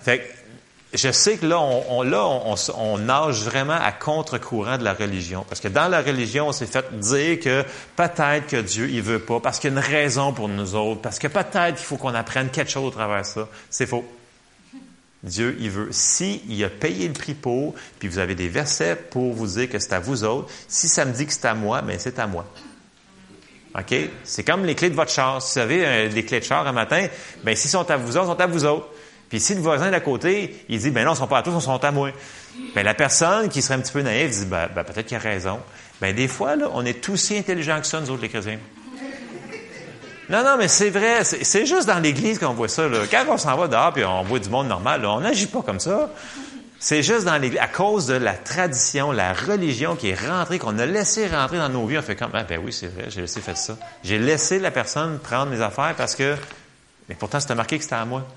Fait 0.03 0.23
je 0.93 1.11
sais 1.11 1.39
que 1.39 1.47
là, 1.47 1.59
on, 1.59 2.99
nage 2.99 3.43
vraiment 3.43 3.73
à 3.73 3.91
contre-courant 3.91 4.77
de 4.77 4.85
la 4.85 4.93
religion. 4.93 5.47
Parce 5.49 5.63
que 5.63 5.69
dans 5.69 5.89
la 5.89 6.03
religion, 6.03 6.49
on 6.49 6.53
s'est 6.53 6.67
fait 6.67 6.85
dire 6.99 7.41
que 7.41 7.65
peut-être 7.97 8.47
que 8.49 8.61
Dieu, 8.61 8.91
il 8.91 9.01
veut 9.01 9.19
pas, 9.19 9.41
parce 9.41 9.59
qu'il 9.59 9.73
y 9.73 9.75
a 9.75 9.81
une 9.81 9.83
raison 9.83 10.35
pour 10.35 10.49
nous 10.49 10.75
autres, 10.75 11.01
parce 11.01 11.19
que 11.19 11.27
peut-être 11.27 11.77
qu'il 11.77 11.87
faut 11.87 11.97
qu'on 11.97 12.15
apprenne 12.15 12.51
quelque 12.51 12.71
chose 12.71 12.85
au 12.85 12.91
travers 12.91 13.25
ça. 13.25 13.49
C'est 13.71 13.87
faux. 13.87 14.05
Dieu, 15.23 15.57
il 15.59 15.71
veut. 15.71 15.89
Si 15.91 16.43
il 16.51 16.63
a 16.65 16.69
payé 16.69 17.09
le 17.09 17.15
prix 17.15 17.35
pour, 17.35 17.75
puis 17.99 18.09
vous 18.09 18.19
avez 18.19 18.35
des 18.35 18.51
versets 18.51 18.95
pour 18.95 19.33
vous 19.33 19.47
dire 19.47 19.71
que 19.71 19.79
c'est 19.79 19.95
à 19.95 20.01
vous 20.01 20.23
autres, 20.23 20.53
si 20.69 20.87
ça 20.87 21.07
me 21.07 21.15
dit 21.15 21.25
que 21.25 21.33
c'est 21.33 21.47
à 21.47 21.55
moi, 21.55 21.81
mais 21.81 21.95
ben, 21.95 21.99
c'est 21.99 22.19
à 22.19 22.27
moi. 22.27 22.45
OK? 23.79 23.95
C'est 24.23 24.45
comme 24.45 24.65
les 24.65 24.75
clés 24.75 24.91
de 24.91 24.95
votre 24.95 25.11
char. 25.11 25.43
Si 25.43 25.59
vous 25.59 25.65
avez 25.65 25.87
euh, 25.87 26.09
des 26.09 26.25
clés 26.25 26.41
de 26.41 26.45
char 26.45 26.67
un 26.67 26.73
matin, 26.73 27.07
bien, 27.43 27.55
s'ils 27.55 27.71
sont 27.71 27.91
à 27.91 27.97
vous 27.97 28.17
autres, 28.17 28.27
ils 28.27 28.33
sont 28.33 28.41
à 28.41 28.47
vous 28.47 28.65
autres. 28.65 28.89
Puis 29.29 29.41
si 29.41 29.55
le 29.55 29.61
voisin 29.61 29.91
d'à 29.91 30.01
côté, 30.01 30.65
il 30.69 30.79
dit, 30.79 30.91
ben 30.91 31.05
non, 31.05 31.15
ils 31.15 31.17
sont 31.17 31.27
pas 31.27 31.39
à 31.39 31.43
tous, 31.43 31.53
ils 31.55 31.61
sont 31.61 31.83
à 31.83 31.91
moi. 31.91 32.11
Ben, 32.75 32.85
la 32.85 32.95
personne 32.95 33.49
qui 33.49 33.63
serait 33.63 33.75
un 33.75 33.81
petit 33.81 33.93
peu 33.93 34.03
naïve 34.03 34.31
dit, 34.31 34.45
ben, 34.47 34.69
ben 34.75 34.85
peut-être 34.85 35.07
qu'il 35.07 35.17
a 35.17 35.21
raison. 35.21 35.59
Ben, 36.01 36.15
des 36.15 36.29
fois, 36.29 36.55
là, 36.55 36.69
on 36.73 36.85
est 36.85 37.01
tous 37.01 37.17
si 37.17 37.37
intelligents 37.37 37.81
que 37.81 37.87
ça, 37.87 38.01
nous 38.01 38.11
autres, 38.11 38.23
les 38.23 38.29
chrétiens. 38.29 38.59
Non, 40.31 40.43
non, 40.43 40.57
mais 40.57 40.69
c'est 40.69 40.91
vrai. 40.91 41.23
C'est 41.25 41.67
juste 41.67 41.87
dans 41.87 41.99
l'Église 41.99 42.39
qu'on 42.39 42.55
voit 42.55 42.69
ça. 42.69 42.89
Là. 42.89 43.01
Quand 43.11 43.25
on 43.29 43.37
s'en 43.37 43.57
va 43.57 43.69
dehors 43.69 43.93
puis 43.93 44.05
on 44.05 44.23
voit 44.23 44.39
du 44.39 44.49
monde 44.49 44.69
normal, 44.69 45.05
on 45.05 45.21
n'agit 45.21 45.47
pas 45.47 45.63
comme 45.63 45.81
ça. 45.81 46.11
C'est 46.85 47.03
juste 47.03 47.25
dans 47.25 47.41
à 47.61 47.67
cause 47.67 48.09
de 48.09 48.13
la 48.13 48.35
tradition, 48.35 49.11
la 49.11 49.33
religion 49.33 49.97
qui 49.97 50.11
est 50.11 50.29
rentrée, 50.29 50.59
qu'on 50.59 50.79
a 50.79 50.85
laissé 50.85 51.27
rentrer 51.27 51.57
dans 51.57 51.71
nos 51.71 51.87
vies. 51.87 51.97
On 51.97 52.03
fait 52.03 52.15
comme, 52.15 52.33
ah, 52.35 52.45
ben 52.45 52.61
oui, 52.63 52.75
c'est 52.75 52.89
vrai, 52.89 53.07
j'ai 53.09 53.23
laissé 53.23 53.41
faire 53.41 53.57
ça. 53.57 53.79
J'ai 54.03 54.19
laissé 54.19 54.59
la 54.59 54.71
personne 54.71 55.19
prendre 55.19 55.51
mes 55.51 55.63
affaires 55.63 55.95
parce 55.97 56.15
que, 56.15 56.37
mais 57.09 57.15
pourtant, 57.15 57.41
c'était 57.41 57.55
marqué 57.55 57.79
que 57.79 57.85
c'était 57.85 57.97
à 57.97 58.05
moi. 58.05 58.29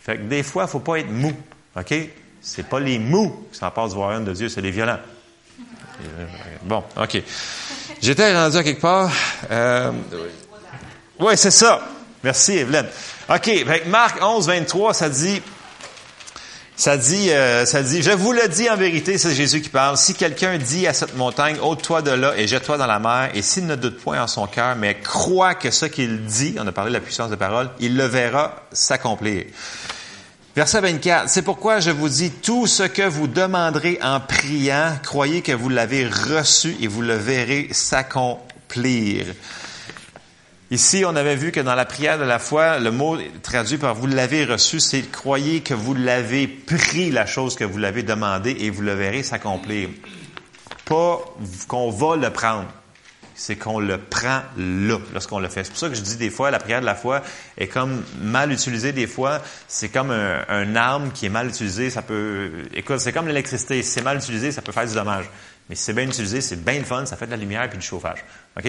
Fait 0.00 0.16
que 0.16 0.22
des 0.22 0.44
fois, 0.44 0.62
il 0.62 0.66
ne 0.66 0.70
faut 0.70 0.78
pas 0.78 1.00
être 1.00 1.10
mou. 1.10 1.32
OK? 1.74 1.92
C'est 2.40 2.68
pas 2.68 2.78
les 2.78 3.00
mous 3.00 3.48
qui 3.50 3.58
s'en 3.58 3.72
passent 3.72 3.94
voir 3.94 4.12
une 4.12 4.26
de 4.26 4.32
Dieu, 4.32 4.48
c'est 4.48 4.60
les 4.60 4.70
violents. 4.70 5.00
Bon, 6.62 6.84
OK. 6.96 7.20
J'étais 8.00 8.32
rendu 8.32 8.58
à 8.58 8.62
quelque 8.62 8.80
part. 8.80 9.10
Euh, 9.50 9.90
oui, 11.18 11.36
c'est 11.36 11.50
ça. 11.50 11.80
Merci, 12.22 12.58
Evelyne. 12.58 12.86
OK. 13.28 13.66
Marc 13.88 14.22
11, 14.22 14.46
23, 14.46 14.94
ça 14.94 15.08
dit, 15.08 15.42
ça 16.80 16.96
dit, 16.96 17.30
euh, 17.30 17.66
ça 17.66 17.82
dit, 17.82 18.00
je 18.00 18.10
vous 18.10 18.32
le 18.32 18.48
dis 18.48 18.70
en 18.70 18.76
vérité, 18.76 19.18
c'est 19.18 19.34
Jésus 19.34 19.60
qui 19.60 19.68
parle. 19.68 19.98
Si 19.98 20.14
quelqu'un 20.14 20.56
dit 20.56 20.86
à 20.86 20.94
cette 20.94 21.14
montagne, 21.14 21.58
ôte-toi 21.60 22.00
de 22.00 22.10
là 22.10 22.32
et 22.38 22.46
jette-toi 22.46 22.78
dans 22.78 22.86
la 22.86 22.98
mer, 22.98 23.28
et 23.34 23.42
s'il 23.42 23.66
ne 23.66 23.76
doute 23.76 23.98
point 23.98 24.22
en 24.22 24.26
son 24.26 24.46
cœur, 24.46 24.76
mais 24.76 24.94
croit 24.98 25.54
que 25.54 25.70
ce 25.70 25.84
qu'il 25.84 26.24
dit, 26.24 26.56
on 26.58 26.66
a 26.66 26.72
parlé 26.72 26.88
de 26.88 26.94
la 26.94 27.02
puissance 27.02 27.28
de 27.28 27.36
parole, 27.36 27.68
il 27.80 27.98
le 27.98 28.06
verra 28.06 28.62
s'accomplir. 28.72 29.44
Verset 30.56 30.80
24, 30.80 31.28
c'est 31.28 31.42
pourquoi 31.42 31.80
je 31.80 31.90
vous 31.90 32.08
dis, 32.08 32.30
tout 32.30 32.66
ce 32.66 32.84
que 32.84 33.06
vous 33.06 33.26
demanderez 33.26 33.98
en 34.02 34.18
priant, 34.18 34.94
croyez 35.02 35.42
que 35.42 35.52
vous 35.52 35.68
l'avez 35.68 36.06
reçu 36.06 36.78
et 36.80 36.86
vous 36.86 37.02
le 37.02 37.14
verrez 37.14 37.68
s'accomplir. 37.72 39.26
Ici, 40.72 41.02
on 41.04 41.16
avait 41.16 41.34
vu 41.34 41.50
que 41.50 41.58
dans 41.58 41.74
la 41.74 41.84
prière 41.84 42.16
de 42.16 42.22
la 42.22 42.38
foi, 42.38 42.78
le 42.78 42.92
mot 42.92 43.18
traduit 43.42 43.76
par 43.76 43.96
vous 43.96 44.06
l'avez 44.06 44.44
reçu, 44.44 44.78
c'est 44.78 45.02
croyez 45.02 45.62
que 45.62 45.74
vous 45.74 45.94
l'avez 45.94 46.46
pris 46.46 47.10
la 47.10 47.26
chose 47.26 47.56
que 47.56 47.64
vous 47.64 47.78
l'avez 47.78 48.04
demandé 48.04 48.56
et 48.60 48.70
vous 48.70 48.82
le 48.82 48.94
verrez 48.94 49.24
s'accomplir. 49.24 49.88
Pas 50.84 51.24
qu'on 51.66 51.90
va 51.90 52.14
le 52.14 52.30
prendre. 52.30 52.68
C'est 53.34 53.56
qu'on 53.56 53.80
le 53.80 53.98
prend 53.98 54.42
là, 54.56 54.98
lorsqu'on 55.12 55.40
le 55.40 55.48
fait. 55.48 55.64
C'est 55.64 55.70
pour 55.70 55.78
ça 55.78 55.88
que 55.88 55.96
je 55.96 56.02
dis 56.02 56.16
des 56.16 56.30
fois, 56.30 56.52
la 56.52 56.60
prière 56.60 56.82
de 56.82 56.86
la 56.86 56.94
foi 56.94 57.22
est 57.58 57.66
comme 57.66 58.04
mal 58.20 58.52
utilisée 58.52 58.92
des 58.92 59.08
fois. 59.08 59.40
C'est 59.66 59.88
comme 59.88 60.12
un, 60.12 60.76
arme 60.76 61.10
qui 61.10 61.26
est 61.26 61.30
mal 61.30 61.48
utilisée. 61.48 61.90
Ça 61.90 62.02
peut, 62.02 62.50
écoute, 62.74 63.00
c'est 63.00 63.12
comme 63.12 63.26
l'électricité. 63.26 63.82
Si 63.82 63.90
c'est 63.90 64.02
mal 64.02 64.18
utilisé, 64.18 64.52
ça 64.52 64.62
peut 64.62 64.72
faire 64.72 64.86
du 64.86 64.94
dommage. 64.94 65.24
Mais 65.68 65.74
si 65.74 65.82
c'est 65.82 65.94
bien 65.94 66.06
utilisé, 66.06 66.40
c'est 66.40 66.62
bien 66.62 66.78
le 66.78 66.84
fun, 66.84 67.06
ça 67.06 67.16
fait 67.16 67.26
de 67.26 67.32
la 67.32 67.38
lumière 67.38 67.64
et 67.64 67.76
du 67.76 67.80
chauffage. 67.80 68.24
OK? 68.56 68.68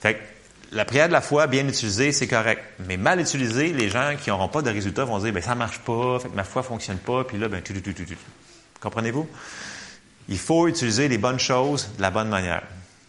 Fait 0.00 0.33
la 0.74 0.84
prière 0.84 1.08
de 1.08 1.12
la 1.12 1.20
foi, 1.20 1.46
bien 1.46 1.66
utilisée, 1.66 2.12
c'est 2.12 2.26
correct. 2.26 2.62
Mais 2.80 2.96
mal 2.96 3.20
utilisée, 3.20 3.72
les 3.72 3.88
gens 3.88 4.14
qui 4.20 4.30
n'auront 4.30 4.48
pas 4.48 4.60
de 4.60 4.70
résultats 4.70 5.04
vont 5.04 5.18
dire, 5.18 5.32
ben 5.32 5.42
ça 5.42 5.54
marche 5.54 5.78
pas, 5.78 6.18
fait 6.18 6.28
que 6.28 6.34
ma 6.34 6.44
foi 6.44 6.62
fonctionne 6.62 6.98
pas, 6.98 7.24
puis 7.24 7.38
là, 7.38 7.48
ben, 7.48 7.62
tout, 7.62 7.72
tout, 7.72 7.92
tout, 7.92 8.04
tout. 8.04 8.14
Comprenez-vous? 8.80 9.28
Il 10.28 10.38
faut 10.38 10.68
utiliser 10.68 11.08
les 11.08 11.18
bonnes 11.18 11.38
choses 11.38 11.90
de 11.96 12.02
la 12.02 12.10
bonne 12.10 12.28
manière. 12.28 12.62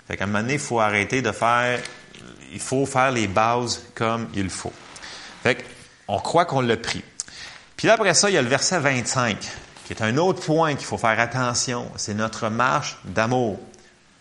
Fait 0.08 0.16
qu'à 0.16 0.26
un 0.26 0.28
moment 0.28 0.42
donné, 0.42 0.54
il 0.54 0.60
faut 0.60 0.80
arrêter 0.80 1.22
de 1.22 1.32
faire, 1.32 1.80
il 2.54 2.60
faut 2.60 2.86
faire 2.86 3.12
les 3.12 3.28
bases 3.28 3.84
comme 3.96 4.28
il 4.36 4.50
faut. 4.50 4.74
Fait 5.42 5.66
on 6.08 6.20
croit 6.20 6.46
qu'on 6.46 6.62
l'a 6.62 6.78
pris. 6.78 7.04
Puis 7.76 7.88
là, 7.88 7.94
après 7.94 8.14
ça, 8.14 8.30
il 8.30 8.34
y 8.34 8.38
a 8.38 8.42
le 8.42 8.48
verset 8.48 8.80
25, 8.80 9.38
qui 9.86 9.94
est 9.94 10.04
un 10.04 10.18
autre 10.18 10.46
point 10.46 10.76
qu'il 10.76 10.86
faut 10.86 11.00
faire 11.00 11.20
attention. 11.20 11.90
C'est 11.96 12.14
notre 12.14 12.50
marche 12.50 13.00
d'amour. 13.06 13.60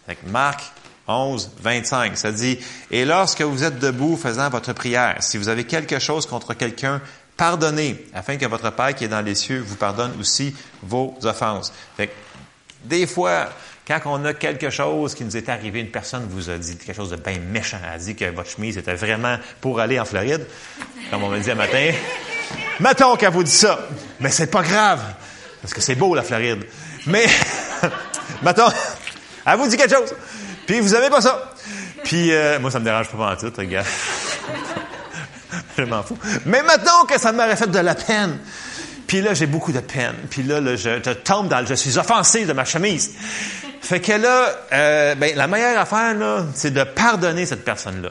Fait 0.07 0.17
que 0.17 0.27
Marc 0.29 0.73
11, 1.07 1.51
25. 1.61 2.17
Ça 2.17 2.33
dit, 2.33 2.59
et 2.91 3.05
lorsque 3.05 3.43
vous 3.43 3.65
êtes 3.65 3.79
debout 3.79 4.17
faisant 4.17 4.49
votre 4.49 4.73
prière, 4.73 5.17
si 5.21 5.37
vous 5.37 5.49
avez 5.49 5.65
quelque 5.65 5.99
chose 5.99 6.27
contre 6.27 6.55
quelqu'un, 6.55 7.01
pardonnez, 7.37 8.07
afin 8.15 8.37
que 8.37 8.47
votre 8.47 8.71
Père 8.71 8.95
qui 8.95 9.05
est 9.05 9.09
dans 9.09 9.21
les 9.21 9.35
cieux 9.35 9.61
vous 9.61 9.77
pardonne 9.77 10.13
aussi 10.21 10.55
vos 10.83 11.17
offenses. 11.25 11.73
Fait 11.97 12.11
des 12.85 13.07
fois, 13.07 13.49
quand 13.87 14.01
on 14.07 14.25
a 14.25 14.35
quelque 14.35 14.71
chose 14.71 15.15
qui 15.15 15.25
nous 15.25 15.37
est 15.37 15.49
arrivé, 15.49 15.81
une 15.81 15.91
personne 15.91 16.27
vous 16.29 16.49
a 16.49 16.57
dit 16.57 16.77
quelque 16.77 16.97
chose 16.97 17.11
de 17.11 17.17
bien 17.17 17.39
méchant, 17.39 17.79
a 17.93 17.99
dit 17.99 18.15
que 18.15 18.27
votre 18.31 18.51
chemise 18.51 18.79
était 18.79 18.95
vraiment 18.95 19.37
pour 19.61 19.81
aller 19.81 19.99
en 19.99 20.05
Floride, 20.05 20.47
comme 21.11 21.23
on 21.25 21.29
m'a 21.29 21.39
dit 21.39 21.51
un 21.51 21.55
matin. 21.55 21.91
Mettons 22.81 23.17
qu'elle 23.17 23.33
vous 23.33 23.45
dit 23.45 23.51
ça. 23.51 23.87
Mais 24.21 24.31
c'est 24.31 24.51
pas 24.51 24.63
grave, 24.63 25.03
parce 25.61 25.75
que 25.75 25.81
c'est 25.81 25.95
beau 25.95 26.15
la 26.15 26.23
Floride. 26.23 26.65
Mais, 27.07 27.27
mettons, 28.43 28.69
elle 29.47 29.59
vous 29.59 29.69
dit 29.69 29.77
quelque 29.77 29.95
chose. 29.95 30.15
Puis 30.67 30.81
vous 30.81 30.95
aimez 30.95 31.11
pas 31.11 31.21
ça. 31.21 31.53
Puis 32.03 32.33
euh, 32.33 32.59
moi, 32.61 32.71
ça 32.71 32.79
me 32.79 32.85
dérange 32.85 33.09
pas 33.09 33.33
en 33.33 33.37
tout, 33.37 33.53
regarde. 33.57 33.87
je 35.79 35.85
m'en 35.85 36.03
fous. 36.03 36.19
Mais 36.47 36.63
maintenant 36.63 37.05
que 37.09 37.19
ça 37.19 37.33
m'aurait 37.33 37.57
fait 37.57 37.71
de 37.71 37.79
la 37.79 37.95
peine. 37.95 38.39
Puis 39.07 39.21
là, 39.21 39.35
j'ai 39.35 39.47
beaucoup 39.47 39.73
de 39.73 39.81
peine. 39.81 40.15
Puis 40.31 40.43
là, 40.43 40.61
je, 40.77 40.77
je, 40.77 41.11
tombe 41.11 41.49
dans, 41.49 41.65
je 41.65 41.75
suis 41.75 41.99
offensé 41.99 42.47
de 42.47 42.53
ma 42.53 42.65
chemise. 42.65 43.13
Fait 43.81 44.01
que 44.01 44.13
là, 44.13 44.49
euh, 44.73 45.15
ben, 45.15 45.37
la 45.37 45.47
meilleure 45.47 45.79
affaire, 45.79 46.15
là, 46.15 46.47
c'est 46.55 46.73
de 46.73 46.85
pardonner 46.85 47.45
cette 47.45 47.65
personne-là. 47.65 48.11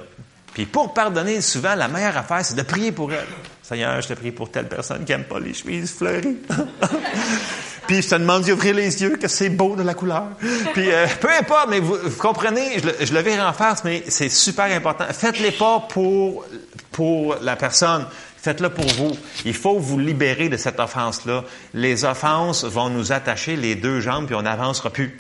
Puis 0.53 0.65
pour 0.65 0.93
pardonner, 0.93 1.41
souvent, 1.41 1.73
la 1.73 1.87
meilleure 1.87 2.15
affaire, 2.15 2.45
c'est 2.45 2.55
de 2.55 2.61
prier 2.61 2.91
pour 2.91 3.11
elle. 3.11 3.25
Seigneur, 3.63 4.01
je 4.01 4.09
te 4.09 4.13
prie 4.13 4.31
pour 4.31 4.51
telle 4.51 4.67
personne 4.67 5.05
qui 5.05 5.13
n'aime 5.13 5.23
pas 5.23 5.39
les 5.39 5.53
chemises 5.53 5.93
fleuries. 5.93 6.37
Puis 7.87 8.01
je 8.01 8.09
te 8.09 8.15
demande 8.15 8.43
d'ouvrir 8.43 8.75
les 8.75 9.01
yeux, 9.01 9.15
que 9.17 9.27
c'est 9.27 9.49
beau 9.49 9.75
de 9.75 9.83
la 9.83 9.93
couleur. 9.93 10.27
Puis 10.73 10.91
euh, 10.91 11.05
peu 11.19 11.29
importe, 11.29 11.69
mais 11.69 11.79
vous, 11.79 11.97
comprenez, 12.17 12.79
je 12.79 12.87
le, 12.87 12.95
je 12.99 13.13
verrai 13.13 13.41
en 13.41 13.53
face, 13.53 13.83
mais 13.83 14.03
c'est 14.07 14.29
super 14.29 14.65
important. 14.65 15.05
Faites-les 15.09 15.51
pas 15.51 15.85
pour, 15.89 16.45
pour 16.91 17.37
la 17.41 17.55
personne. 17.55 18.05
Faites-le 18.37 18.69
pour 18.69 18.85
vous. 18.85 19.17
Il 19.45 19.53
faut 19.53 19.79
vous 19.79 19.97
libérer 19.97 20.49
de 20.49 20.57
cette 20.57 20.79
offense-là. 20.79 21.45
Les 21.73 22.03
offenses 22.03 22.65
vont 22.65 22.89
nous 22.89 23.13
attacher 23.13 23.55
les 23.55 23.75
deux 23.75 24.01
jambes, 24.01 24.25
puis 24.25 24.35
on 24.35 24.41
n'avancera 24.41 24.89
plus. 24.89 25.17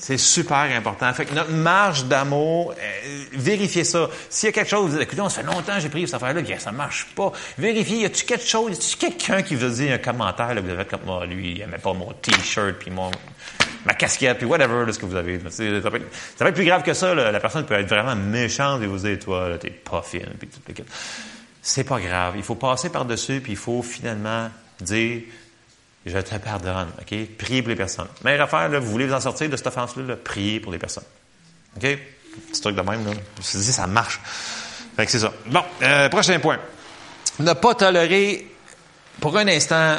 C'est 0.00 0.16
super 0.16 0.70
important. 0.76 1.12
Fait 1.12 1.24
que 1.24 1.34
notre 1.34 1.50
marge 1.50 2.04
d'amour, 2.04 2.72
euh, 2.78 3.24
vérifiez 3.32 3.82
ça. 3.82 4.08
S'il 4.30 4.46
y 4.46 4.50
a 4.50 4.52
quelque 4.52 4.70
chose, 4.70 4.92
vous 4.92 4.92
dites, 4.92 5.02
écoutez, 5.02 5.22
ça 5.22 5.42
fait 5.42 5.42
longtemps 5.42 5.74
que 5.74 5.80
j'ai 5.80 5.88
pris 5.88 6.06
cette 6.06 6.14
affaire-là, 6.14 6.40
bien, 6.40 6.58
ça 6.60 6.70
marche 6.70 7.06
pas. 7.16 7.32
Vérifiez, 7.58 7.98
y 7.98 8.04
a-tu 8.04 8.24
quelque 8.24 8.46
chose, 8.46 8.70
y 8.70 8.74
a-tu 8.74 8.96
quelqu'un 8.96 9.42
qui 9.42 9.56
vous 9.56 9.64
a 9.64 9.68
dit 9.68 9.90
un 9.90 9.98
commentaire, 9.98 10.54
là, 10.54 10.60
vous 10.60 10.70
avez 10.70 10.84
comme 10.84 11.00
moi, 11.04 11.26
lui, 11.26 11.50
il 11.50 11.60
aimait 11.62 11.78
pas 11.78 11.92
mon 11.94 12.12
t-shirt, 12.12 12.76
puis 12.78 12.92
mon, 12.92 13.10
ma 13.84 13.94
casquette, 13.94 14.38
puis 14.38 14.46
whatever, 14.46 14.86
là, 14.86 14.92
ce 14.92 15.00
que 15.00 15.06
vous 15.06 15.16
avez. 15.16 15.40
Ça 15.50 15.90
peut, 15.90 15.96
être, 15.96 16.06
ça 16.36 16.46
être 16.46 16.54
plus 16.54 16.64
grave 16.64 16.84
que 16.84 16.94
ça. 16.94 17.12
La 17.12 17.40
personne 17.40 17.66
peut 17.66 17.74
être 17.74 17.88
vraiment 17.88 18.14
méchante 18.14 18.80
et 18.82 18.86
vous 18.86 18.98
dire, 18.98 19.18
toi, 19.18 19.58
t'es 19.58 19.70
pas 19.70 20.02
fine, 20.02 20.30
puis 20.38 20.48
tout 20.48 20.60
le 20.68 20.74
C'est 21.60 21.84
pas 21.84 21.98
grave. 21.98 22.34
Il 22.36 22.44
faut 22.44 22.54
passer 22.54 22.90
par-dessus, 22.90 23.40
puis 23.40 23.52
il 23.52 23.58
faut 23.58 23.82
finalement 23.82 24.48
dire, 24.80 25.22
je 26.08 26.18
te 26.18 26.36
pardonne. 26.36 26.88
OK? 27.00 27.16
Priez 27.38 27.62
pour 27.62 27.70
les 27.70 27.76
personnes. 27.76 28.08
Meilleure 28.24 28.42
affaire, 28.42 28.68
là, 28.68 28.78
vous 28.78 28.90
voulez 28.90 29.06
vous 29.06 29.14
en 29.14 29.20
sortir 29.20 29.48
de 29.48 29.56
cette 29.56 29.66
offense-là, 29.66 30.16
priez 30.16 30.60
pour 30.60 30.72
les 30.72 30.78
personnes. 30.78 31.04
OK? 31.76 31.98
Petit 32.50 32.60
truc 32.60 32.76
de 32.76 32.82
même, 32.82 33.04
là. 33.04 33.12
Je 33.12 33.58
me 33.58 33.62
suis 33.62 33.72
ça 33.72 33.86
marche. 33.86 34.20
Fait 34.96 35.04
que 35.04 35.10
c'est 35.10 35.18
ça. 35.18 35.32
Bon, 35.46 35.62
euh, 35.82 36.08
prochain 36.08 36.38
point. 36.40 36.58
Ne 37.40 37.52
pas 37.52 37.74
tolérer 37.74 38.46
pour 39.20 39.36
un 39.36 39.46
instant 39.48 39.98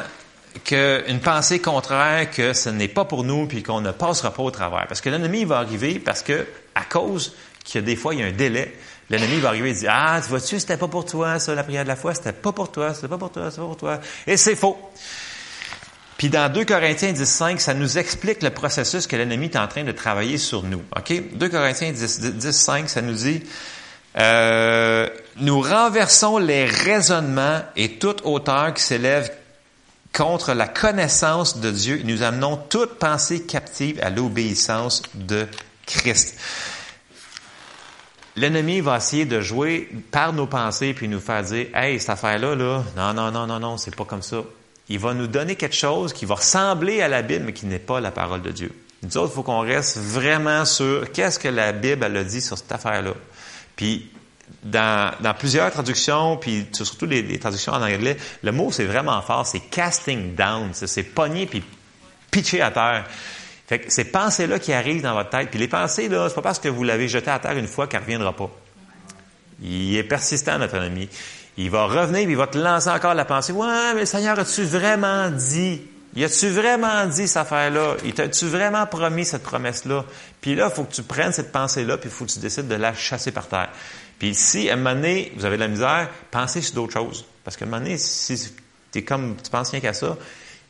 qu'une 0.64 1.20
pensée 1.20 1.60
contraire, 1.60 2.30
que 2.32 2.54
ce 2.54 2.70
n'est 2.70 2.88
pas 2.88 3.06
pour 3.06 3.24
nous, 3.24 3.48
puis 3.48 3.64
qu'on 3.64 3.82
ne 3.82 3.92
passera 3.92 4.32
pas 4.34 4.44
au 4.44 4.52
travers. 4.52 4.88
Parce 4.88 5.02
que 5.02 5.10
l'ennemi 5.10 5.46
va 5.46 5.58
arriver 5.60 6.00
parce 6.00 6.22
que, 6.22 6.46
à 6.76 6.84
cause 6.84 7.34
a 7.78 7.82
des 7.82 7.96
fois, 7.96 8.14
il 8.14 8.22
y 8.22 8.24
a 8.24 8.28
un 8.28 8.32
délai, 8.32 8.76
l'ennemi 9.10 9.40
va 9.40 9.50
arriver 9.50 9.70
et 9.72 9.74
dire, 9.74 9.92
ah, 9.94 10.20
tu 10.22 10.30
vois-tu, 10.30 10.60
c'était 10.60 10.78
pas 10.78 10.88
pour 10.88 11.06
toi, 11.06 11.40
ça, 11.40 11.54
la 11.54 11.64
prière 11.64 11.84
de 11.84 11.90
la 11.90 11.96
foi, 11.96 12.14
c'était 12.16 12.34
pas 12.34 12.52
pour 12.52 12.72
toi, 12.72 12.94
c'était 12.94 13.08
pas 13.08 13.18
pour 13.18 13.32
toi, 13.32 13.50
c'était 13.50 13.62
pas 13.62 13.68
pour 13.68 13.78
toi. 13.78 14.00
Et 14.26 14.38
c'est 14.38 14.56
faux. 14.56 14.78
Puis 16.20 16.30
dans 16.30 16.52
2 16.52 16.66
Corinthiens 16.66 17.14
10.5, 17.14 17.60
ça 17.60 17.74
nous 17.74 17.98
explique 17.98 18.44
le 18.44 18.50
processus 18.50 19.08
que 19.08 19.16
l'ennemi 19.16 19.46
est 19.46 19.56
en 19.56 19.70
train 19.70 19.86
de 19.86 19.94
travailler 19.94 20.38
sur 20.38 20.64
nous. 20.64 20.84
OK? 20.98 21.14
2 21.34 21.50
Corinthiens 21.50 21.94
10.5, 21.94 22.88
ça 22.88 23.02
nous 23.02 23.14
dit, 23.14 23.42
euh, 24.18 25.08
nous 25.38 25.62
renversons 25.62 26.38
les 26.38 26.66
raisonnements 26.66 27.62
et 27.78 28.00
toute 28.00 28.20
hauteur 28.26 28.74
qui 28.74 28.84
s'élève 28.84 29.32
contre 30.12 30.52
la 30.52 30.68
connaissance 30.68 31.60
de 31.60 31.72
Dieu 31.72 32.02
nous 32.04 32.22
amenons 32.22 32.58
toute 32.58 32.96
pensée 32.96 33.44
captive 33.46 33.98
à 34.02 34.10
l'obéissance 34.10 35.04
de 35.14 35.48
Christ. 35.86 36.38
L'ennemi 38.36 38.82
va 38.82 38.98
essayer 38.98 39.24
de 39.24 39.40
jouer 39.40 39.90
par 40.12 40.34
nos 40.34 40.48
pensées 40.48 40.94
puis 40.94 41.08
nous 41.08 41.22
faire 41.22 41.44
dire, 41.44 41.68
hey, 41.74 41.98
cette 41.98 42.10
affaire-là, 42.10 42.56
là, 42.56 42.84
non, 42.98 43.14
non, 43.14 43.32
non, 43.32 43.48
non, 43.48 43.60
non, 43.62 43.78
c'est 43.78 43.96
pas 43.96 44.04
comme 44.04 44.22
ça 44.22 44.44
il 44.90 45.00
va 45.00 45.14
nous 45.14 45.28
donner 45.28 45.56
quelque 45.56 45.76
chose 45.76 46.14
qui 46.14 46.26
va 46.26 46.36
ressembler 46.36 47.02
à 47.02 47.08
la 47.08 47.22
Bible, 47.22 47.46
mais 47.46 47.54
qui 47.54 47.66
n'est 47.68 47.80
pas 47.80 48.00
la 48.00 48.12
parole 48.12 48.42
de 48.42 48.52
Dieu. 48.52 48.72
Nous 49.04 49.18
autres, 49.18 49.32
il 49.32 49.36
faut 49.36 49.44
qu'on 49.44 49.62
reste 49.62 49.98
vraiment 49.98 50.66
sur 50.66 51.12
qu'est-ce 51.12 51.40
que 51.40 51.48
la 51.48 51.72
Bible 51.72 52.04
elle 52.04 52.18
a 52.18 52.24
dit 52.24 52.42
sur 52.42 52.58
cette 52.58 52.72
affaire-là. 52.72 53.14
Puis, 53.76 54.10
dans, 54.64 55.14
plusieurs 55.38 55.72
traductions, 55.72 56.38
puis 56.38 56.66
surtout 56.74 57.06
les, 57.06 57.40
traductions 57.40 57.74
en 57.74 57.82
anglais, 57.82 58.18
le 58.44 58.52
mot, 58.52 58.72
c'est 58.72 58.86
vraiment 58.86 59.22
fort, 59.22 59.46
c'est 59.46 59.60
casting 59.60 60.36
down, 60.36 60.72
c'est 60.74 61.04
pogner 61.04 61.46
puis 61.46 61.64
pitcher 62.32 62.62
à 62.62 62.72
terre. 62.72 63.06
Fait 63.68 63.80
que 63.80 63.94
ces 63.94 64.06
pensées-là 64.06 64.58
qui 64.58 64.74
arrivent 64.74 65.04
dans 65.04 65.14
votre 65.14 65.30
tête, 65.30 65.50
puis 65.50 65.60
les 65.60 65.68
pensées, 65.68 66.10
là, 66.10 66.28
c'est 66.28 66.36
pas 66.36 66.42
parce 66.42 66.60
que 66.60 66.68
vous 66.68 66.84
l'avez 66.84 67.08
jeté 67.08 67.30
à 67.30 67.40
terre 67.40 67.58
une 67.58 67.68
fois 67.68 67.88
qu'elle 67.88 68.02
reviendra 68.02 68.36
pas. 68.36 68.50
Il 69.62 69.96
est 69.96 70.04
persistant, 70.04 70.58
notre 70.58 70.76
ennemi. 70.76 71.08
Il 71.62 71.70
va 71.70 71.88
revenir, 71.88 72.24
puis 72.24 72.32
il 72.32 72.38
va 72.38 72.48
te 72.48 72.58
lancer 72.58 72.90
encore 72.90 73.14
la 73.14 73.26
pensée. 73.26 73.52
Ouais, 73.52 73.94
mais 73.94 74.06
Seigneur, 74.06 74.40
as-tu 74.40 74.64
vraiment 74.64 75.30
dit? 75.30 75.82
Y 76.16 76.24
a-tu 76.24 76.48
vraiment 76.48 77.06
dit 77.06 77.28
cette 77.28 77.36
affaire-là? 77.36 77.98
Il 78.06 78.14
t'a-tu 78.14 78.46
vraiment 78.46 78.86
promis 78.86 79.26
cette 79.26 79.44
promesse-là? 79.44 80.06
Puis 80.40 80.56
là, 80.56 80.70
il 80.72 80.74
faut 80.74 80.86
que 80.86 80.94
tu 80.94 81.04
prennes 81.04 81.34
cette 81.34 81.52
pensée-là, 81.52 81.98
puis 81.98 82.08
il 82.10 82.16
faut 82.16 82.24
que 82.24 82.32
tu 82.32 82.40
décides 82.40 82.70
de 82.70 82.76
la 82.76 82.94
chasser 82.94 83.34
par 83.34 83.48
terre. 83.48 83.68
Puis 84.20 84.36
si, 84.36 84.70
à 84.70 84.74
un 84.74 84.76
moment 84.78 84.96
donné, 84.96 85.34
vous 85.36 85.44
avez 85.44 85.58
de 85.58 85.62
la 85.62 85.68
misère, 85.68 86.10
pensez 86.32 86.62
sur 86.62 86.76
d'autres 86.76 86.94
choses. 86.94 87.26
Parce 87.44 87.58
qu'à 87.58 87.66
un 87.66 87.68
moment 87.68 87.82
donné, 87.82 87.98
si 87.98 88.54
es 88.96 89.02
comme, 89.04 89.36
tu 89.44 89.50
penses 89.50 89.72
rien 89.72 89.82
qu'à 89.82 89.94
ça, 89.94 90.16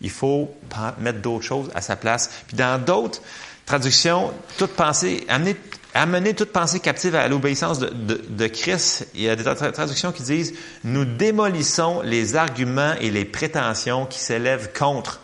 il 0.01 0.09
faut 0.09 0.51
mettre 0.97 1.19
d'autres 1.19 1.45
choses 1.45 1.69
à 1.75 1.81
sa 1.81 1.97
place. 1.97 2.31
Puis 2.47 2.57
dans 2.57 2.83
d'autres 2.83 3.21
traductions, 3.67 4.33
toute 4.57 4.71
pensée, 4.71 5.23
amener 5.29 5.55
amener 5.93 6.33
toute 6.33 6.51
pensée 6.51 6.79
captive 6.79 7.15
à 7.15 7.27
l'obéissance 7.27 7.79
de, 7.79 8.47
Christ. 8.47 9.07
Il 9.15 9.21
y 9.21 9.29
a 9.29 9.35
des 9.35 9.43
traductions 9.43 10.11
qui 10.11 10.23
disent, 10.23 10.53
nous 10.83 11.05
démolissons 11.05 12.01
les 12.01 12.35
arguments 12.35 12.93
et 12.99 13.09
les 13.09 13.25
prétentions 13.25 14.05
qui 14.05 14.19
s'élèvent 14.19 14.71
contre. 14.77 15.19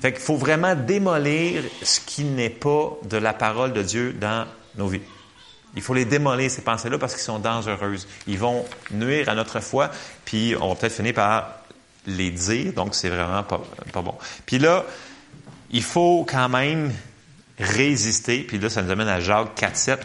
Fait 0.00 0.12
qu'il 0.12 0.22
faut 0.22 0.36
vraiment 0.36 0.74
démolir 0.74 1.62
ce 1.82 2.00
qui 2.00 2.24
n'est 2.24 2.50
pas 2.50 2.96
de 3.04 3.16
la 3.16 3.34
parole 3.34 3.72
de 3.72 3.82
Dieu 3.82 4.12
dans 4.12 4.46
nos 4.76 4.88
vies. 4.88 5.02
Il 5.76 5.82
faut 5.82 5.94
les 5.94 6.04
démolir, 6.04 6.50
ces 6.50 6.62
pensées-là, 6.62 6.98
parce 6.98 7.14
qu'ils 7.14 7.22
sont 7.22 7.38
dangereuses. 7.38 8.08
Ils 8.26 8.38
vont 8.38 8.64
nuire 8.90 9.28
à 9.28 9.34
notre 9.34 9.60
foi, 9.60 9.90
puis 10.24 10.54
on 10.60 10.68
va 10.68 10.74
peut-être 10.74 10.94
finir 10.94 11.14
par 11.14 11.60
les 12.06 12.30
dire, 12.30 12.72
donc 12.72 12.94
c'est 12.94 13.08
vraiment 13.08 13.42
pas, 13.42 13.60
pas 13.92 14.02
bon. 14.02 14.14
Puis 14.46 14.58
là, 14.58 14.84
il 15.70 15.82
faut 15.82 16.26
quand 16.28 16.48
même 16.48 16.92
résister. 17.60 18.38
Puis 18.40 18.58
là, 18.58 18.68
ça 18.68 18.82
nous 18.82 18.90
amène 18.90 19.08
à 19.08 19.20
Jacques 19.20 19.60
4.7 19.60 19.98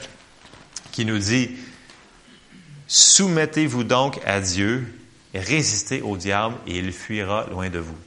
qui 0.92 1.06
nous 1.06 1.18
dit, 1.18 1.52
Soumettez-vous 2.88 3.84
donc 3.84 4.20
à 4.26 4.40
Dieu, 4.40 4.86
résistez 5.34 6.02
au 6.02 6.18
diable 6.18 6.56
et 6.68 6.78
il 6.78 6.92
fuira 6.92 7.48
loin 7.50 7.70
de 7.70 7.80
vous. 7.80 7.98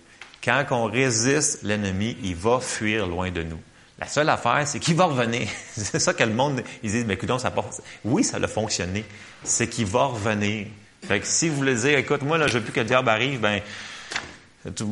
Quand 0.43 0.65
on 0.71 0.85
résiste 0.85 1.63
l'ennemi, 1.65 2.17
il 2.23 2.37
va 2.37 2.61
fuir 2.61 3.07
loin 3.07 3.31
de 3.31 3.43
nous. 3.43 3.59
La 3.99 4.07
seule 4.07 4.29
affaire, 4.29 4.63
c'est 4.67 4.79
qu'il 4.79 4.95
va 4.95 5.07
revenir. 5.07 5.49
c'est 5.77 5.99
ça 5.99 6.15
que 6.15 6.23
le 6.23 6.33
monde, 6.33 6.63
ils 6.85 6.93
disent, 6.93 7.05
mais 7.05 7.15
écoute, 7.15 7.37
ça 7.41 7.51
pas... 7.51 7.69
Oui, 8.05 8.23
ça 8.23 8.37
a 8.37 8.47
fonctionné. 8.47 9.05
C'est 9.43 9.69
qu'il 9.69 9.87
va 9.87 10.05
revenir. 10.05 10.69
Fait 11.07 11.19
que 11.19 11.27
si 11.27 11.49
vous 11.49 11.57
voulez 11.57 11.75
dire, 11.75 11.99
écoute, 11.99 12.23
moi, 12.23 12.39
là, 12.39 12.47
je 12.47 12.59
veux 12.59 12.65
plus 12.65 12.73
que 12.73 12.81
le 12.81 12.87
diable 12.87 13.09
arrive, 13.09 13.41
ben, 13.41 13.61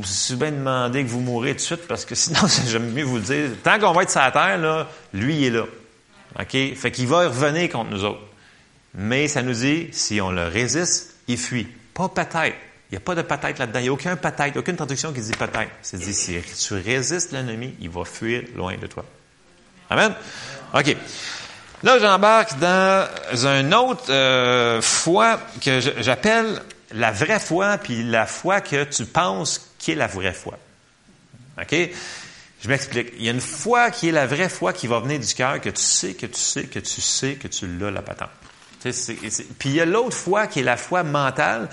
c'est 0.04 0.38
bien 0.38 0.52
demandé 0.52 1.04
que 1.04 1.08
vous 1.08 1.20
mourrez 1.20 1.52
tout 1.52 1.56
de 1.56 1.60
suite 1.60 1.86
parce 1.86 2.04
que 2.04 2.14
sinon, 2.14 2.40
j'aime 2.68 2.92
mieux 2.92 3.04
vous 3.04 3.16
le 3.16 3.22
dire. 3.22 3.50
Tant 3.62 3.78
qu'on 3.78 3.92
va 3.92 4.02
être 4.02 4.10
sur 4.10 4.20
la 4.20 4.30
terre, 4.30 4.58
là, 4.58 4.88
lui, 5.12 5.36
il 5.36 5.44
est 5.44 5.50
là. 5.50 5.64
OK? 6.38 6.74
Fait 6.76 6.90
qu'il 6.90 7.06
va 7.06 7.28
revenir 7.28 7.70
contre 7.70 7.90
nous 7.90 8.04
autres. 8.04 8.20
Mais 8.94 9.28
ça 9.28 9.42
nous 9.42 9.52
dit, 9.52 9.88
si 9.92 10.20
on 10.20 10.30
le 10.30 10.44
résiste, 10.44 11.16
il 11.28 11.38
fuit. 11.38 11.68
Pas 11.94 12.08
peut-être. 12.08 12.56
Il 12.90 12.92
n'y 12.92 12.96
a 12.98 13.00
pas 13.00 13.14
de 13.14 13.22
peut-être 13.22 13.58
là-dedans. 13.58 13.80
Il 13.80 13.82
n'y 13.82 13.88
a 13.88 13.92
aucun 13.92 14.16
peut-être, 14.16 14.56
aucune 14.56 14.76
traduction 14.76 15.12
qui 15.12 15.20
dit 15.20 15.32
peut-être. 15.32 15.70
C'est 15.82 15.98
dit, 15.98 16.14
si 16.14 16.38
tu 16.40 16.74
résistes 16.74 17.32
l'ennemi, 17.32 17.74
il 17.80 17.90
va 17.90 18.04
fuir 18.04 18.42
loin 18.54 18.76
de 18.76 18.86
toi. 18.86 19.04
Amen? 19.90 20.14
OK. 20.72 20.96
Là, 21.82 21.98
j'embarque 21.98 22.58
dans 22.58 23.08
un 23.46 23.72
autre 23.72 24.04
euh, 24.08 24.80
foi 24.80 25.40
que 25.60 25.80
j'appelle 25.98 26.62
la 26.92 27.10
vraie 27.12 27.40
foi, 27.40 27.78
puis 27.78 28.02
la 28.02 28.26
foi 28.26 28.60
que 28.60 28.84
tu 28.84 29.04
penses 29.04 29.70
qui 29.78 29.92
est 29.92 29.96
la 29.96 30.06
vraie 30.06 30.32
foi. 30.32 30.58
OK? 31.60 31.74
Je 32.62 32.68
m'explique. 32.68 33.12
Il 33.16 33.24
y 33.24 33.28
a 33.28 33.32
une 33.32 33.40
foi 33.40 33.90
qui 33.90 34.08
est 34.08 34.12
la 34.12 34.26
vraie 34.26 34.48
foi 34.48 34.72
qui 34.72 34.86
va 34.86 35.00
venir 35.00 35.20
du 35.20 35.34
cœur, 35.34 35.60
que 35.60 35.70
tu 35.70 35.82
sais, 35.82 36.14
que 36.14 36.26
tu 36.26 36.40
sais, 36.40 36.64
que 36.64 36.78
tu 36.78 37.00
sais, 37.00 37.34
que 37.34 37.48
tu 37.48 37.66
l'as, 37.66 37.90
la 37.90 38.02
patente. 38.02 38.30
Puis 38.82 39.70
il 39.70 39.74
y 39.74 39.80
a 39.80 39.84
l'autre 39.84 40.16
foi 40.16 40.46
qui 40.46 40.60
est 40.60 40.64
la 40.64 40.76
foi 40.76 41.02
mentale 41.02 41.68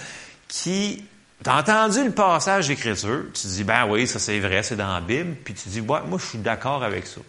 qui... 0.48 1.06
Tu 1.44 1.50
as 1.50 1.58
entendu 1.58 2.04
le 2.06 2.12
passage 2.12 2.70
d'écriture, 2.70 3.26
tu 3.34 3.48
dis, 3.48 3.66
ben 3.66 3.86
oui, 3.86 4.08
ça 4.08 4.18
c'est 4.18 4.40
vrai, 4.40 4.64
c'est 4.64 4.78
dans 4.78 4.94
la 4.94 5.02
Bible, 5.02 5.36
puis 5.44 5.54
tu 5.54 5.68
dis, 5.68 5.82
moi 5.82 6.02
je 6.18 6.26
suis 6.26 6.38
d'accord 6.38 6.84
avec 6.84 7.06
ça. 7.06 7.20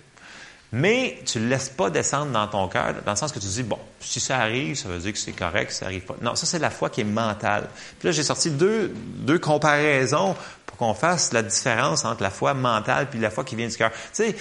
Mais 0.76 1.20
tu 1.24 1.38
ne 1.38 1.44
le 1.44 1.50
laisses 1.50 1.68
pas 1.68 1.88
descendre 1.88 2.32
dans 2.32 2.48
ton 2.48 2.66
cœur, 2.66 2.94
dans 3.06 3.12
le 3.12 3.16
sens 3.16 3.30
que 3.30 3.38
tu 3.38 3.46
dis, 3.46 3.62
bon, 3.62 3.78
si 4.00 4.18
ça 4.18 4.38
arrive, 4.38 4.74
ça 4.74 4.88
veut 4.88 4.98
dire 4.98 5.12
que 5.12 5.18
c'est 5.20 5.30
correct, 5.30 5.70
ça 5.70 5.86
arrive 5.86 6.02
pas. 6.02 6.16
Non, 6.20 6.34
ça, 6.34 6.46
c'est 6.46 6.58
la 6.58 6.70
foi 6.70 6.90
qui 6.90 7.02
est 7.02 7.04
mentale. 7.04 7.68
Puis 8.00 8.08
là, 8.08 8.12
j'ai 8.12 8.24
sorti 8.24 8.50
deux, 8.50 8.92
deux 8.92 9.38
comparaisons 9.38 10.34
pour 10.66 10.76
qu'on 10.76 10.92
fasse 10.92 11.32
la 11.32 11.44
différence 11.44 12.04
entre 12.04 12.24
la 12.24 12.30
foi 12.30 12.54
mentale 12.54 13.06
et 13.14 13.18
la 13.18 13.30
foi 13.30 13.44
qui 13.44 13.54
vient 13.54 13.68
du 13.68 13.76
cœur. 13.76 13.92
Tu 13.92 13.98
sais, 14.14 14.36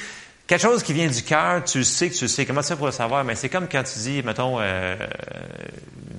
quelque 0.48 0.60
chose 0.60 0.82
qui 0.82 0.93
vient 0.93 1.06
du 1.06 1.22
cœur, 1.22 1.63
tu 1.65 1.84
sais 1.84 2.10
que 2.10 2.15
tu 2.15 2.28
sais. 2.28 2.48
Comment 2.48 2.63
ça 2.63 2.78
pour 2.78 2.88
le 2.88 2.91
savoir? 2.91 3.24
Mais 3.24 3.36
c'est 3.36 3.50
comme 3.50 3.67
quand 3.67 3.84
tu 3.84 4.00
dis, 4.00 4.24
mettons, 4.24 4.58
euh, 4.60 4.96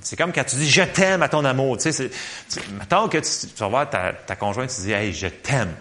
c'est 0.00 0.14
comme 0.14 0.32
quand 0.32 0.44
tu 0.44 0.54
dis 0.54 0.70
je 0.70 0.82
t'aime 0.82 1.24
à 1.24 1.28
ton 1.28 1.44
amour. 1.44 1.76
Tu 1.78 1.92
sais, 1.92 2.08
mettons 2.78 3.08
que 3.08 3.18
tu, 3.18 3.48
tu 3.48 3.58
vas 3.58 3.68
voir 3.68 3.90
ta, 3.90 4.12
ta 4.12 4.36
conjointe, 4.36 4.70
tu 4.72 4.82
dis, 4.82 4.92
hey, 4.92 5.12
je 5.12 5.26
t'aime. 5.26 5.74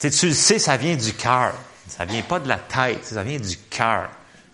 Tu 0.00 0.10
sais, 0.10 0.18
tu 0.18 0.26
le 0.26 0.34
sais, 0.34 0.58
ça 0.58 0.76
vient 0.76 0.96
du 0.96 1.12
cœur. 1.12 1.54
Ça 1.96 2.06
vient 2.06 2.22
pas 2.22 2.40
de 2.40 2.48
la 2.48 2.56
tête, 2.56 3.04
ça 3.04 3.22
vient 3.22 3.38
du 3.38 3.54
cœur. 3.68 4.08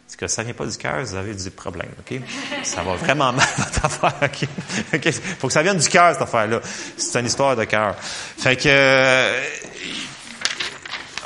Parce 0.04 0.16
que 0.16 0.26
ça 0.26 0.42
vient 0.42 0.54
pas 0.54 0.66
du 0.66 0.76
cœur, 0.76 1.04
vous 1.04 1.14
avez 1.14 1.34
du 1.34 1.50
problème, 1.52 1.90
OK? 2.00 2.20
Ça 2.64 2.82
va 2.82 2.94
vraiment 2.94 3.32
mal, 3.32 3.46
votre 3.58 3.84
affaire, 3.84 4.14
OK? 4.22 4.48
OK? 4.92 5.12
Faut 5.38 5.46
que 5.46 5.52
ça 5.52 5.62
vienne 5.62 5.78
du 5.78 5.88
cœur, 5.88 6.12
cette 6.14 6.22
affaire-là. 6.22 6.60
C'est 6.96 7.20
une 7.20 7.26
histoire 7.26 7.54
de 7.54 7.64
cœur. 7.64 7.94
Fait 8.00 8.56
que, 8.56 8.68
euh, 8.68 9.44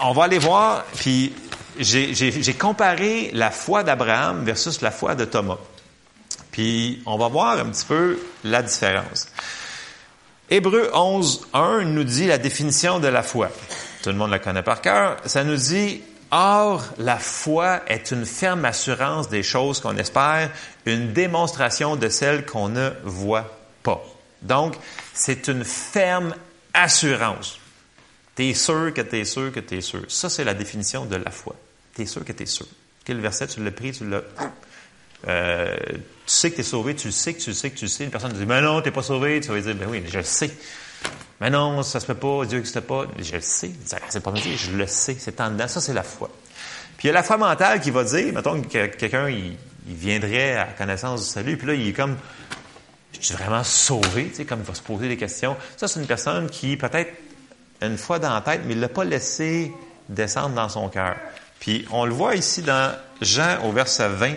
on 0.02 0.12
va 0.12 0.24
aller 0.24 0.38
voir, 0.38 0.84
puis 0.96 1.32
j'ai 1.78 2.54
comparé 2.58 3.30
la 3.32 3.50
foi 3.50 3.82
d'Abraham 3.82 4.44
versus 4.44 4.82
la 4.82 4.90
foi 4.90 5.14
de 5.14 5.24
Thomas. 5.24 5.58
Puis, 6.50 7.02
on 7.06 7.16
va 7.16 7.28
voir 7.28 7.58
un 7.58 7.70
petit 7.70 7.86
peu 7.86 8.18
la 8.44 8.62
différence. 8.62 9.28
Hébreu 10.50 10.90
11, 10.92 11.48
1 11.54 11.84
nous 11.84 12.04
dit 12.04 12.26
la 12.26 12.36
définition 12.36 12.98
de 12.98 13.08
la 13.08 13.22
foi 13.22 13.50
tout 14.02 14.10
le 14.10 14.16
monde 14.16 14.30
la 14.30 14.38
connaît 14.38 14.62
par 14.62 14.80
cœur, 14.80 15.16
ça 15.26 15.44
nous 15.44 15.56
dit 15.56 16.02
Or, 16.34 16.82
la 16.96 17.18
foi 17.18 17.82
est 17.86 18.10
une 18.10 18.24
ferme 18.24 18.64
assurance 18.64 19.28
des 19.28 19.42
choses 19.42 19.80
qu'on 19.80 19.98
espère, 19.98 20.50
une 20.86 21.12
démonstration 21.12 21.94
de 21.94 22.08
celles 22.08 22.46
qu'on 22.46 22.70
ne 22.70 22.90
voit 23.04 23.58
pas. 23.82 24.02
Donc, 24.40 24.74
c'est 25.12 25.48
une 25.48 25.62
ferme 25.62 26.34
assurance. 26.72 27.58
Tu 28.34 28.48
es 28.48 28.54
sûr 28.54 28.94
que 28.94 29.02
tu 29.02 29.18
es 29.18 29.24
sûr 29.26 29.52
que 29.52 29.60
tu 29.60 29.76
es 29.76 29.80
sûr. 29.82 30.04
Ça, 30.08 30.30
c'est 30.30 30.44
la 30.44 30.54
définition 30.54 31.04
de 31.04 31.16
la 31.16 31.30
foi. 31.30 31.54
Tu 31.94 32.02
es 32.02 32.06
sûr 32.06 32.24
que 32.24 32.32
tu 32.32 32.44
es 32.44 32.46
sûr. 32.46 32.66
Quel 33.04 33.20
verset, 33.20 33.48
tu 33.48 33.62
l'as 33.62 33.70
pris, 33.70 33.92
tu 33.92 34.08
l'as... 34.08 34.22
Euh, 35.28 35.76
tu 35.90 35.98
sais 36.26 36.50
que 36.50 36.56
tu 36.56 36.60
es 36.62 36.64
sauvé, 36.64 36.96
tu 36.96 37.12
sais 37.12 37.34
que 37.34 37.40
tu 37.40 37.52
sais 37.52 37.70
que 37.70 37.76
tu 37.78 37.88
sais. 37.88 38.04
Une 38.04 38.10
personne 38.10 38.32
dit, 38.32 38.46
mais 38.46 38.62
non, 38.62 38.80
tu 38.80 38.88
n'es 38.88 38.94
pas 38.94 39.02
sauvé. 39.02 39.40
Tu 39.40 39.48
vas 39.48 39.60
dire, 39.60 39.74
ben 39.74 39.88
oui, 39.88 40.02
je 40.08 40.22
sais. 40.22 40.50
Mais 41.42 41.50
non, 41.50 41.82
ça 41.82 41.98
se 41.98 42.06
fait 42.06 42.14
pas, 42.14 42.44
Dieu 42.44 42.58
n'existe 42.58 42.78
pas. 42.82 43.04
Je 43.18 43.34
le 43.34 43.40
sais. 43.40 43.72
C'est 44.08 44.22
pas 44.22 44.30
dire, 44.30 44.56
je 44.56 44.70
le 44.70 44.86
sais, 44.86 45.16
c'est 45.18 45.40
en 45.40 45.50
dedans. 45.50 45.66
Ça, 45.66 45.80
c'est 45.80 45.92
la 45.92 46.04
foi. 46.04 46.30
Puis 46.96 47.08
il 47.08 47.10
y 47.10 47.10
a 47.10 47.14
la 47.14 47.24
foi 47.24 47.36
mentale 47.36 47.80
qui 47.80 47.90
va 47.90 48.04
dire, 48.04 48.32
mettons 48.32 48.62
que 48.62 48.86
quelqu'un, 48.86 49.28
il, 49.28 49.56
viendrait 49.84 50.56
à 50.56 50.66
connaissance 50.66 51.24
du 51.24 51.26
salut, 51.26 51.56
puis 51.56 51.66
là, 51.66 51.74
il 51.74 51.88
est 51.88 51.92
comme, 51.92 52.16
je 53.20 53.26
suis 53.26 53.34
vraiment 53.34 53.64
sauvé, 53.64 54.28
tu 54.28 54.36
sais, 54.36 54.44
comme 54.44 54.60
il 54.60 54.64
va 54.64 54.74
se 54.74 54.82
poser 54.82 55.08
des 55.08 55.16
questions. 55.16 55.56
Ça, 55.76 55.88
c'est 55.88 55.98
une 55.98 56.06
personne 56.06 56.48
qui, 56.48 56.76
peut-être, 56.76 57.12
une 57.80 57.98
fois 57.98 58.20
dans 58.20 58.32
la 58.32 58.42
tête, 58.42 58.60
mais 58.64 58.74
il 58.74 58.80
l'a 58.80 58.88
pas 58.88 59.02
laissé 59.02 59.72
descendre 60.08 60.54
dans 60.54 60.68
son 60.68 60.88
cœur. 60.88 61.16
Puis 61.58 61.84
on 61.90 62.04
le 62.04 62.12
voit 62.12 62.36
ici 62.36 62.62
dans 62.62 62.94
Jean 63.20 63.64
au 63.64 63.72
verset 63.72 64.08
20 64.08 64.34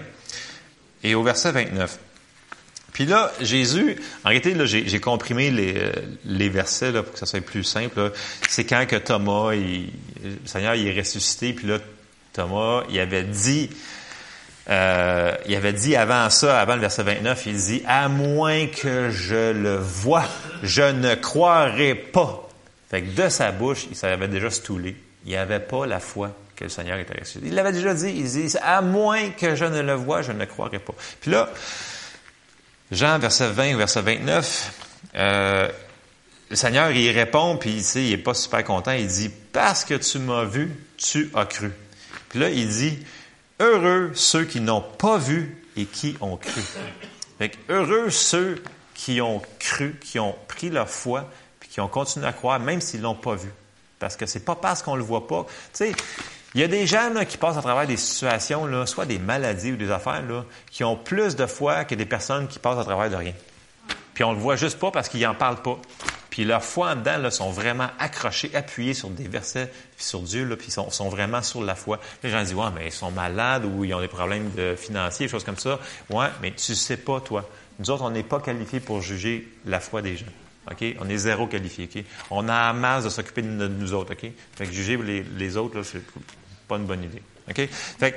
et 1.03 1.13
au 1.13 1.21
verset 1.21 1.51
29. 1.51 1.99
Puis 2.95 3.05
là, 3.05 3.29
Jésus, 3.41 3.97
en 4.23 4.29
réalité, 4.29 4.53
là, 4.53 4.63
j'ai, 4.63 4.99
comprimé 5.01 5.51
les, 5.51 5.73
euh, 5.75 5.91
les 6.23 6.47
versets 6.47 6.93
là, 6.93 7.03
pour 7.03 7.11
que 7.11 7.19
ça 7.19 7.25
soit 7.25 7.41
plus 7.41 7.65
simple. 7.65 8.13
C'est 8.47 8.63
quand 8.63 8.85
que 8.87 8.95
Thomas, 8.95 9.53
il, 9.53 9.89
le 10.23 10.37
Seigneur, 10.45 10.75
il 10.75 10.87
est 10.87 10.97
ressuscité, 10.97 11.51
puis 11.51 11.67
là, 11.67 11.79
Thomas, 12.31 12.83
il 12.89 12.97
avait 13.01 13.23
dit, 13.23 13.69
euh, 14.69 15.35
il 15.45 15.53
avait 15.57 15.73
dit 15.73 15.97
avant 15.97 16.29
ça, 16.29 16.57
avant 16.57 16.75
le 16.75 16.79
verset 16.79 17.03
29, 17.03 17.43
il 17.47 17.57
dit, 17.57 17.83
à 17.85 18.07
moins 18.07 18.67
que 18.67 19.09
je 19.09 19.51
le 19.51 19.75
vois, 19.75 20.23
je 20.63 20.83
ne 20.83 21.15
croirai 21.15 21.95
pas. 21.95 22.47
Fait 22.89 23.01
que 23.01 23.23
de 23.23 23.27
sa 23.27 23.51
bouche, 23.51 23.87
il 23.91 23.97
s'avait 23.97 24.29
déjà 24.29 24.49
stoulé. 24.49 24.95
Il 25.25 25.33
n'avait 25.33 25.59
pas 25.59 25.85
la 25.85 25.99
foi 25.99 26.31
que 26.55 26.63
le 26.63 26.69
Seigneur 26.69 26.97
était 26.97 27.19
ressuscité. 27.19 27.47
Il 27.47 27.55
l'avait 27.55 27.73
déjà 27.73 27.93
dit, 27.93 28.13
il 28.15 28.23
dit, 28.23 28.55
à 28.61 28.81
moins 28.81 29.31
que 29.31 29.53
je 29.55 29.65
ne 29.65 29.81
le 29.81 29.95
vois, 29.95 30.21
je 30.21 30.31
ne 30.31 30.45
croirai 30.45 30.79
pas. 30.79 30.93
Puis 31.19 31.31
là, 31.31 31.49
Jean, 32.91 33.17
verset 33.19 33.49
20 33.49 33.77
verset 33.77 34.01
29, 34.01 34.73
euh, 35.15 35.69
le 36.49 36.55
Seigneur, 36.55 36.91
il 36.91 37.09
répond, 37.11 37.57
puis 37.57 37.81
il 37.95 38.09
n'est 38.09 38.17
pas 38.17 38.33
super 38.35 38.63
content. 38.63 38.91
Il 38.91 39.07
dit, 39.07 39.29
parce 39.51 39.83
que 39.83 39.95
tu 39.95 40.19
m'as 40.19 40.43
vu, 40.43 40.71
tu 40.97 41.31
as 41.33 41.45
cru. 41.45 41.71
Puis 42.29 42.39
là, 42.39 42.49
il 42.49 42.67
dit, 42.67 42.99
heureux 43.59 44.11
ceux 44.13 44.45
qui 44.45 44.61
n'ont 44.61 44.81
pas 44.81 45.17
vu 45.17 45.63
et 45.75 45.85
qui 45.85 46.15
ont 46.21 46.37
cru. 46.37 46.61
Fait 47.39 47.51
heureux 47.69 48.09
ceux 48.11 48.63
qui 48.93 49.19
ont 49.21 49.41
cru, 49.59 49.95
qui 49.99 50.19
ont 50.19 50.35
pris 50.47 50.69
leur 50.69 50.89
foi, 50.89 51.29
puis 51.59 51.69
qui 51.69 51.81
ont 51.81 51.87
continué 51.87 52.27
à 52.27 52.33
croire, 52.33 52.59
même 52.59 52.81
s'ils 52.81 53.01
l'ont 53.01 53.15
pas 53.15 53.35
vu. 53.35 53.49
Parce 53.99 54.15
que 54.15 54.25
c'est 54.25 54.45
pas 54.45 54.55
parce 54.55 54.83
qu'on 54.83 54.95
le 54.95 55.03
voit 55.03 55.27
pas. 55.27 55.45
Tu 55.73 55.85
sais, 55.85 55.91
il 56.55 56.61
y 56.61 56.63
a 56.63 56.67
des 56.69 56.87
gens 56.87 57.11
qui 57.27 57.37
passent 57.37 57.57
à 57.57 57.61
travers 57.61 57.85
des 57.85 57.97
situations, 57.97 58.85
soit 58.85 59.05
des 59.05 59.19
maladies 59.19 59.73
ou 59.73 59.75
des 59.75 59.91
affaires, 59.91 60.23
qui 60.71 60.85
ont 60.85 60.95
plus 60.95 61.35
de 61.35 61.45
foi 61.45 61.83
que 61.83 61.95
des 61.95 62.05
personnes 62.05 62.47
qui 62.47 62.59
passent 62.59 62.79
à 62.79 62.85
travers 62.85 63.09
de 63.09 63.15
rien. 63.17 63.33
Puis 64.13 64.23
on 64.23 64.31
le 64.31 64.39
voit 64.39 64.55
juste 64.55 64.79
pas 64.79 64.89
parce 64.89 65.09
qu'ils 65.09 65.21
n'en 65.21 65.35
parlent 65.35 65.61
pas. 65.61 65.77
Puis 66.29 66.45
leur 66.45 66.63
foi 66.63 66.91
en 66.91 66.95
dedans 66.95 67.29
sont 67.29 67.51
vraiment 67.51 67.87
accrochés, 67.99 68.51
appuyés 68.53 68.93
sur 68.93 69.09
des 69.09 69.27
versets, 69.27 69.69
sur 69.97 70.21
Dieu, 70.21 70.47
puis 70.57 70.67
ils 70.69 70.71
sont, 70.71 71.09
vraiment 71.09 71.41
sur 71.41 71.61
la 71.61 71.75
foi. 71.75 71.99
Les 72.23 72.29
gens 72.29 72.41
disent, 72.41 72.53
ouais, 72.53 72.67
mais 72.73 72.87
ils 72.87 72.91
sont 72.93 73.11
malades 73.11 73.65
ou 73.65 73.83
ils 73.83 73.93
ont 73.93 73.99
des 73.99 74.07
problèmes 74.07 74.49
financiers, 74.77 75.25
des 75.25 75.31
choses 75.31 75.43
comme 75.43 75.57
ça. 75.57 75.79
Ouais, 76.09 76.27
mais 76.41 76.51
tu 76.51 76.73
sais 76.73 76.97
pas, 76.97 77.19
toi. 77.19 77.49
Nous 77.79 77.89
autres, 77.89 78.03
on 78.03 78.11
n'est 78.11 78.23
pas 78.23 78.39
qualifiés 78.39 78.79
pour 78.79 79.01
juger 79.01 79.45
la 79.65 79.81
foi 79.81 80.01
des 80.01 80.15
gens. 80.15 80.25
OK? 80.71 80.83
On 80.99 81.09
est 81.09 81.17
zéro 81.17 81.47
qualifié. 81.47 82.05
On 82.31 82.47
a 82.47 82.67
la 82.67 82.73
masse 82.73 83.03
de 83.03 83.09
s'occuper 83.09 83.41
de 83.41 83.67
nous 83.67 83.93
autres. 83.93 84.13
OK? 84.13 84.31
Fait 84.55 84.65
que 84.65 84.71
juger 84.71 84.97
les, 84.97 85.23
les 85.23 85.57
autres, 85.57 85.77
là, 85.77 85.83
c'est 85.83 86.01
pas 86.67 86.77
une 86.77 86.85
bonne 86.85 87.03
idée. 87.03 87.21
OK? 87.49 87.67
Fait 87.99 88.15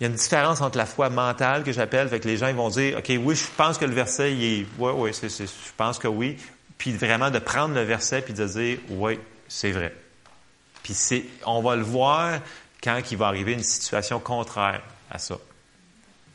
il 0.00 0.04
y 0.04 0.06
a 0.06 0.10
une 0.10 0.16
différence 0.16 0.60
entre 0.60 0.78
la 0.78 0.86
foi 0.86 1.10
mentale 1.10 1.64
que 1.64 1.72
j'appelle, 1.72 2.08
fait 2.08 2.20
que 2.20 2.28
les 2.28 2.36
gens 2.36 2.46
ils 2.46 2.54
vont 2.54 2.68
dire, 2.68 2.98
OK, 2.98 3.12
oui, 3.20 3.34
je 3.34 3.44
pense 3.56 3.78
que 3.78 3.84
le 3.84 3.94
verset, 3.94 4.32
est, 4.32 4.66
ouais, 4.78 5.12
c'est, 5.12 5.28
je 5.28 5.72
pense 5.76 5.98
que 5.98 6.06
oui, 6.06 6.36
puis 6.76 6.92
vraiment 6.92 7.30
de 7.30 7.40
prendre 7.40 7.74
le 7.74 7.82
verset 7.82 8.22
puis 8.22 8.32
de 8.32 8.46
dire, 8.46 8.78
oui, 8.90 9.18
c'est 9.48 9.72
vrai. 9.72 9.92
Puis 10.84 10.94
c'est, 10.94 11.24
on 11.44 11.60
va 11.62 11.74
le 11.74 11.82
voir 11.82 12.38
quand 12.82 13.00
il 13.10 13.18
va 13.18 13.26
arriver 13.26 13.54
une 13.54 13.64
situation 13.64 14.20
contraire 14.20 14.82
à 15.10 15.18
ça. 15.18 15.36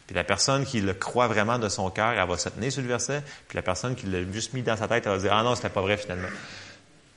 Puis 0.07 0.15
la 0.15 0.25
personne 0.25 0.65
qui 0.65 0.81
le 0.81 0.93
croit 0.93 1.29
vraiment 1.29 1.57
de 1.57 1.69
son 1.69 1.89
cœur, 1.89 2.11
elle 2.11 2.27
va 2.27 2.37
se 2.37 2.49
tenir 2.49 2.69
sur 2.69 2.81
le 2.81 2.89
verset, 2.89 3.23
puis 3.47 3.55
la 3.55 3.61
personne 3.61 3.95
qui 3.95 4.07
l'a 4.07 4.29
juste 4.29 4.53
mis 4.53 4.61
dans 4.61 4.75
sa 4.75 4.89
tête, 4.89 5.05
elle 5.05 5.13
va 5.13 5.17
dire, 5.19 5.33
ah 5.33 5.43
non, 5.43 5.55
c'était 5.55 5.69
pas 5.69 5.81
vrai 5.81 5.95
finalement. 5.95 6.27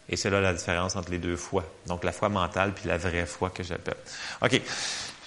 Et 0.09 0.17
c'est 0.17 0.31
là 0.31 0.41
la 0.41 0.53
différence 0.53 0.97
entre 0.97 1.11
les 1.11 1.19
deux 1.19 1.37
foi. 1.37 1.65
Donc 1.87 2.05
la 2.05 2.13
foi 2.13 2.29
mentale 2.29 2.73
puis 2.73 2.89
la 2.89 2.97
vraie 2.97 3.27
foi 3.27 3.51
que 3.51 3.63
j'appelle. 3.63 3.97
OK, 4.43 4.61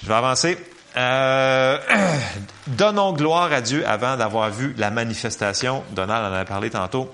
je 0.03 0.07
vais 0.07 0.13
avancer. 0.13 0.57
Euh, 0.97 1.77
donnons 2.67 3.13
gloire 3.13 3.51
à 3.51 3.61
Dieu 3.61 3.87
avant 3.87 4.17
d'avoir 4.17 4.49
vu 4.49 4.73
la 4.77 4.89
manifestation. 4.89 5.83
Donald 5.91 6.31
en 6.31 6.35
a 6.35 6.45
parlé 6.45 6.69
tantôt. 6.69 7.11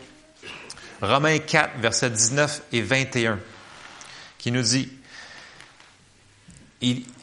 Romains 1.02 1.40
4, 1.40 1.80
versets 1.80 2.10
19 2.10 2.62
et 2.72 2.82
21, 2.82 3.40
qui 4.38 4.52
nous 4.52 4.62
dit, 4.62 4.90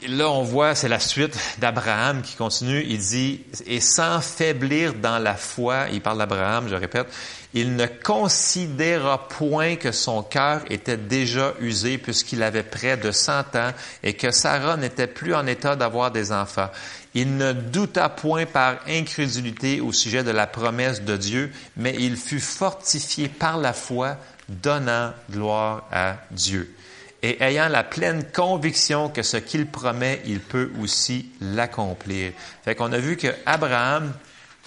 là, 0.09 0.30
on 0.30 0.43
voit, 0.43 0.74
c'est 0.74 0.88
la 0.88 1.01
suite 1.01 1.38
d'Abraham 1.59 2.22
qui 2.22 2.36
continue. 2.36 2.84
Il 2.86 2.99
dit, 2.99 3.45
et 3.66 3.80
sans 3.80 4.20
faiblir 4.20 4.95
dans 4.95 5.18
la 5.18 5.34
foi, 5.34 5.86
il 5.93 6.01
parle 6.01 6.18
d'Abraham, 6.18 6.68
je 6.68 6.74
répète, 6.74 7.07
il 7.55 7.76
ne 7.76 7.86
considéra 7.86 9.28
point 9.28 9.76
que 9.76 9.92
son 9.92 10.22
cœur 10.22 10.62
était 10.70 10.96
déjà 10.96 11.55
usé 11.61 11.98
puisqu'il 11.98 12.42
avait 12.42 12.62
près 12.62 12.96
de 12.96 13.11
cent 13.11 13.55
ans 13.55 13.72
et 14.03 14.14
que 14.14 14.30
Sarah 14.30 14.76
n'était 14.76 15.07
plus 15.07 15.34
en 15.34 15.46
état 15.46 15.76
d'avoir 15.76 16.11
des 16.11 16.32
enfants. 16.32 16.70
Il 17.14 17.36
ne 17.36 17.53
douta 17.53 18.09
point 18.09 18.46
par 18.46 18.78
incrédulité 18.88 19.80
au 19.80 19.92
sujet 19.92 20.24
de 20.24 20.30
la 20.30 20.46
promesse 20.46 21.03
de 21.03 21.16
Dieu, 21.16 21.53
mais 21.76 21.94
il 21.98 22.16
fut 22.16 22.40
fortifié 22.40 23.28
par 23.28 23.59
la 23.59 23.74
foi, 23.74 24.16
donnant 24.48 25.12
gloire 25.30 25.86
à 25.92 26.16
Dieu 26.30 26.74
et 27.22 27.40
ayant 27.42 27.68
la 27.68 27.84
pleine 27.84 28.24
conviction 28.24 29.09
que 29.09 29.22
ce 29.22 29.36
qu'il 29.36 29.66
promet, 29.66 30.20
il 30.26 30.40
peut 30.40 30.72
aussi 30.82 31.30
l'accomplir. 31.40 32.32
Fait 32.64 32.74
qu'on 32.74 32.92
a 32.92 32.98
vu 32.98 33.16
que 33.16 33.28
Abraham, 33.46 34.12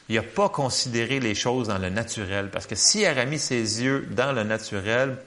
il 0.09 0.15
n'a 0.15 0.23
pas 0.23 0.49
considéré 0.49 1.19
les 1.19 1.35
choses 1.35 1.67
dans 1.67 1.77
le 1.77 1.89
naturel, 1.89 2.49
parce 2.51 2.67
que 2.67 2.75
s'il 2.75 3.07
aurait 3.07 3.25
mis 3.25 3.39
ses 3.39 3.83
yeux 3.83 4.07
dans 4.11 4.31
le 4.31 4.43
naturel, 4.43 5.17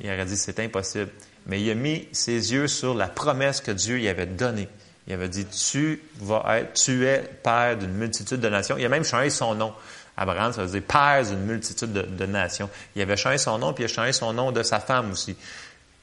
il 0.00 0.08
aurait 0.08 0.24
dit 0.24 0.36
c'est 0.36 0.58
impossible. 0.60 1.10
Mais 1.46 1.60
il 1.60 1.70
a 1.70 1.74
mis 1.74 2.08
ses 2.12 2.52
yeux 2.52 2.68
sur 2.68 2.94
la 2.94 3.06
promesse 3.06 3.60
que 3.60 3.70
Dieu 3.70 3.96
lui 3.96 4.08
avait 4.08 4.26
donnée. 4.26 4.68
Il 5.06 5.12
avait 5.12 5.28
dit 5.28 5.44
tu 5.46 6.00
vas 6.20 6.58
être, 6.58 6.72
tu 6.72 7.06
es 7.06 7.18
père 7.42 7.76
d'une 7.76 7.92
multitude 7.92 8.40
de 8.40 8.48
nations. 8.48 8.76
Il 8.78 8.84
a 8.84 8.88
même 8.88 9.04
changé 9.04 9.30
son 9.30 9.54
nom. 9.54 9.72
Abraham, 10.16 10.52
ça 10.52 10.64
veut 10.64 10.70
dire 10.70 10.82
père 10.82 11.24
d'une 11.26 11.44
multitude 11.44 11.92
de, 11.92 12.26
nations. 12.26 12.70
Il 12.96 13.02
avait 13.02 13.16
changé 13.16 13.36
son 13.36 13.58
nom, 13.58 13.72
puis 13.72 13.82
il 13.82 13.86
a 13.86 13.88
changé 13.88 14.12
son 14.12 14.32
nom 14.32 14.52
de 14.52 14.62
sa 14.62 14.80
femme 14.80 15.10
aussi 15.10 15.36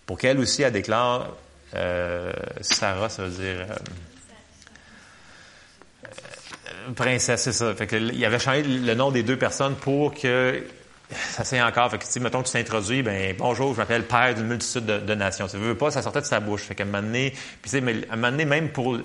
pour 0.05 0.17
qu'elle 0.17 0.39
aussi, 0.39 0.61
elle 0.61 0.73
déclare 0.73 1.29
euh, 1.73 2.33
Sarah, 2.59 3.07
ça 3.07 3.23
veut 3.23 3.29
dire 3.29 3.61
euh, 3.61 3.75
princesse, 6.95 7.43
c'est 7.43 7.53
ça. 7.53 7.73
Fait 7.75 7.87
que, 7.87 7.95
il 7.95 8.25
avait 8.25 8.39
changé 8.39 8.63
le 8.63 8.93
nom 8.93 9.11
des 9.11 9.23
deux 9.23 9.37
personnes 9.37 9.75
pour 9.75 10.13
que 10.13 10.63
ça 11.15 11.43
c'est 11.43 11.61
encore. 11.61 11.91
Fait 11.91 11.97
que, 11.97 12.19
mettons 12.19 12.43
tu 12.43 12.51
t'introduis, 12.51 13.03
ben 13.03 13.35
bonjour, 13.37 13.73
je 13.73 13.77
m'appelle 13.77 14.03
père 14.03 14.33
d'une 14.33 14.47
multitude 14.47 14.85
de, 14.85 15.13
nations. 15.15 15.47
Tu 15.47 15.57
veux 15.57 15.75
pas, 15.75 15.91
ça 15.91 16.01
sortait 16.01 16.21
de 16.21 16.25
sa 16.25 16.39
bouche. 16.39 16.63
Fait 16.63 16.75
qu'à 16.75 16.83
un 16.83 16.87
moment 16.87 18.31
même 18.31 18.69
pour, 18.69 18.97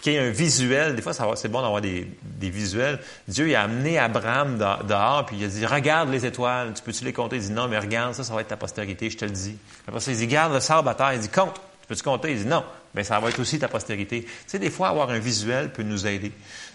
qu'il 0.00 0.12
y 0.12 0.16
ait 0.16 0.20
un 0.20 0.30
visuel, 0.30 0.96
des 0.96 1.02
fois 1.02 1.12
c'est 1.12 1.48
bon 1.48 1.62
d'avoir 1.62 1.80
des, 1.80 2.08
des, 2.22 2.50
visuels. 2.50 2.98
Dieu 3.28 3.48
il 3.48 3.54
a 3.54 3.62
amené 3.62 3.98
Abraham 3.98 4.58
dehors, 4.58 5.26
puis 5.26 5.36
il 5.38 5.44
a 5.44 5.48
dit 5.48 5.66
regarde 5.66 6.10
les 6.10 6.26
étoiles, 6.26 6.72
tu 6.74 6.82
peux-tu 6.82 7.04
les 7.04 7.12
compter? 7.12 7.36
Il 7.36 7.42
dit 7.42 7.52
non, 7.52 7.68
mais 7.68 7.78
regarde 7.78 8.14
ça, 8.14 8.24
ça 8.24 8.34
va 8.34 8.40
être 8.40 8.48
ta 8.48 8.56
postérité, 8.56 9.10
je 9.10 9.18
te 9.18 9.24
le 9.24 9.30
dis. 9.30 9.56
Après 9.86 10.00
ça, 10.00 10.10
il 10.10 10.16
dit 10.16 10.26
garde 10.26 10.52
le 10.52 10.60
sable 10.60 10.88
à 10.88 10.94
terre. 10.94 11.12
Il 11.14 11.20
dit 11.20 11.28
compte, 11.28 11.54
tu 11.54 11.86
peux-tu 11.88 12.02
compter? 12.02 12.32
Il 12.32 12.38
dit 12.38 12.46
non, 12.46 12.64
mais 12.94 13.04
ça 13.04 13.20
va 13.20 13.28
être 13.28 13.38
aussi 13.38 13.58
ta 13.58 13.68
postérité. 13.68 14.22
Tu 14.22 14.30
sais, 14.46 14.58
des 14.58 14.70
fois 14.70 14.88
avoir 14.88 15.10
un 15.10 15.18
visuel 15.18 15.70
peut 15.72 15.82
nous 15.82 16.06
aider. 16.06 16.32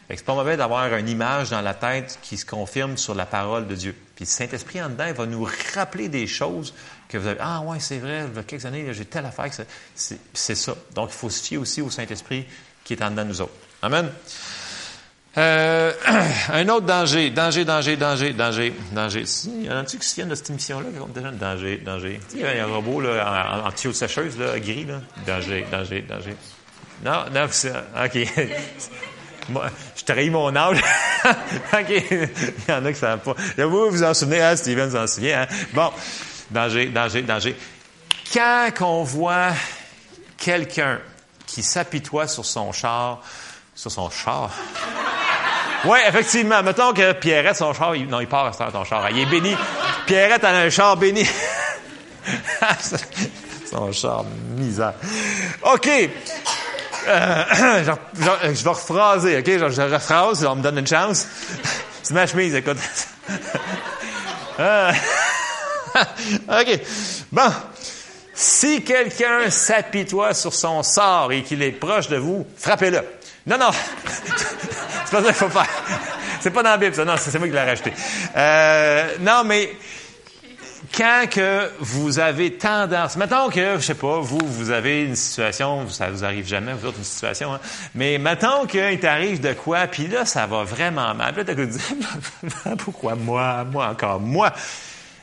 C'est 0.10 0.24
pas 0.24 0.36
mauvais 0.36 0.56
d'avoir 0.56 0.94
une 0.96 1.10
image 1.10 1.50
dans 1.50 1.62
la 1.62 1.74
tête 1.74 2.18
qui 2.22 2.38
se 2.38 2.46
confirme 2.46 2.96
sur 2.96 3.14
la 3.14 3.26
parole 3.26 3.68
de 3.68 3.76
Dieu. 3.76 3.96
Puis 4.16 4.24
le 4.24 4.30
Saint-Esprit 4.30 4.82
en 4.82 4.90
dedans, 4.90 5.06
il 5.08 5.14
va 5.14 5.26
nous 5.26 5.48
rappeler 5.76 6.08
des 6.08 6.28
choses 6.28 6.74
que 7.10 7.18
vous 7.18 7.28
avez. 7.28 7.40
Ah 7.42 7.62
ouais, 7.62 7.80
c'est 7.80 7.98
vrai, 7.98 8.26
il 8.32 8.36
y 8.36 8.40
a 8.40 8.44
quelques 8.44 8.66
années, 8.66 8.94
j'ai 8.94 9.06
telle 9.06 9.26
affaire. 9.26 9.52
C'est 9.96 10.56
ça. 10.56 10.76
Donc, 10.96 11.10
il 11.12 11.18
faut 11.18 11.30
se 11.30 11.44
fier 11.44 11.58
aussi 11.58 11.82
au 11.82 11.90
Saint-Esprit 11.90 12.46
qui 12.86 12.94
est 12.94 13.04
en 13.04 13.12
dedans 13.12 13.24
de 13.24 13.30
nous 13.30 13.42
autres. 13.42 13.54
Amen. 13.82 14.10
Euh, 15.38 15.92
un 16.54 16.68
autre 16.70 16.86
danger, 16.86 17.30
danger, 17.30 17.66
danger, 17.66 17.98
danger, 17.98 18.34
danger, 18.34 18.74
danger. 18.94 19.24
Il 19.46 19.66
y 19.66 19.70
en 19.70 19.78
a-tu 19.78 19.98
qui 19.98 20.08
se 20.08 20.16
viennent 20.16 20.30
de 20.30 20.36
cette 20.36 20.50
émission-là? 20.50 20.88
Déjà 21.14 21.32
danger, 21.32 21.78
danger? 21.78 22.20
Il 22.34 22.40
y 22.40 22.46
a 22.46 22.64
un 22.64 22.68
robot 22.68 23.02
là, 23.02 23.62
en, 23.66 23.72
tuyau 23.72 23.92
de 23.92 23.98
sécheuse, 23.98 24.40
là, 24.40 24.58
gris, 24.58 24.86
là. 24.86 25.02
Danger, 25.28 25.66
danger, 25.70 26.02
danger. 26.02 26.36
Non, 27.04 27.26
non, 27.32 27.46
OK. 28.06 28.18
Moi, 29.50 29.70
je 29.96 30.04
trahis 30.04 30.30
mon 30.30 30.56
âge. 30.56 30.82
OK. 31.74 31.90
Il 31.90 32.30
y 32.68 32.72
en 32.72 32.78
a 32.78 32.82
qui 32.82 32.88
ne 32.88 32.94
savent 32.94 33.20
pas. 33.20 33.36
Vous 33.66 33.90
vous 33.90 34.04
en 34.04 34.14
souvenez, 34.14 34.42
hein? 34.42 34.56
Steven 34.56 34.92
s'en 34.92 35.08
souvient. 35.08 35.42
Hein? 35.42 35.48
Bon, 35.74 35.92
danger, 36.52 36.88
danger, 36.88 37.22
danger. 37.22 37.56
Quand 38.34 38.72
on 38.82 39.04
voit 39.04 39.52
quelqu'un 40.38 41.00
qui 41.46 41.64
s'apitoie 41.64 42.28
sur 42.28 42.46
son 42.46 42.72
char, 42.72 43.22
sur 43.74 43.92
son 43.92 44.10
char? 44.10 44.52
Oui, 45.86 46.00
effectivement. 46.08 46.62
Mettons 46.62 46.94
que 46.94 47.14
Pierrette, 47.14 47.56
son 47.56 47.74
char, 47.74 47.94
non, 48.10 48.20
il 48.20 48.28
part 48.28 48.54
à 48.60 48.72
ton 48.72 48.84
char. 48.84 49.10
Il 49.12 49.20
est 49.20 49.26
béni. 49.26 49.56
Pierrette, 50.06 50.44
elle 50.44 50.56
a 50.56 50.60
un 50.60 50.70
char 50.70 50.98
béni. 50.98 51.26
son 53.72 53.92
char, 53.94 54.26
misère. 54.58 54.94
OK. 55.64 55.90
Euh, 57.08 57.44
je, 58.54 58.64
vais 58.64 58.70
rephraser, 58.70 59.38
OK? 59.38 59.46
Je, 59.46 59.70
je 59.70 59.82
rephrase, 59.82 60.46
on 60.46 60.56
me 60.56 60.62
donne 60.62 60.78
une 60.80 60.88
chance. 60.88 61.28
C'est 62.04 62.14
ma 62.14 62.28
chemise, 62.28 62.56
écoute. 62.56 62.78
Euh, 64.60 64.92
OK. 66.50 66.80
Bon. 67.32 67.52
Si 68.34 68.84
quelqu'un 68.84 69.52
s'apitoie 69.52 70.34
sur 70.34 70.52
son 70.52 70.82
sort 70.82 71.32
et 71.32 71.44
qu'il 71.44 71.62
est 71.62 71.74
proche 71.74 72.08
de 72.08 72.18
vous, 72.18 72.44
frappez-le. 72.58 73.04
Non, 73.46 73.60
non. 73.60 73.70
c'est 73.72 75.12
pas 75.12 75.22
ça 75.22 75.24
qu'il 75.24 75.34
faut 75.34 75.50
faire. 75.50 75.68
C'est 76.42 76.50
pas 76.50 76.64
dans 76.64 76.72
la 76.72 76.78
Bible, 76.78 76.96
ça. 76.96 77.06
Non, 77.06 77.14
c'est 77.18 77.38
moi 77.38 77.48
qui 77.48 77.54
l'ai 77.54 77.62
rajouté. 77.62 77.94
Euh, 78.36 79.16
non, 79.20 79.44
mais 79.46 79.72
quand 80.96 81.26
que 81.30 81.72
vous 81.80 82.20
avez 82.20 82.54
tendance, 82.54 83.18
mettons 83.18 83.50
que, 83.50 83.76
je 83.78 83.82
sais 83.82 83.96
pas, 83.96 84.20
vous, 84.20 84.40
vous 84.44 84.72
avez 84.72 85.04
une 85.04 85.16
situation, 85.16 85.88
ça 85.90 86.10
vous 86.10 86.24
arrive 86.24 86.46
jamais, 86.46 86.74
vous 86.74 86.88
autres, 86.88 86.98
une 87.00 87.04
situation, 87.04 87.54
hein, 87.54 87.60
mais 87.96 88.18
mettons 88.18 88.66
qu'il 88.66 89.00
t'arrive 89.00 89.40
de 89.40 89.54
quoi, 89.54 89.88
puis 89.88 90.08
là, 90.08 90.26
ça 90.26 90.46
va 90.46 90.64
vraiment 90.64 91.14
mal. 91.14 91.34
Puis 91.34 91.44
là, 91.44 91.54
t'as 91.56 91.66
dire, 91.66 92.76
pourquoi 92.78 93.16
moi, 93.16 93.64
moi 93.64 93.88
encore, 93.88 94.20
moi? 94.20 94.54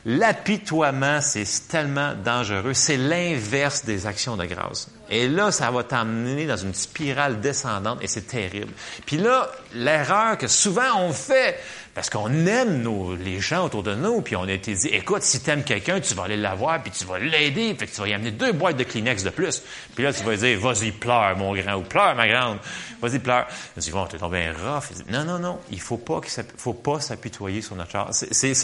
L'apitoiement, 0.07 1.23
c'est 1.23 1.47
tellement 1.67 2.13
dangereux. 2.15 2.75
C'est 2.75 2.99
l'inverse 2.99 3.87
des 3.87 4.07
actions 4.07 4.37
de 4.37 4.45
grâce. 4.45 4.91
Et 5.09 5.29
là, 5.29 5.51
ça 5.51 5.71
va 5.71 5.83
t'emmener 5.83 6.47
dans 6.47 6.59
une 6.59 6.75
spirale 6.75 7.41
descendante 7.41 8.01
et 8.03 8.07
c'est 8.07 8.27
terrible. 8.27 8.73
Puis 9.07 9.17
là, 9.17 9.51
l'erreur 9.73 10.37
que 10.37 10.47
souvent 10.47 10.99
on 10.99 11.13
fait, 11.13 11.59
parce 11.95 12.11
qu'on 12.11 12.29
aime 12.47 12.83
nos, 12.83 13.15
les 13.15 13.41
gens 13.41 13.67
autour 13.67 13.85
de 13.85 13.95
nous, 13.95 14.21
puis 14.21 14.35
on 14.35 14.43
a 14.43 14.53
été 14.53 14.75
dit, 14.75 14.89
écoute, 14.89 15.23
si 15.23 15.41
tu 15.41 15.51
aimes 15.51 15.63
quelqu'un, 15.63 16.01
tu 16.01 16.13
vas 16.15 16.25
aller 16.25 16.37
la 16.37 16.57
voir, 16.57 16.83
puis 16.83 16.91
tu 16.91 17.05
vas 17.05 17.21
l'aider, 17.21 17.75
puis 17.75 17.87
tu 17.87 18.01
vas 18.01 18.09
y 18.09 18.13
amener 18.13 18.33
deux 18.33 18.53
boîtes 18.53 18.77
de 18.77 18.83
Kleenex 18.83 19.23
de 19.23 19.31
plus. 19.31 19.63
Puis 19.95 20.03
là, 20.03 20.13
tu 20.13 20.25
vas 20.25 20.35
dire, 20.35 20.59
vas-y, 20.59 20.91
pleure, 20.91 21.37
mon 21.37 21.55
grand, 21.55 21.75
ou 21.75 21.83
pleure, 21.83 22.17
ma 22.17 22.27
grande. 22.27 22.59
Vas-y, 23.01 23.21
pleure. 23.21 23.47
Tu 23.75 23.81
dis, 23.81 23.91
bon, 23.93 24.07
t'es 24.07 24.19
tombé 24.19 24.51
rough. 24.51 24.91
non, 25.09 25.25
non, 25.25 25.39
non, 25.39 25.61
il 25.71 25.81
faut 25.81 25.99
pas, 25.99 26.21
faut 26.57 26.75
pas 26.75 26.99
s'apitoyer 26.99 27.63
sur 27.63 27.77
notre 27.77 27.93
char. 27.93 28.09
C'est, 28.11 28.55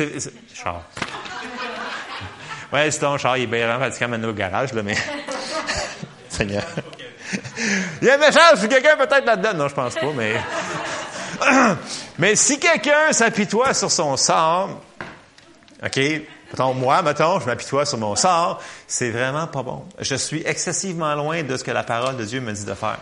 char. 0.52 0.82
Ouais, 2.72 2.88
c'est 2.92 3.00
ton 3.00 3.18
char, 3.18 3.36
il 3.36 3.42
est 3.42 3.46
bien 3.48 3.66
radical 3.76 4.08
maintenant 4.08 4.28
au 4.28 4.32
garage, 4.32 4.72
là, 4.72 4.84
mais. 4.84 4.94
Seigneur. 6.28 6.62
Il 8.00 8.06
y 8.06 8.10
a 8.10 8.14
un 8.14 8.18
message 8.18 8.58
sur 8.60 8.68
quelqu'un 8.68 8.96
peut-être 8.96 9.24
là-dedans. 9.24 9.54
Non, 9.54 9.68
je 9.68 9.74
pense 9.74 9.94
pas, 9.94 10.12
mais. 10.16 10.34
mais 12.18 12.36
si 12.36 12.59
quelqu'un 12.59 13.12
s'apitoie 13.12 13.74
sur 13.74 13.91
son 13.91 14.16
sort, 14.16 14.80
OK, 15.84 15.97
mettons, 16.51 16.74
moi, 16.74 17.03
mettons, 17.03 17.41
je 17.41 17.47
m'apitoie 17.47 17.86
sur 17.86 17.99
mon 17.99 18.14
sort, 18.16 18.62
c'est 18.86 19.11
vraiment 19.11 19.47
pas 19.47 19.62
bon. 19.62 19.84
Je 19.99 20.14
suis 20.14 20.43
excessivement 20.45 21.14
loin 21.14 21.43
de 21.43 21.57
ce 21.57 21.64
que 21.64 21.70
la 21.70 21.82
parole 21.82 22.16
de 22.16 22.24
Dieu 22.24 22.41
me 22.41 22.53
dit 22.53 22.64
de 22.64 22.74
faire. 22.74 22.99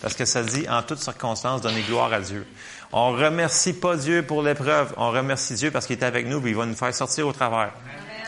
Parce 0.00 0.14
que 0.14 0.24
ça 0.24 0.42
dit, 0.42 0.68
en 0.68 0.82
toutes 0.82 1.00
circonstances, 1.00 1.60
donner 1.60 1.82
gloire 1.82 2.12
à 2.12 2.20
Dieu. 2.20 2.46
On 2.92 3.12
remercie 3.12 3.72
pas 3.72 3.96
Dieu 3.96 4.22
pour 4.22 4.42
l'épreuve. 4.42 4.94
On 4.96 5.10
remercie 5.10 5.54
Dieu 5.54 5.70
parce 5.70 5.86
qu'il 5.86 5.98
est 5.98 6.04
avec 6.04 6.26
nous 6.26 6.44
et 6.46 6.50
il 6.50 6.56
va 6.56 6.66
nous 6.66 6.76
faire 6.76 6.94
sortir 6.94 7.26
au 7.26 7.32
travers. 7.32 7.72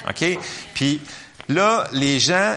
OK? 0.08 0.38
Puis 0.74 1.00
là, 1.48 1.86
les 1.92 2.18
gens, 2.18 2.56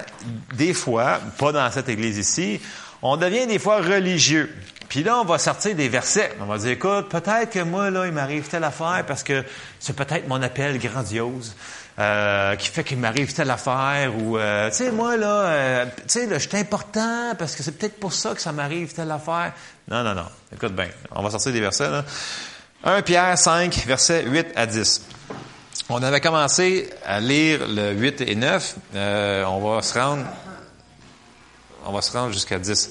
des 0.56 0.74
fois, 0.74 1.20
pas 1.38 1.52
dans 1.52 1.70
cette 1.72 1.90
église 1.90 2.18
ici, 2.18 2.60
on 3.02 3.18
devient 3.18 3.48
des 3.48 3.60
fois 3.60 3.78
religieux. 3.82 4.54
Puis 4.94 5.02
là, 5.02 5.18
on 5.18 5.26
va 5.26 5.40
sortir 5.40 5.76
des 5.76 5.90
versets. 5.90 6.32
On 6.40 6.46
va 6.46 6.60
dire, 6.60 6.70
écoute, 6.70 7.10
peut-être 7.10 7.50
que 7.50 7.64
moi, 7.64 7.90
là, 7.90 8.06
il 8.06 8.12
m'arrive 8.12 8.48
telle 8.48 8.64
affaire 8.64 9.04
parce 9.08 9.24
que 9.24 9.44
c'est 9.80 9.96
peut-être 9.96 10.28
mon 10.28 10.40
appel 10.44 10.78
grandiose. 10.78 11.56
Euh, 11.98 12.56
qui 12.56 12.70
fait 12.70 12.84
qu'il 12.84 13.00
m'arrive 13.00 13.34
telle 13.34 13.52
affaire 13.52 14.16
ou 14.18 14.36
euh, 14.36 14.68
tu 14.72 14.78
sais 14.78 14.92
moi 14.92 15.16
là 15.16 15.28
euh, 15.28 15.86
tu 15.96 16.02
sais 16.08 16.26
là 16.26 16.40
je 16.40 16.50
suis 16.50 16.58
important 16.58 17.36
parce 17.38 17.56
que 17.56 17.62
c'est 17.62 17.74
peut-être 17.74 18.00
pour 18.00 18.14
ça 18.14 18.34
que 18.34 18.42
ça 18.42 18.52
m'arrive 18.52 18.92
telle 18.92 19.12
affaire 19.12 19.54
non 19.88 20.04
non 20.04 20.16
non 20.16 20.26
écoute 20.52 20.74
bien 20.74 20.88
on 21.12 21.22
va 21.22 21.30
sortir 21.30 21.54
des 21.54 21.62
versets 21.62 21.92
là 21.92 22.04
1 22.84 23.04
Pierre 23.04 23.38
5 23.38 23.84
versets 23.86 24.26
8 24.26 24.48
à 24.56 24.66
10 24.66 25.06
on 25.90 26.02
avait 26.02 26.22
commencé 26.22 26.90
à 27.06 27.20
lire 27.20 27.68
le 27.68 27.92
8 27.92 28.22
et 28.22 28.36
9. 28.36 28.76
Euh, 28.96 29.44
on 29.46 29.60
va 29.60 29.82
se 29.82 30.00
rendre, 30.00 30.26
on 31.86 31.92
va 31.92 32.02
se 32.02 32.12
rendre 32.18 32.32
jusqu'à 32.32 32.58
10. 32.58 32.90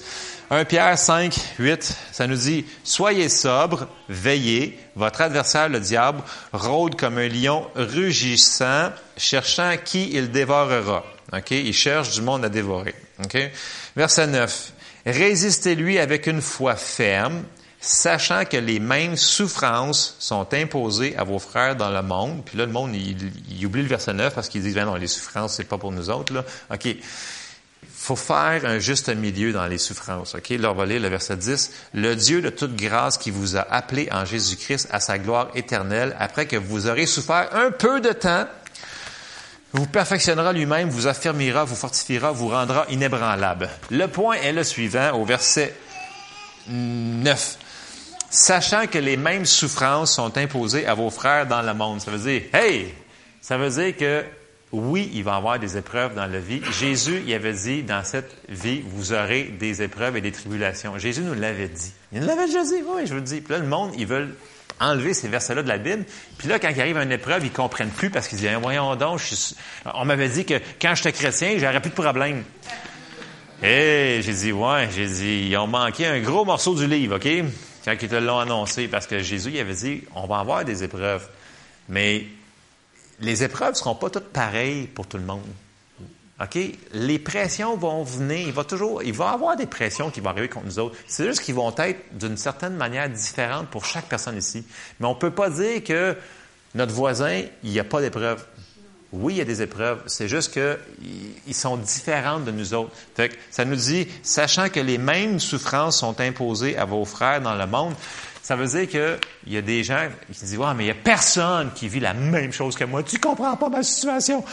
1 0.52 0.66
Pierre 0.66 0.98
5, 0.98 1.34
8, 1.58 1.96
ça 2.12 2.26
nous 2.26 2.36
dit, 2.36 2.66
Soyez 2.84 3.30
sobre, 3.30 3.88
veillez, 4.10 4.78
votre 4.94 5.22
adversaire, 5.22 5.70
le 5.70 5.80
diable, 5.80 6.20
rôde 6.52 6.94
comme 6.94 7.16
un 7.16 7.26
lion 7.26 7.66
rugissant, 7.74 8.90
cherchant 9.16 9.76
qui 9.82 10.10
il 10.12 10.30
dévorera. 10.30 11.06
OK? 11.32 11.52
Il 11.52 11.72
cherche 11.72 12.10
du 12.10 12.20
monde 12.20 12.44
à 12.44 12.50
dévorer. 12.50 12.94
OK? 13.24 13.50
Verset 13.96 14.26
9. 14.26 14.72
Résistez-lui 15.06 15.98
avec 15.98 16.26
une 16.26 16.42
foi 16.42 16.76
ferme, 16.76 17.44
sachant 17.80 18.44
que 18.44 18.58
les 18.58 18.78
mêmes 18.78 19.16
souffrances 19.16 20.16
sont 20.18 20.52
imposées 20.52 21.16
à 21.16 21.24
vos 21.24 21.38
frères 21.38 21.76
dans 21.76 21.90
le 21.90 22.02
monde. 22.02 22.42
Puis 22.44 22.58
là, 22.58 22.66
le 22.66 22.72
monde, 22.72 22.94
il, 22.94 23.64
oublie 23.64 23.80
le 23.80 23.88
verset 23.88 24.12
9 24.12 24.34
parce 24.34 24.50
qu'ils 24.50 24.60
disent, 24.60 24.74
ben 24.74 24.84
non, 24.84 24.96
les 24.96 25.06
souffrances, 25.06 25.54
c'est 25.54 25.64
pas 25.64 25.78
pour 25.78 25.92
nous 25.92 26.10
autres. 26.10 26.34
Là. 26.34 26.44
OK? 26.70 26.94
Faut 28.02 28.16
faire 28.16 28.64
un 28.64 28.80
juste 28.80 29.08
milieu 29.14 29.52
dans 29.52 29.66
les 29.66 29.78
souffrances. 29.78 30.34
OK? 30.34 30.50
Va 30.50 30.86
lire 30.86 31.00
le 31.00 31.06
verset 31.06 31.36
10. 31.36 31.70
Le 31.94 32.16
Dieu 32.16 32.42
de 32.42 32.48
toute 32.48 32.74
grâce 32.74 33.16
qui 33.16 33.30
vous 33.30 33.56
a 33.56 33.60
appelé 33.60 34.08
en 34.10 34.24
Jésus-Christ 34.24 34.88
à 34.90 34.98
sa 34.98 35.18
gloire 35.18 35.50
éternelle, 35.54 36.16
après 36.18 36.46
que 36.46 36.56
vous 36.56 36.88
aurez 36.88 37.06
souffert 37.06 37.50
un 37.54 37.70
peu 37.70 38.00
de 38.00 38.10
temps, 38.10 38.46
vous 39.72 39.86
perfectionnera 39.86 40.52
lui-même, 40.52 40.88
vous 40.88 41.06
affirmera, 41.06 41.62
vous 41.62 41.76
fortifiera, 41.76 42.32
vous 42.32 42.48
rendra 42.48 42.86
inébranlable. 42.90 43.70
Le 43.92 44.06
point 44.08 44.34
est 44.34 44.52
le 44.52 44.64
suivant, 44.64 45.12
au 45.12 45.24
verset 45.24 45.72
9 46.66 47.58
sachant 48.30 48.86
que 48.86 48.96
les 48.96 49.18
mêmes 49.18 49.44
souffrances 49.44 50.14
sont 50.14 50.38
imposées 50.38 50.86
à 50.86 50.94
vos 50.94 51.10
frères 51.10 51.46
dans 51.46 51.60
le 51.60 51.74
monde. 51.74 52.00
Ça 52.00 52.10
veut 52.10 52.18
dire, 52.18 52.42
hey, 52.54 52.94
ça 53.42 53.58
veut 53.58 53.68
dire 53.68 53.94
que 53.94 54.24
oui, 54.72 55.10
il 55.12 55.22
va 55.22 55.32
y 55.32 55.36
avoir 55.36 55.58
des 55.58 55.76
épreuves 55.76 56.14
dans 56.14 56.26
la 56.26 56.38
vie. 56.38 56.62
Jésus, 56.80 57.22
il 57.26 57.34
avait 57.34 57.52
dit, 57.52 57.82
dans 57.82 58.02
cette 58.04 58.34
vie, 58.48 58.82
vous 58.86 59.12
aurez 59.12 59.44
des 59.44 59.82
épreuves 59.82 60.16
et 60.16 60.20
des 60.20 60.32
tribulations. 60.32 60.98
Jésus 60.98 61.20
nous 61.20 61.34
l'avait 61.34 61.68
dit. 61.68 61.92
Il 62.12 62.20
nous 62.20 62.26
l'avait 62.26 62.46
déjà 62.46 62.64
dit, 62.64 62.82
oui, 62.86 63.02
je 63.04 63.10
vous 63.10 63.16
le 63.16 63.20
dis. 63.20 63.40
Puis 63.40 63.52
là, 63.52 63.58
le 63.58 63.66
monde, 63.66 63.92
ils 63.98 64.06
veulent 64.06 64.34
enlever 64.80 65.14
ces 65.14 65.28
versets-là 65.28 65.62
de 65.62 65.68
la 65.68 65.78
Bible. 65.78 66.04
Puis 66.38 66.48
là, 66.48 66.58
quand 66.58 66.70
il 66.70 66.80
arrive 66.80 66.96
une 66.96 67.12
épreuve, 67.12 67.44
ils 67.44 67.52
comprennent 67.52 67.90
plus 67.90 68.10
parce 68.10 68.28
qu'ils 68.28 68.38
disent, 68.38 68.50
voyons 68.60 68.96
donc, 68.96 69.20
on 69.94 70.04
m'avait 70.04 70.28
dit 70.28 70.44
que 70.44 70.54
quand 70.80 70.94
j'étais 70.94 71.12
chrétien, 71.12 71.56
j'aurais 71.58 71.80
plus 71.80 71.90
de 71.90 71.94
problème. 71.94 72.42
Et 73.62 74.20
j'ai 74.22 74.32
dit, 74.32 74.52
ouais, 74.52 74.88
j'ai 74.94 75.06
dit, 75.06 75.48
ils 75.50 75.56
ont 75.56 75.68
manqué 75.68 76.06
un 76.06 76.20
gros 76.20 76.44
morceau 76.44 76.74
du 76.74 76.86
livre, 76.86 77.16
OK? 77.16 77.28
quand 77.84 77.94
ils 78.00 78.08
te 78.08 78.14
l'ont 78.14 78.38
annoncé, 78.38 78.88
parce 78.88 79.06
que 79.06 79.18
Jésus 79.18 79.50
il 79.54 79.60
avait 79.60 79.74
dit, 79.74 80.02
on 80.14 80.26
va 80.26 80.38
avoir 80.38 80.64
des 80.64 80.84
épreuves, 80.84 81.28
mais 81.88 82.24
les 83.22 83.44
épreuves 83.44 83.70
ne 83.70 83.76
seront 83.76 83.94
pas 83.94 84.10
toutes 84.10 84.28
pareilles 84.28 84.86
pour 84.86 85.06
tout 85.06 85.16
le 85.16 85.24
monde. 85.24 85.46
OK? 86.40 86.58
Les 86.92 87.18
pressions 87.18 87.76
vont 87.76 88.02
venir, 88.02 88.48
il 88.48 88.52
va 88.52 88.64
toujours, 88.64 89.02
il 89.02 89.12
va 89.12 89.30
y 89.30 89.34
avoir 89.34 89.56
des 89.56 89.66
pressions 89.66 90.10
qui 90.10 90.20
vont 90.20 90.30
arriver 90.30 90.48
contre 90.48 90.66
nous 90.66 90.78
autres. 90.78 90.96
C'est 91.06 91.24
juste 91.26 91.40
qu'ils 91.40 91.54
vont 91.54 91.72
être 91.78 92.00
d'une 92.18 92.36
certaine 92.36 92.74
manière 92.74 93.08
différentes 93.08 93.68
pour 93.68 93.84
chaque 93.84 94.06
personne 94.06 94.36
ici. 94.36 94.64
Mais 94.98 95.06
on 95.06 95.14
ne 95.14 95.18
peut 95.18 95.30
pas 95.30 95.50
dire 95.50 95.84
que 95.84 96.16
notre 96.74 96.92
voisin, 96.92 97.42
il 97.62 97.70
n'y 97.70 97.78
a 97.78 97.84
pas 97.84 98.00
d'épreuves. 98.00 98.44
Oui, 99.12 99.34
il 99.34 99.36
y 99.36 99.40
a 99.42 99.44
des 99.44 99.60
épreuves. 99.60 100.02
C'est 100.06 100.26
juste 100.26 100.52
qu'ils 100.52 101.54
sont 101.54 101.76
différents 101.76 102.40
de 102.40 102.50
nous 102.50 102.74
autres. 102.74 102.92
Fait 103.14 103.30
ça 103.50 103.64
nous 103.64 103.76
dit, 103.76 104.08
sachant 104.22 104.70
que 104.70 104.80
les 104.80 104.98
mêmes 104.98 105.38
souffrances 105.38 105.98
sont 105.98 106.18
imposées 106.20 106.78
à 106.78 106.86
vos 106.86 107.04
frères 107.04 107.42
dans 107.42 107.54
le 107.54 107.66
monde, 107.66 107.94
ça 108.42 108.56
veut 108.56 108.66
dire 108.66 108.88
qu'il 108.88 109.52
y 109.52 109.56
a 109.56 109.62
des 109.62 109.84
gens 109.84 110.08
qui 110.32 110.40
disent, 110.40 110.58
ouais, 110.58 110.74
mais 110.74 110.84
il 110.84 110.86
n'y 110.86 110.92
a 110.92 111.02
personne 111.02 111.70
qui 111.74 111.88
vit 111.88 112.00
la 112.00 112.12
même 112.12 112.52
chose 112.52 112.74
que 112.74 112.84
moi. 112.84 113.02
Tu 113.02 113.18
comprends 113.18 113.56
pas 113.56 113.68
ma 113.68 113.82
situation? 113.82 114.44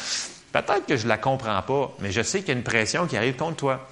Peut-être 0.52 0.86
que 0.86 0.96
je 0.96 1.08
la 1.08 1.18
comprends 1.18 1.62
pas, 1.62 1.96
mais 2.00 2.12
je 2.12 2.22
sais 2.22 2.40
qu'il 2.40 2.50
y 2.50 2.52
a 2.52 2.56
une 2.56 2.64
pression 2.64 3.08
qui 3.08 3.18
arrive 3.18 3.36
contre 3.36 3.58
toi. 3.58 3.88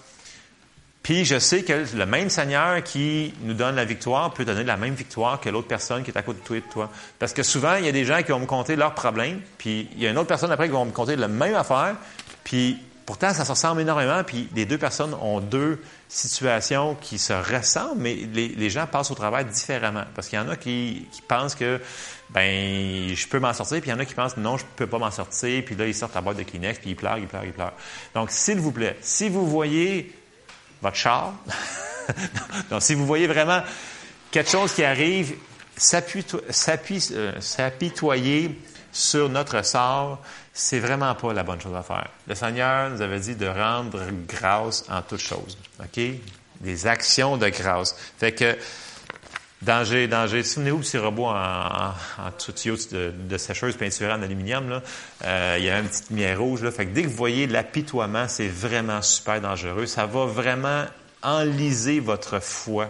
Puis 1.02 1.26
je 1.26 1.40
sais 1.40 1.64
que 1.64 1.86
le 1.96 2.06
même 2.06 2.30
Seigneur 2.30 2.84
qui 2.84 3.34
nous 3.42 3.54
donne 3.54 3.76
la 3.76 3.86
victoire 3.86 4.34
peut 4.34 4.46
donner 4.46 4.64
la 4.64 4.78
même 4.78 4.94
victoire 4.94 5.40
que 5.40 5.50
l'autre 5.50 5.68
personne 5.68 6.04
qui 6.04 6.12
est 6.12 6.18
à 6.18 6.22
côté 6.22 6.56
de 6.56 6.66
toi. 6.72 6.92
Parce 7.18 7.34
que 7.34 7.44
souvent, 7.44 7.76
il 7.76 7.86
y 7.86 7.90
a 7.90 7.94
des 7.94 8.06
gens 8.06 8.22
qui 8.22 8.32
vont 8.32 8.40
me 8.40 8.46
conter 8.46 8.76
leurs 8.76 8.94
problèmes, 8.94 9.42
puis 9.58 9.90
il 9.96 10.04
y 10.04 10.08
a 10.08 10.12
une 10.12 10.18
autre 10.18 10.28
personne 10.28 10.52
après 10.52 10.68
qui 10.68 10.74
va 10.74 10.84
me 10.84 10.92
conter 10.92 11.16
la 11.16 11.28
même 11.28 11.56
affaire, 11.56 11.96
puis 12.44 12.78
Pourtant, 13.08 13.34
ça 13.34 13.46
se 13.46 13.52
ressemble 13.52 13.80
énormément, 13.80 14.22
puis 14.26 14.50
les 14.54 14.66
deux 14.66 14.78
personnes 14.78 15.14
ont 15.22 15.40
deux 15.40 15.82
situations 16.10 16.96
qui 16.96 17.18
se 17.20 17.34
ressemblent, 17.34 18.02
mais 18.02 18.16
les, 18.16 18.70
gens 18.70 18.88
passent 18.88 19.12
au 19.12 19.16
travail 19.16 19.46
différemment. 19.46 20.06
Parce 20.16 20.28
qu'il 20.28 20.40
y 20.40 20.42
en 20.42 20.50
a 20.50 20.56
qui, 20.56 21.08
pensent 21.28 21.56
que, 21.56 21.82
ben, 22.30 23.14
je 23.14 23.28
peux 23.28 23.40
m'en 23.40 23.54
sortir, 23.54 23.82
puis 23.82 23.90
il 23.90 23.94
y 23.94 23.96
en 23.96 24.00
a 24.00 24.06
qui 24.06 24.14
pensent, 24.14 24.38
non, 24.38 24.58
je 24.58 24.66
peux 24.76 24.88
pas 24.88 25.00
m'en 25.00 25.12
sortir, 25.12 25.64
puis 25.66 25.76
là, 25.76 25.86
ils 25.86 25.96
sortent 25.96 26.16
la 26.16 26.22
boîte 26.22 26.38
de 26.38 26.44
Kleenex, 26.44 26.80
puis 26.80 26.92
ils 26.92 26.96
pleurent, 26.96 27.18
ils 27.18 27.28
pleurent, 27.28 27.46
ils 27.46 27.54
pleurent. 27.54 27.74
Donc, 28.14 28.32
s'il 28.32 28.60
vous 28.60 28.72
plaît, 28.72 28.98
si 29.02 29.30
vous 29.30 29.48
voyez 29.48 30.14
votre 30.82 30.98
char, 30.98 31.34
donc, 32.70 32.82
si 32.82 32.94
vous 32.94 33.06
voyez 33.06 33.28
vraiment 33.28 33.62
quelque 34.32 34.50
chose 34.50 34.74
qui 34.74 34.84
arrive, 34.84 35.36
euh, 35.94 37.40
s'apitoyer 37.40 38.60
sur 38.98 39.30
notre 39.30 39.64
sort, 39.64 40.20
c'est 40.54 40.80
vraiment 40.80 41.14
pas 41.14 41.34
la 41.34 41.44
bonne 41.44 41.62
chose 41.62 41.76
à 41.76 41.84
faire. 41.84 42.10
Le 42.28 42.36
Seigneur 42.36 42.90
nous 42.90 43.02
avait 43.02 43.20
dit 43.20 43.36
de 43.36 43.48
rendre 43.48 44.02
grâce 44.28 44.86
en 44.90 45.02
toutes 45.02 45.22
choses. 45.22 45.58
OK? 45.80 46.02
Des 46.62 46.88
actions 46.88 47.38
de 47.38 47.48
grâce. 47.50 47.96
Fait 48.18 48.32
que, 48.32 48.58
danger, 49.62 50.08
danger. 50.08 50.44
Souvenez-vous 50.44 50.80
de 50.80 50.84
ces 50.84 50.98
robots 50.98 51.28
en, 51.28 51.36
en, 51.36 51.94
en 52.18 52.32
tuyau 52.56 52.76
de, 52.92 53.14
de, 53.16 53.38
sécheuse 53.38 53.78
peinturée 53.78 54.12
en 54.12 54.22
aluminium, 54.24 54.68
là. 54.70 54.82
Euh, 55.26 55.56
il 55.60 55.66
y 55.66 55.70
a 55.70 55.80
une 55.80 55.88
petite 55.88 56.10
lumière 56.10 56.40
rouge. 56.40 56.68
Fait 56.72 56.88
que 56.88 56.92
dès 56.94 57.04
que 57.04 57.08
vous 57.08 57.16
voyez 57.16 57.46
l'apitoiement, 57.46 58.28
c'est 58.28 58.48
vraiment 58.48 59.04
super 59.04 59.40
dangereux. 59.40 59.86
Ça 59.86 60.08
va 60.08 60.26
vraiment 60.26 60.86
enliser 61.22 62.00
votre 62.00 62.40
foi. 62.40 62.90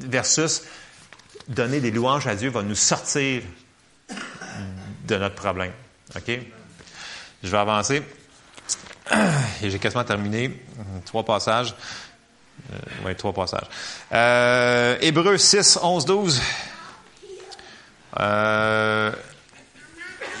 Versus 0.00 0.62
donner 1.46 1.80
des 1.80 1.90
louanges 1.90 2.26
à 2.26 2.34
Dieu 2.34 2.50
va 2.50 2.62
nous 2.62 2.74
sortir 2.74 3.42
de 5.08 5.16
notre 5.16 5.34
problème. 5.34 5.72
OK? 6.14 6.30
Je 7.42 7.48
vais 7.48 7.58
avancer. 7.58 8.02
Et 9.62 9.70
j'ai 9.70 9.78
quasiment 9.78 10.04
terminé. 10.04 10.62
Trois 11.04 11.24
passages. 11.24 11.74
Euh, 12.72 12.76
oui, 13.04 13.16
trois 13.16 13.32
passages. 13.32 13.66
Euh, 14.12 14.96
Hébreux 15.00 15.38
6, 15.38 15.78
11, 15.82 16.04
12. 16.04 16.42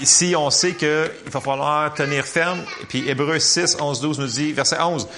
ici, 0.00 0.34
on 0.36 0.50
sait 0.50 0.74
qu'il 0.74 1.10
va 1.26 1.40
falloir 1.40 1.94
tenir 1.94 2.24
ferme. 2.24 2.64
Et 2.82 2.86
puis 2.86 3.08
Hébreux 3.08 3.38
6, 3.38 3.78
11, 3.80 4.00
12 4.00 4.18
nous 4.18 4.26
dit, 4.26 4.52
verset 4.52 4.80
11, 4.80 5.08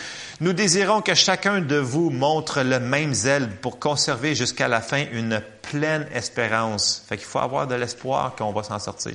nous 0.40 0.54
désirons 0.54 1.02
que 1.02 1.14
chacun 1.14 1.60
de 1.60 1.76
vous 1.76 2.08
montre 2.08 2.62
le 2.62 2.80
même 2.80 3.12
zèle 3.12 3.50
pour 3.60 3.78
conserver 3.78 4.34
jusqu'à 4.34 4.68
la 4.68 4.80
fin 4.80 5.04
une 5.12 5.42
pleine 5.62 6.08
espérance. 6.14 7.04
Fait 7.06 7.18
qu'il 7.18 7.26
faut 7.26 7.40
avoir 7.40 7.66
de 7.66 7.74
l'espoir 7.74 8.34
qu'on 8.36 8.52
va 8.52 8.62
s'en 8.62 8.78
sortir. 8.78 9.12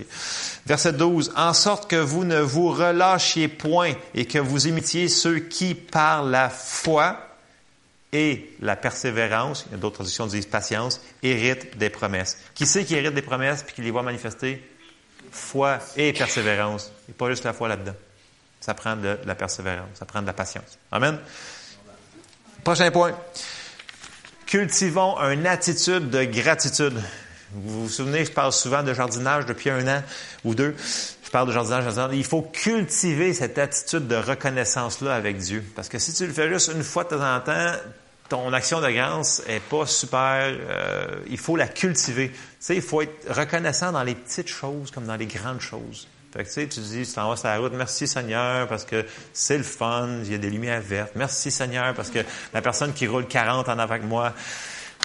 Verset 0.68 0.94
12. 0.94 1.34
En 1.36 1.54
sorte 1.54 1.90
que 1.90 1.96
vous 1.96 2.26
ne 2.26 2.40
vous 2.40 2.70
relâchiez 2.70 3.48
point 3.48 3.94
et 4.14 4.26
que 4.26 4.38
vous 4.38 4.68
imitiez 4.68 5.08
ceux 5.08 5.40
qui, 5.40 5.74
par 5.74 6.24
la 6.24 6.50
foi 6.50 7.18
et 8.14 8.56
la 8.62 8.76
persévérance, 8.76 9.66
il 9.68 9.72
y 9.72 9.76
a 9.76 9.78
d'autres 9.78 9.96
traductions 9.96 10.28
disent 10.28 10.46
patience, 10.46 11.02
héritent 11.24 11.76
des 11.78 11.90
promesses. 11.90 12.38
Qui 12.54 12.68
c'est 12.68 12.86
qui 12.86 12.94
hérite 12.94 13.16
des 13.16 13.24
promesses 13.24 13.64
puis 13.64 13.74
qui 13.74 13.82
les 13.82 13.92
voit 13.92 14.04
manifester? 14.04 14.64
Foi 15.32 15.80
et 15.98 16.14
persévérance. 16.14 16.92
Il 17.08 17.12
n'y 17.12 17.16
a 17.16 17.18
pas 17.18 17.30
juste 17.32 17.44
la 17.44 17.54
foi 17.54 17.68
là-dedans. 17.68 17.96
Ça 18.66 18.74
prend 18.74 18.96
de 18.96 19.20
la 19.28 19.36
persévérance, 19.36 19.90
ça 19.94 20.06
prend 20.06 20.24
de 20.24 20.26
la 20.26 20.34
patience. 20.34 20.80
Amen. 20.92 21.20
Prochain 22.64 22.90
point. 22.90 23.14
Cultivons 24.48 25.20
une 25.20 25.46
attitude 25.46 26.10
de 26.10 26.24
gratitude. 26.24 27.00
Vous 27.52 27.84
vous 27.84 27.90
souvenez, 27.90 28.26
je 28.26 28.32
parle 28.32 28.52
souvent 28.52 28.82
de 28.82 28.92
jardinage 28.92 29.46
depuis 29.46 29.70
un 29.70 29.88
an 29.88 30.02
ou 30.44 30.56
deux. 30.56 30.76
Je 31.24 31.30
parle 31.30 31.48
de 31.48 31.54
jardinage, 31.54 31.84
jardinage. 31.84 32.16
Il 32.16 32.26
faut 32.26 32.42
cultiver 32.42 33.36
cette 33.36 33.60
attitude 33.60 34.08
de 34.08 34.16
reconnaissance-là 34.16 35.14
avec 35.14 35.38
Dieu. 35.38 35.64
Parce 35.76 35.88
que 35.88 36.00
si 36.00 36.12
tu 36.16 36.26
le 36.26 36.34
fais 36.34 36.52
juste 36.52 36.72
une 36.74 36.82
fois 36.82 37.04
de 37.04 37.10
temps 37.10 37.36
en 37.36 37.40
temps, 37.42 37.72
ton 38.30 38.52
action 38.52 38.82
de 38.82 38.90
grâce 38.90 39.44
est 39.48 39.62
pas 39.62 39.86
super. 39.86 40.42
Euh, 40.42 41.06
il 41.28 41.38
faut 41.38 41.56
la 41.56 41.68
cultiver. 41.68 42.30
Tu 42.30 42.38
sais, 42.60 42.76
il 42.76 42.82
faut 42.82 43.04
être 43.04 43.32
reconnaissant 43.32 43.92
dans 43.92 44.02
les 44.02 44.16
petites 44.16 44.48
choses 44.48 44.90
comme 44.90 45.06
dans 45.06 45.18
les 45.18 45.28
grandes 45.28 45.62
choses. 45.62 46.08
Fait 46.36 46.44
que, 46.44 46.50
tu 46.50 46.54
sais, 46.54 46.68
tu 46.68 46.82
dis, 46.82 47.08
tu 47.08 47.14
t'en 47.14 47.30
vas 47.30 47.38
sur 47.38 47.48
la 47.48 47.58
route, 47.60 47.72
merci 47.74 48.08
Seigneur, 48.08 48.68
parce 48.68 48.84
que 48.84 49.06
c'est 49.32 49.58
le 49.58 49.64
fun, 49.64 50.20
il 50.26 50.32
y 50.34 50.36
a 50.36 50.38
des 50.38 50.50
lumières 50.50 50.82
vertes. 50.82 51.14
Merci 51.16 51.50
Seigneur, 51.50 51.94
parce 51.94 52.10
que 52.10 52.20
la 52.54 52.62
personne 52.62 52.92
qui 52.92 53.08
roule 53.08 53.26
40 53.26 53.70
en 53.70 53.80
avec 53.80 54.04
moi, 54.04 54.34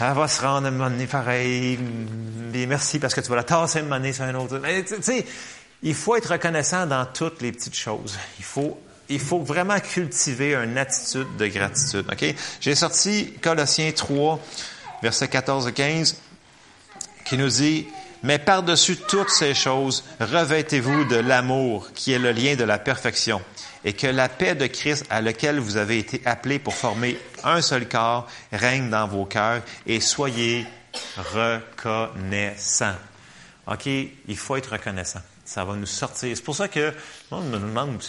elle 0.00 0.12
va 0.12 0.26
se 0.26 0.40
rendre 0.40 0.66
à 0.66 0.70
un 0.70 0.72
moment 0.72 1.06
pareil. 1.08 1.78
Merci 2.66 2.98
parce 2.98 3.14
que 3.14 3.20
tu 3.20 3.28
vas 3.28 3.36
la 3.36 3.44
tasser 3.44 3.78
une 3.78 3.86
monnaie 3.86 4.12
sur 4.12 4.24
un 4.24 4.34
autre. 4.34 4.60
Tu 4.84 5.02
sais, 5.02 5.24
il 5.84 5.94
faut 5.94 6.16
être 6.16 6.32
reconnaissant 6.32 6.86
dans 6.86 7.06
toutes 7.06 7.40
les 7.42 7.52
petites 7.52 7.76
choses. 7.76 8.18
Il 8.40 8.44
faut, 8.44 8.80
il 9.08 9.20
faut 9.20 9.38
vraiment 9.38 9.78
cultiver 9.78 10.56
une 10.56 10.78
attitude 10.78 11.36
de 11.38 11.46
gratitude. 11.46 12.06
J'ai 12.60 12.74
sorti 12.74 13.34
Colossiens 13.40 13.92
3, 13.92 14.40
versets 15.00 15.28
14 15.28 15.68
et 15.68 15.72
15, 15.72 16.16
qui 17.24 17.36
nous 17.38 17.48
dit, 17.48 17.86
mais 18.22 18.38
par-dessus 18.38 18.96
toutes 18.96 19.30
ces 19.30 19.54
choses, 19.54 20.04
revêtez-vous 20.20 21.04
de 21.04 21.16
l'amour 21.16 21.92
qui 21.94 22.12
est 22.12 22.18
le 22.18 22.32
lien 22.32 22.54
de 22.54 22.64
la 22.64 22.78
perfection 22.78 23.40
et 23.84 23.92
que 23.92 24.06
la 24.06 24.28
paix 24.28 24.54
de 24.54 24.66
Christ 24.66 25.06
à 25.10 25.20
laquelle 25.20 25.58
vous 25.58 25.76
avez 25.76 25.98
été 25.98 26.20
appelés 26.24 26.58
pour 26.58 26.74
former 26.74 27.18
un 27.44 27.62
seul 27.62 27.88
corps 27.88 28.26
règne 28.52 28.90
dans 28.90 29.06
vos 29.06 29.24
cœurs 29.24 29.62
et 29.86 30.00
soyez 30.00 30.66
reconnaissants. 31.34 32.96
OK? 33.66 33.86
Il 33.86 34.36
faut 34.36 34.56
être 34.56 34.72
reconnaissant. 34.72 35.20
Ça 35.44 35.64
va 35.64 35.74
nous 35.74 35.86
sortir. 35.86 36.36
C'est 36.36 36.44
pour 36.44 36.54
ça 36.54 36.68
que, 36.68 36.92
on 37.32 37.40
me 37.40 37.58
demande, 37.58 38.00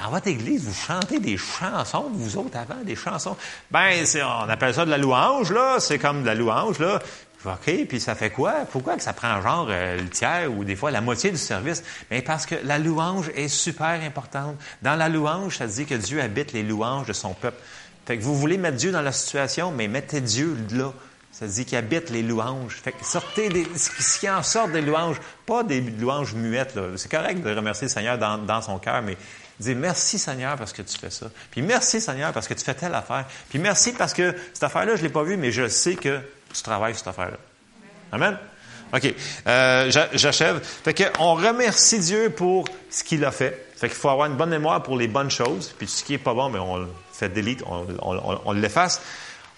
dans 0.00 0.10
votre 0.10 0.28
église, 0.28 0.62
vous 0.64 0.74
chantez 0.74 1.18
des 1.18 1.36
chansons, 1.36 2.08
vous 2.12 2.36
autres, 2.36 2.56
avant, 2.56 2.84
des 2.84 2.94
chansons. 2.94 3.36
Ben, 3.72 4.04
on 4.14 4.48
appelle 4.48 4.72
ça 4.72 4.84
de 4.84 4.90
la 4.90 4.98
louange, 4.98 5.50
là. 5.50 5.78
C'est 5.80 5.98
comme 5.98 6.22
de 6.22 6.26
la 6.26 6.36
louange, 6.36 6.78
là. 6.78 7.00
OK, 7.44 7.86
puis 7.88 8.00
ça 8.00 8.14
fait 8.14 8.30
quoi? 8.30 8.66
Pourquoi 8.70 8.96
que 8.96 9.02
ça 9.02 9.12
prend 9.12 9.40
genre 9.40 9.68
euh, 9.70 10.00
le 10.00 10.08
tiers 10.08 10.50
ou 10.52 10.64
des 10.64 10.74
fois 10.74 10.90
la 10.90 11.00
moitié 11.00 11.30
du 11.30 11.36
service? 11.36 11.84
Mais 12.10 12.22
parce 12.22 12.46
que 12.46 12.56
la 12.64 12.78
louange 12.78 13.30
est 13.34 13.48
super 13.48 14.00
importante. 14.02 14.56
Dans 14.82 14.96
la 14.96 15.08
louange, 15.08 15.58
ça 15.58 15.66
dit 15.66 15.86
que 15.86 15.94
Dieu 15.94 16.20
habite 16.20 16.52
les 16.52 16.62
louanges 16.62 17.06
de 17.06 17.12
son 17.12 17.34
peuple. 17.34 17.58
Fait 18.06 18.16
que 18.16 18.22
vous 18.22 18.36
voulez 18.36 18.58
mettre 18.58 18.76
Dieu 18.76 18.90
dans 18.90 19.02
la 19.02 19.12
situation, 19.12 19.70
mais 19.70 19.88
mettez 19.88 20.20
Dieu 20.20 20.56
là. 20.72 20.92
Ça 21.32 21.46
dit 21.46 21.66
qu'il 21.66 21.76
habite 21.76 22.08
les 22.08 22.22
louanges. 22.22 22.80
Fait 22.82 22.92
que 22.92 23.04
sortez 23.04 23.50
des, 23.50 23.66
ce 23.76 24.18
qui 24.18 24.30
en 24.30 24.42
sort 24.42 24.68
des 24.68 24.80
louanges, 24.80 25.20
pas 25.44 25.62
des 25.62 25.82
louanges 25.82 26.34
muettes. 26.34 26.78
C'est 26.96 27.10
correct 27.10 27.42
de 27.42 27.54
remercier 27.54 27.88
le 27.88 27.92
Seigneur 27.92 28.16
dans, 28.16 28.38
dans 28.38 28.62
son 28.62 28.78
cœur, 28.78 29.02
mais 29.02 29.18
dire 29.60 29.76
merci 29.76 30.18
Seigneur 30.18 30.56
parce 30.56 30.72
que 30.72 30.82
tu 30.82 30.98
fais 30.98 31.10
ça. 31.10 31.30
Puis 31.50 31.62
merci 31.62 32.00
Seigneur 32.00 32.32
parce 32.32 32.48
que 32.48 32.54
tu 32.54 32.64
fais 32.64 32.74
telle 32.74 32.94
affaire. 32.94 33.26
Puis 33.50 33.58
merci 33.58 33.92
parce 33.92 34.14
que 34.14 34.34
cette 34.54 34.62
affaire-là, 34.62 34.96
je 34.96 35.02
l'ai 35.02 35.10
pas 35.10 35.24
vue, 35.24 35.36
mais 35.36 35.52
je 35.52 35.68
sais 35.68 35.96
que 35.96 36.20
tu 36.56 36.62
travailles 36.62 36.94
cette 36.94 37.08
affaire-là. 37.08 37.38
Amen? 38.12 38.38
OK. 38.92 39.14
Euh, 39.46 39.90
J'achève. 40.12 40.60
Fait 40.62 40.94
qu'on 40.94 41.34
remercie 41.34 41.98
Dieu 41.98 42.30
pour 42.30 42.66
ce 42.90 43.04
qu'il 43.04 43.24
a 43.24 43.30
fait. 43.30 43.66
Fait 43.76 43.88
qu'il 43.88 43.96
faut 43.96 44.08
avoir 44.08 44.26
une 44.26 44.36
bonne 44.36 44.50
mémoire 44.50 44.82
pour 44.82 44.96
les 44.96 45.08
bonnes 45.08 45.30
choses. 45.30 45.74
Puis 45.76 45.86
ce 45.88 46.04
qui 46.04 46.14
est 46.14 46.18
pas 46.18 46.34
bon, 46.34 46.48
mais 46.48 46.58
on 46.58 46.78
le 46.78 46.88
fait 47.12 47.28
delete, 47.28 47.62
on, 47.66 47.86
on, 48.44 48.52
l'efface. 48.52 49.00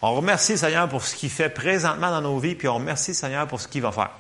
On 0.01 0.15
remercie 0.15 0.53
le 0.53 0.59
Seigneur 0.59 0.89
pour 0.89 1.05
ce 1.05 1.15
qu'il 1.15 1.31
fait 1.31 1.49
présentement 1.49 2.11
dans 2.11 2.21
nos 2.21 2.39
vies, 2.39 2.55
puis 2.55 2.69
on 2.69 2.75
remercie 2.75 3.11
le 3.11 3.17
Seigneur 3.17 3.47
pour 3.47 3.61
ce 3.61 3.69
qu'il 3.69 3.83
va 3.83 3.93
faire. 3.93 4.11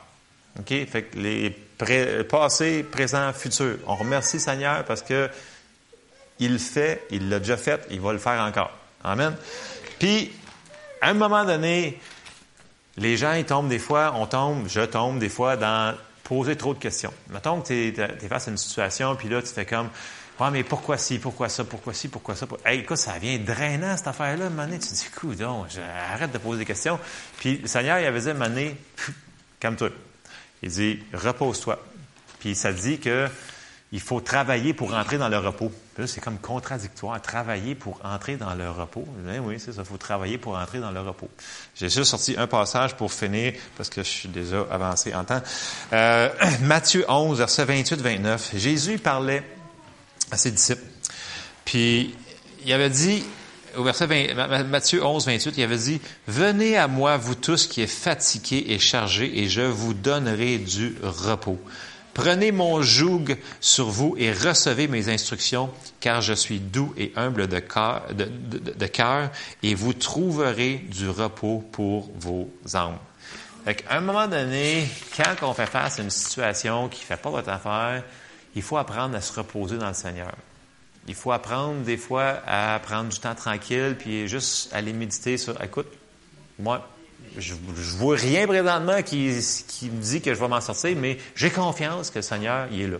OK? 0.58 0.68
Fait 0.68 1.02
que 1.02 1.18
les 1.18 1.50
pré 1.50 2.24
passés, 2.24 2.82
présents, 2.82 3.32
futurs. 3.32 3.78
On 3.86 3.94
remercie 3.94 4.36
le 4.36 4.42
Seigneur 4.42 4.84
parce 4.84 5.02
que 5.02 5.30
il 6.40 6.52
le 6.52 6.58
fait, 6.58 7.04
il 7.10 7.28
l'a 7.28 7.38
déjà 7.38 7.56
fait, 7.56 7.80
il 7.90 8.00
va 8.00 8.12
le 8.12 8.18
faire 8.18 8.40
encore. 8.40 8.70
Amen? 9.02 9.34
Puis, 9.98 10.32
à 11.00 11.10
un 11.10 11.14
moment 11.14 11.44
donné, 11.44 11.98
les 12.98 13.16
gens, 13.16 13.32
ils 13.32 13.44
tombent 13.44 13.68
des 13.68 13.78
fois, 13.78 14.12
on 14.16 14.26
tombe, 14.26 14.68
je 14.68 14.80
tombe 14.80 15.18
des 15.18 15.28
fois 15.28 15.56
dans 15.56 15.94
poser 16.24 16.56
trop 16.56 16.74
de 16.74 16.78
questions. 16.78 17.12
Mettons 17.30 17.62
que 17.62 17.68
tu 17.68 18.00
es, 18.00 18.28
face 18.28 18.48
à 18.48 18.50
une 18.50 18.58
situation, 18.58 19.16
puis 19.16 19.28
là, 19.28 19.40
tu 19.40 19.48
fais 19.48 19.64
comme, 19.64 19.88
mais 20.52 20.62
pourquoi 20.62 20.98
ci, 20.98 21.18
pourquoi 21.18 21.48
ça, 21.48 21.64
pourquoi 21.64 21.94
ci, 21.94 22.08
pourquoi 22.08 22.36
ça? 22.36 22.46
Hey, 22.64 22.80
écoute, 22.80 22.98
ça 22.98 23.18
vient 23.18 23.38
drainant, 23.38 23.96
cette 23.96 24.08
affaire-là. 24.08 24.48
Donné, 24.50 24.78
tu 24.78 24.88
te 24.88 24.94
dis, 24.94 25.06
écoute, 25.06 25.38
donc, 25.38 25.66
arrête 26.12 26.30
de 26.30 26.38
poser 26.38 26.60
des 26.60 26.64
questions. 26.64 27.00
Puis 27.38 27.58
le 27.58 27.66
Seigneur, 27.66 27.98
il 27.98 28.06
avait 28.06 28.20
dit 28.20 28.38
donné, 28.38 28.76
calme-toi. 29.58 29.88
Il 30.62 30.70
dit, 30.70 31.02
repose-toi. 31.12 31.82
Puis 32.38 32.54
ça 32.54 32.72
dit 32.72 32.98
que 32.98 33.28
il 33.90 34.00
faut 34.00 34.20
travailler 34.20 34.74
pour 34.74 34.94
entrer 34.94 35.18
dans 35.18 35.28
le 35.28 35.38
repos. 35.38 35.72
C'est 36.06 36.20
comme 36.20 36.38
contradictoire, 36.38 37.20
travailler 37.20 37.74
pour 37.74 38.00
entrer 38.04 38.36
dans 38.36 38.54
le 38.54 38.70
repos. 38.70 39.04
Eh 39.34 39.38
oui, 39.38 39.56
c'est 39.58 39.72
ça, 39.72 39.82
il 39.82 39.86
faut 39.86 39.96
travailler 39.96 40.38
pour 40.38 40.56
entrer 40.56 40.78
dans 40.78 40.92
le 40.92 41.00
repos. 41.00 41.28
J'ai 41.74 41.88
juste 41.88 42.10
sorti 42.10 42.36
un 42.38 42.46
passage 42.46 42.96
pour 42.96 43.12
finir, 43.12 43.54
parce 43.76 43.88
que 43.88 44.02
je 44.02 44.08
suis 44.08 44.28
déjà 44.28 44.64
avancé 44.70 45.14
en 45.14 45.24
temps. 45.24 45.42
Euh, 45.92 46.28
Matthieu 46.62 47.04
11, 47.08 47.38
verset 47.38 47.64
28-29. 47.64 48.56
Jésus 48.56 48.98
parlait 48.98 49.42
à 50.30 50.36
ses 50.36 50.50
disciples. 50.50 50.84
Puis, 51.64 52.14
il 52.64 52.72
avait 52.72 52.90
dit, 52.90 53.24
au 53.76 53.82
verset 53.82 54.06
20, 54.06 54.64
Matthieu 54.64 55.04
11, 55.04 55.26
28, 55.26 55.54
il 55.56 55.62
avait 55.62 55.76
dit, 55.76 56.00
Venez 56.26 56.76
à 56.76 56.88
moi, 56.88 57.16
vous 57.16 57.34
tous 57.34 57.66
qui 57.66 57.82
êtes 57.82 57.90
fatigués 57.90 58.66
et 58.68 58.78
chargés, 58.78 59.40
et 59.40 59.48
je 59.48 59.62
vous 59.62 59.94
donnerai 59.94 60.58
du 60.58 60.96
repos. 61.02 61.58
Prenez 62.18 62.50
mon 62.50 62.82
joug 62.82 63.36
sur 63.60 63.90
vous 63.90 64.16
et 64.18 64.32
recevez 64.32 64.88
mes 64.88 65.08
instructions, 65.08 65.70
car 66.00 66.20
je 66.20 66.32
suis 66.32 66.58
doux 66.58 66.92
et 66.96 67.12
humble 67.14 67.46
de 67.46 67.60
cœur, 67.60 68.08
de, 68.12 68.86
cœur 68.86 69.30
et 69.62 69.76
vous 69.76 69.92
trouverez 69.92 70.78
du 70.78 71.08
repos 71.08 71.64
pour 71.70 72.10
vos 72.18 72.50
âmes. 72.74 72.98
Fait 73.64 73.84
à 73.88 73.98
un 73.98 74.00
moment 74.00 74.26
donné, 74.26 74.88
quand 75.16 75.46
on 75.48 75.54
fait 75.54 75.66
face 75.66 76.00
à 76.00 76.02
une 76.02 76.10
situation 76.10 76.88
qui 76.88 77.02
ne 77.02 77.04
fait 77.04 77.22
pas 77.22 77.30
votre 77.30 77.50
affaire, 77.50 78.02
il 78.56 78.62
faut 78.62 78.78
apprendre 78.78 79.14
à 79.14 79.20
se 79.20 79.38
reposer 79.38 79.78
dans 79.78 79.86
le 79.86 79.94
Seigneur. 79.94 80.34
Il 81.06 81.14
faut 81.14 81.30
apprendre 81.30 81.82
des 81.82 81.96
fois 81.96 82.42
à 82.48 82.80
prendre 82.80 83.10
du 83.10 83.20
temps 83.20 83.36
tranquille, 83.36 83.94
puis 83.96 84.26
juste 84.26 84.74
aller 84.74 84.92
méditer 84.92 85.38
sur, 85.38 85.62
écoute, 85.62 85.86
moi, 86.58 86.84
je, 87.36 87.54
ne 87.54 87.98
vois 87.98 88.16
rien 88.16 88.46
présentement 88.46 89.02
qui, 89.02 89.28
me 89.28 90.00
dit 90.00 90.20
que 90.20 90.34
je 90.34 90.40
vais 90.40 90.48
m'en 90.48 90.60
sortir, 90.60 90.96
mais 90.96 91.18
j'ai 91.34 91.50
confiance 91.50 92.10
que 92.10 92.18
le 92.18 92.22
Seigneur, 92.22 92.68
il 92.72 92.82
est 92.82 92.86
là. 92.88 92.98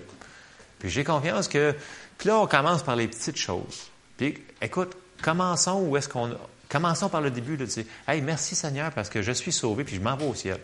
Puis 0.78 0.90
j'ai 0.90 1.04
confiance 1.04 1.48
que, 1.48 1.74
puis 2.16 2.28
là, 2.28 2.38
on 2.38 2.46
commence 2.46 2.82
par 2.82 2.96
les 2.96 3.08
petites 3.08 3.36
choses. 3.36 3.90
Puis, 4.16 4.34
écoute, 4.60 4.92
commençons 5.22 5.82
où 5.82 5.96
est-ce 5.96 6.08
qu'on, 6.08 6.36
commençons 6.68 7.08
par 7.08 7.20
le 7.20 7.30
début 7.30 7.56
de 7.56 7.64
dire, 7.64 7.84
hey, 8.06 8.20
merci 8.20 8.54
Seigneur 8.54 8.92
parce 8.92 9.08
que 9.08 9.22
je 9.22 9.32
suis 9.32 9.52
sauvé, 9.52 9.84
puis 9.84 9.96
je 9.96 10.00
m'en 10.00 10.16
vais 10.16 10.26
au 10.26 10.34
ciel. 10.34 10.58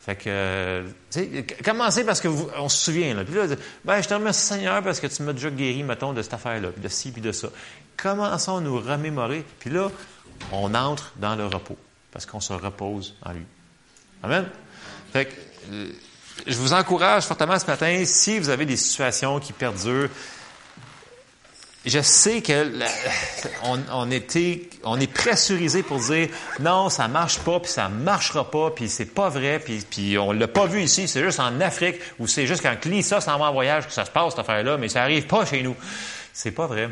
Fait 0.00 0.16
que, 0.16 0.84
tu 1.10 1.44
commencez 1.62 2.04
parce 2.04 2.20
que 2.20 2.28
on 2.58 2.70
se 2.70 2.84
souvient, 2.84 3.14
là. 3.14 3.24
Puis 3.24 3.34
là, 3.34 3.44
ben, 3.84 4.00
je 4.00 4.08
te 4.08 4.14
remercie 4.14 4.46
Seigneur 4.46 4.82
parce 4.82 4.98
que 4.98 5.06
tu 5.06 5.22
m'as 5.22 5.34
déjà 5.34 5.50
guéri, 5.50 5.82
mettons, 5.82 6.14
de 6.14 6.22
cette 6.22 6.32
affaire-là, 6.32 6.70
de 6.74 6.88
ci 6.88 7.10
puis 7.10 7.20
de 7.20 7.32
ça. 7.32 7.48
Commençons 7.98 8.56
à 8.56 8.60
nous 8.60 8.78
remémorer, 8.78 9.44
puis 9.58 9.68
là, 9.68 9.90
on 10.52 10.74
entre 10.74 11.12
dans 11.16 11.36
le 11.36 11.44
repos 11.46 11.76
parce 12.12 12.26
qu'on 12.26 12.40
se 12.40 12.52
repose 12.52 13.14
en 13.22 13.32
lui. 13.32 13.44
Amen. 14.22 14.46
Fait 15.12 15.26
que, 15.26 15.34
euh, 15.72 15.92
je 16.46 16.56
vous 16.56 16.72
encourage 16.72 17.24
fortement 17.24 17.58
ce 17.58 17.66
matin, 17.66 18.02
si 18.04 18.38
vous 18.38 18.48
avez 18.48 18.66
des 18.66 18.76
situations 18.76 19.38
qui 19.40 19.52
perdurent, 19.52 20.08
je 21.86 22.00
sais 22.00 22.42
que 22.42 22.78
on, 23.62 24.10
était, 24.10 24.68
on 24.84 25.00
est 25.00 25.12
pressurisé 25.12 25.82
pour 25.82 25.98
dire 25.98 26.28
non, 26.60 26.90
ça 26.90 27.08
marche 27.08 27.38
pas, 27.38 27.60
puis 27.60 27.70
ça 27.70 27.88
marchera 27.88 28.50
pas, 28.50 28.70
puis 28.70 28.88
c'est 28.88 29.06
pas 29.06 29.28
vrai, 29.28 29.58
puis, 29.58 29.82
puis 29.88 30.18
on 30.18 30.32
l'a 30.32 30.48
pas 30.48 30.66
vu 30.66 30.82
ici, 30.82 31.08
c'est 31.08 31.22
juste 31.22 31.40
en 31.40 31.60
Afrique 31.60 31.96
où 32.18 32.26
c'est 32.26 32.46
juste 32.46 32.62
quand 32.62 32.76
ça 33.02 33.20
s'en 33.20 33.38
va 33.38 33.46
en 33.46 33.52
voyage 33.52 33.86
que 33.86 33.92
ça 33.92 34.04
se 34.04 34.10
passe 34.10 34.30
cette 34.30 34.40
affaire-là, 34.40 34.76
mais 34.76 34.88
ça 34.88 35.02
arrive 35.02 35.26
pas 35.26 35.46
chez 35.46 35.62
nous. 35.62 35.76
C'est 36.32 36.52
pas 36.52 36.66
vrai. 36.66 36.88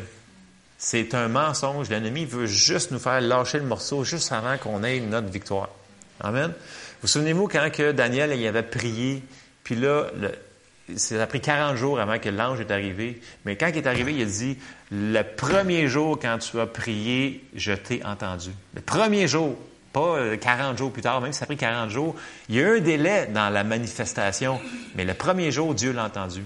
C'est 0.79 1.15
un 1.15 1.27
mensonge. 1.27 1.91
L'ennemi 1.91 2.25
veut 2.25 2.47
juste 2.47 2.93
nous 2.93 3.01
faire 3.01 3.21
lâcher 3.21 3.59
le 3.59 3.65
morceau 3.65 4.05
juste 4.05 4.31
avant 4.31 4.57
qu'on 4.57 4.85
ait 4.85 5.01
notre 5.01 5.29
victoire. 5.29 5.69
Amen. 6.21 6.53
Vous 7.03 7.09
souvenez-vous 7.09 7.49
quand 7.49 7.69
que 7.73 7.93
Daniel 7.93 8.33
il 8.33 8.47
avait 8.47 8.63
prié, 8.63 9.23
puis 9.65 9.75
là, 9.75 10.07
le, 10.17 10.33
ça 10.97 11.23
a 11.23 11.27
pris 11.27 11.41
40 11.41 11.77
jours 11.77 12.01
avant 12.01 12.19
que 12.19 12.29
l'ange 12.29 12.61
est 12.61 12.71
arrivé. 12.71 13.21
Mais 13.45 13.57
quand 13.57 13.69
il 13.69 13.77
est 13.77 13.87
arrivé, 13.87 14.15
il 14.15 14.23
a 14.23 14.25
dit, 14.25 14.57
le 14.91 15.23
premier 15.23 15.89
jour 15.89 16.19
quand 16.21 16.39
tu 16.39 16.59
as 16.61 16.67
prié, 16.67 17.45
je 17.55 17.73
t'ai 17.73 18.05
entendu. 18.05 18.51
Le 18.75 18.81
premier 18.81 19.29
jour, 19.29 19.57
pas 19.93 20.37
40 20.37 20.75
euh, 20.75 20.77
jours 20.79 20.93
plus 20.93 21.03
tard, 21.03 21.21
même 21.21 21.33
si 21.33 21.39
ça 21.39 21.45
a 21.45 21.47
pris 21.47 21.57
40 21.57 21.91
jours, 21.91 22.15
il 22.49 22.57
y 22.57 22.59
a 22.61 22.63
eu 22.63 22.79
un 22.79 22.81
délai 22.81 23.27
dans 23.27 23.51
la 23.51 23.65
manifestation, 23.65 24.61
mais 24.95 25.05
le 25.05 25.15
premier 25.15 25.51
jour, 25.51 25.75
Dieu 25.75 25.93
l'a 25.93 26.05
entendu. 26.05 26.43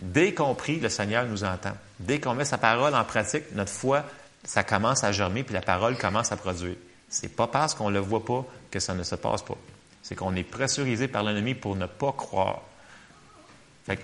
Dès 0.00 0.32
qu'on 0.32 0.54
prie, 0.54 0.80
le 0.80 0.88
Seigneur 0.88 1.26
nous 1.26 1.44
entend. 1.44 1.72
Dès 1.98 2.20
qu'on 2.20 2.34
met 2.34 2.44
sa 2.44 2.58
parole 2.58 2.94
en 2.94 3.04
pratique, 3.04 3.44
notre 3.54 3.70
foi, 3.70 4.04
ça 4.44 4.64
commence 4.64 5.04
à 5.04 5.12
germer, 5.12 5.42
puis 5.42 5.54
la 5.54 5.60
parole 5.60 5.96
commence 5.98 6.32
à 6.32 6.36
produire. 6.36 6.76
C'est 7.08 7.28
pas 7.28 7.46
parce 7.46 7.74
qu'on 7.74 7.90
ne 7.90 7.94
le 7.94 8.00
voit 8.00 8.24
pas 8.24 8.44
que 8.70 8.80
ça 8.80 8.94
ne 8.94 9.02
se 9.02 9.14
passe 9.14 9.42
pas. 9.42 9.56
C'est 10.02 10.14
qu'on 10.14 10.34
est 10.36 10.44
pressurisé 10.44 11.08
par 11.08 11.22
l'ennemi 11.22 11.54
pour 11.54 11.76
ne 11.76 11.86
pas 11.86 12.12
croire. 12.12 12.62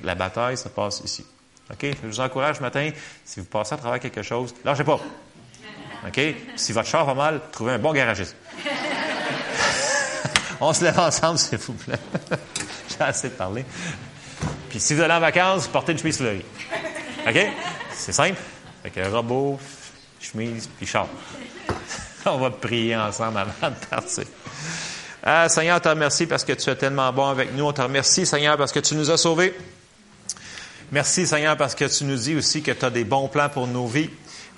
La 0.03 0.15
bataille 0.15 0.59
se 0.59 0.69
passe 0.69 1.01
ici. 1.05 1.25
OK? 1.71 1.87
Je 2.03 2.07
vous 2.07 2.21
encourage 2.21 2.57
ce 2.57 2.63
matin, 2.63 2.91
si 3.25 3.41
vous 3.41 3.47
passez 3.47 3.75
à 3.75 3.79
travers 3.79 4.01
quelque 4.01 4.23
chose, 4.23 4.55
lâchez 4.65 4.85
pas. 4.85 5.01
OK? 6.07 6.21
Si 6.57 6.73
votre 6.73 6.89
char 6.89 7.07
va 7.07 7.15
mal, 7.15 7.41
trouvez 7.53 7.73
un 7.73 7.79
bon 7.79 7.93
garagiste. 7.93 8.37
On 10.61 10.73
se 10.73 10.85
lève 10.85 10.99
ensemble, 10.99 11.39
s'il 11.39 11.59
vous 11.59 11.73
plaît. 11.75 11.99
J'ai 12.89 13.05
assez 13.05 13.29
de 13.29 13.35
parler. 13.35 13.65
Si 14.79 14.95
vous 14.95 15.03
allez 15.03 15.15
en 15.15 15.21
vacances, 15.21 15.69
portez 15.69 15.93
une 15.93 15.99
chemise 15.99 16.19
fleurie. 16.19 16.45
OK? 17.27 17.39
C'est 17.95 18.13
simple. 18.13 18.41
Fait 18.83 18.91
que 18.91 19.09
robot, 19.09 19.59
chemise, 20.21 20.69
puis 20.77 20.87
char. 20.87 21.09
On 22.27 22.39
va 22.39 22.51
prier 22.51 22.97
ensemble 22.97 23.39
avant 23.39 23.71
de 23.71 23.87
partir. 23.87 24.25
Ah, 25.23 25.49
Seigneur, 25.49 25.79
on 25.79 25.81
te 25.81 25.89
remercie 25.89 26.27
parce 26.27 26.45
que 26.45 26.53
tu 26.53 26.71
es 26.71 26.77
tellement 26.77 27.13
bon 27.13 27.27
avec 27.27 27.53
nous. 27.53 27.65
On 27.65 27.73
te 27.73 27.83
remercie, 27.83 28.25
Seigneur, 28.27 28.57
parce 28.57 28.71
que 28.71 28.79
tu 28.79 28.95
nous 28.95 29.11
as 29.11 29.17
sauvés. 29.17 29.55
Merci, 30.93 31.27
Seigneur, 31.27 31.57
parce 31.57 31.75
que 31.75 31.85
tu 31.85 32.05
nous 32.05 32.17
dis 32.17 32.37
aussi 32.37 32.63
que 32.63 32.71
tu 32.71 32.85
as 32.85 32.91
des 32.91 33.03
bons 33.03 33.27
plans 33.27 33.49
pour 33.49 33.67
nos 33.67 33.89
vies. 33.89 34.11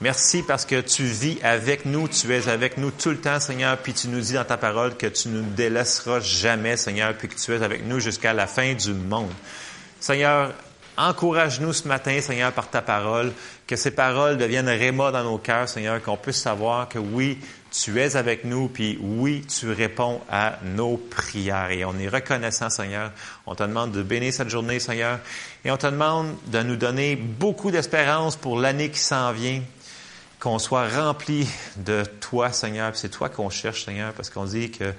Merci 0.03 0.43
parce 0.43 0.67
que 0.67 0.81
tu 0.81 1.05
vis 1.05 1.39
avec 1.43 1.87
nous, 1.87 2.07
tu 2.07 2.33
es 2.35 2.49
avec 2.49 2.77
nous 2.77 2.91
tout 2.91 3.11
le 3.11 3.17
temps, 3.17 3.41
Seigneur, 3.41 3.79
puis 3.79 3.95
tu 3.95 4.09
nous 4.09 4.21
dis 4.21 4.35
dans 4.35 4.45
ta 4.45 4.59
parole 4.59 4.97
que 4.97 5.07
tu 5.07 5.29
ne 5.29 5.41
nous 5.41 5.51
délaisseras 5.55 6.21
jamais, 6.21 6.77
Seigneur, 6.77 7.15
puis 7.15 7.29
que 7.29 7.35
tu 7.35 7.53
es 7.53 7.63
avec 7.63 7.87
nous 7.87 7.99
jusqu'à 7.99 8.35
la 8.35 8.47
fin 8.47 8.75
du 8.75 8.93
monde. 8.93 9.33
Seigneur, 10.01 10.53
encourage-nous 10.97 11.73
ce 11.73 11.89
matin, 11.89 12.21
Seigneur, 12.21 12.53
par 12.53 12.71
ta 12.71 12.83
parole, 12.83 13.33
que 13.67 13.77
ces 13.77 13.91
paroles 13.91 14.37
deviennent 14.37 14.69
réma 14.69 15.11
dans 15.11 15.25
nos 15.25 15.39
cœurs, 15.39 15.69
Seigneur, 15.69 16.03
qu'on 16.03 16.17
puisse 16.17 16.41
savoir 16.41 16.89
que 16.89 16.99
oui, 16.99 17.39
tu 17.71 18.01
es 18.01 18.17
avec 18.17 18.45
nous, 18.45 18.69
puis 18.69 18.99
oui, 19.01 19.45
tu 19.47 19.71
réponds 19.71 20.21
à 20.31 20.59
nos 20.65 20.97
prières. 20.97 21.71
Et 21.71 21.85
on 21.85 21.99
est 21.99 22.09
reconnaissant, 22.09 22.71
Seigneur. 22.71 23.13
On 23.47 23.55
te 23.55 23.63
demande 23.63 23.93
de 23.93 24.03
bénir 24.03 24.33
cette 24.33 24.49
journée, 24.49 24.81
Seigneur. 24.81 25.19
Et 25.65 25.71
on 25.71 25.77
te 25.77 25.87
demande 25.87 26.35
de 26.47 26.63
nous 26.63 26.77
donner 26.77 27.17
beaucoup 27.17 27.71
d'espérance 27.71 28.37
pour 28.37 28.59
l'année 28.59 28.91
qui 28.91 29.01
s'en 29.01 29.33
vient, 29.33 29.61
qu'on 30.41 30.59
soit 30.59 30.89
rempli 30.89 31.47
de 31.77 32.05
toi, 32.21 32.53
Seigneur. 32.53 32.93
C'est 32.95 33.11
toi 33.11 33.29
qu'on 33.29 33.51
cherche, 33.51 33.85
Seigneur, 33.85 34.13
parce 34.13 34.31
qu'on 34.31 34.45
dit 34.45 34.71
que 34.71 34.95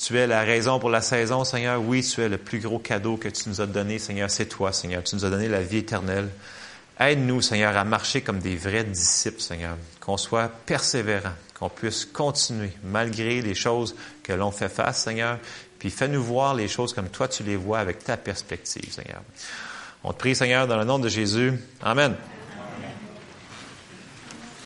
tu 0.00 0.16
es 0.16 0.26
la 0.26 0.42
raison 0.42 0.78
pour 0.78 0.88
la 0.88 1.02
saison, 1.02 1.44
Seigneur. 1.44 1.82
Oui, 1.82 2.02
tu 2.02 2.22
es 2.22 2.28
le 2.28 2.38
plus 2.38 2.58
gros 2.58 2.78
cadeau 2.78 3.18
que 3.18 3.28
tu 3.28 3.48
nous 3.50 3.60
as 3.60 3.66
donné, 3.66 3.98
Seigneur. 3.98 4.30
C'est 4.30 4.46
toi, 4.46 4.72
Seigneur. 4.72 5.04
Tu 5.04 5.14
nous 5.14 5.26
as 5.26 5.30
donné 5.30 5.46
la 5.46 5.60
vie 5.60 5.78
éternelle. 5.78 6.30
Aide-nous, 6.98 7.42
Seigneur, 7.42 7.76
à 7.76 7.84
marcher 7.84 8.22
comme 8.22 8.38
des 8.38 8.56
vrais 8.56 8.84
disciples, 8.84 9.42
Seigneur. 9.42 9.76
Qu'on 10.00 10.16
soit 10.16 10.48
persévérants, 10.48 11.34
qu'on 11.58 11.68
puisse 11.68 12.06
continuer 12.06 12.72
malgré 12.82 13.42
les 13.42 13.54
choses 13.54 13.94
que 14.22 14.32
l'on 14.32 14.50
fait 14.50 14.70
face, 14.70 15.04
Seigneur. 15.04 15.38
Puis 15.78 15.90
fais-nous 15.90 16.22
voir 16.22 16.54
les 16.54 16.68
choses 16.68 16.94
comme 16.94 17.08
toi 17.08 17.28
tu 17.28 17.42
les 17.42 17.56
vois 17.56 17.78
avec 17.78 18.02
ta 18.02 18.16
perspective, 18.16 18.90
Seigneur. 18.90 19.20
On 20.02 20.14
te 20.14 20.18
prie, 20.18 20.34
Seigneur, 20.34 20.66
dans 20.66 20.78
le 20.78 20.84
nom 20.84 20.98
de 20.98 21.08
Jésus. 21.08 21.52
Amen. 21.82 22.14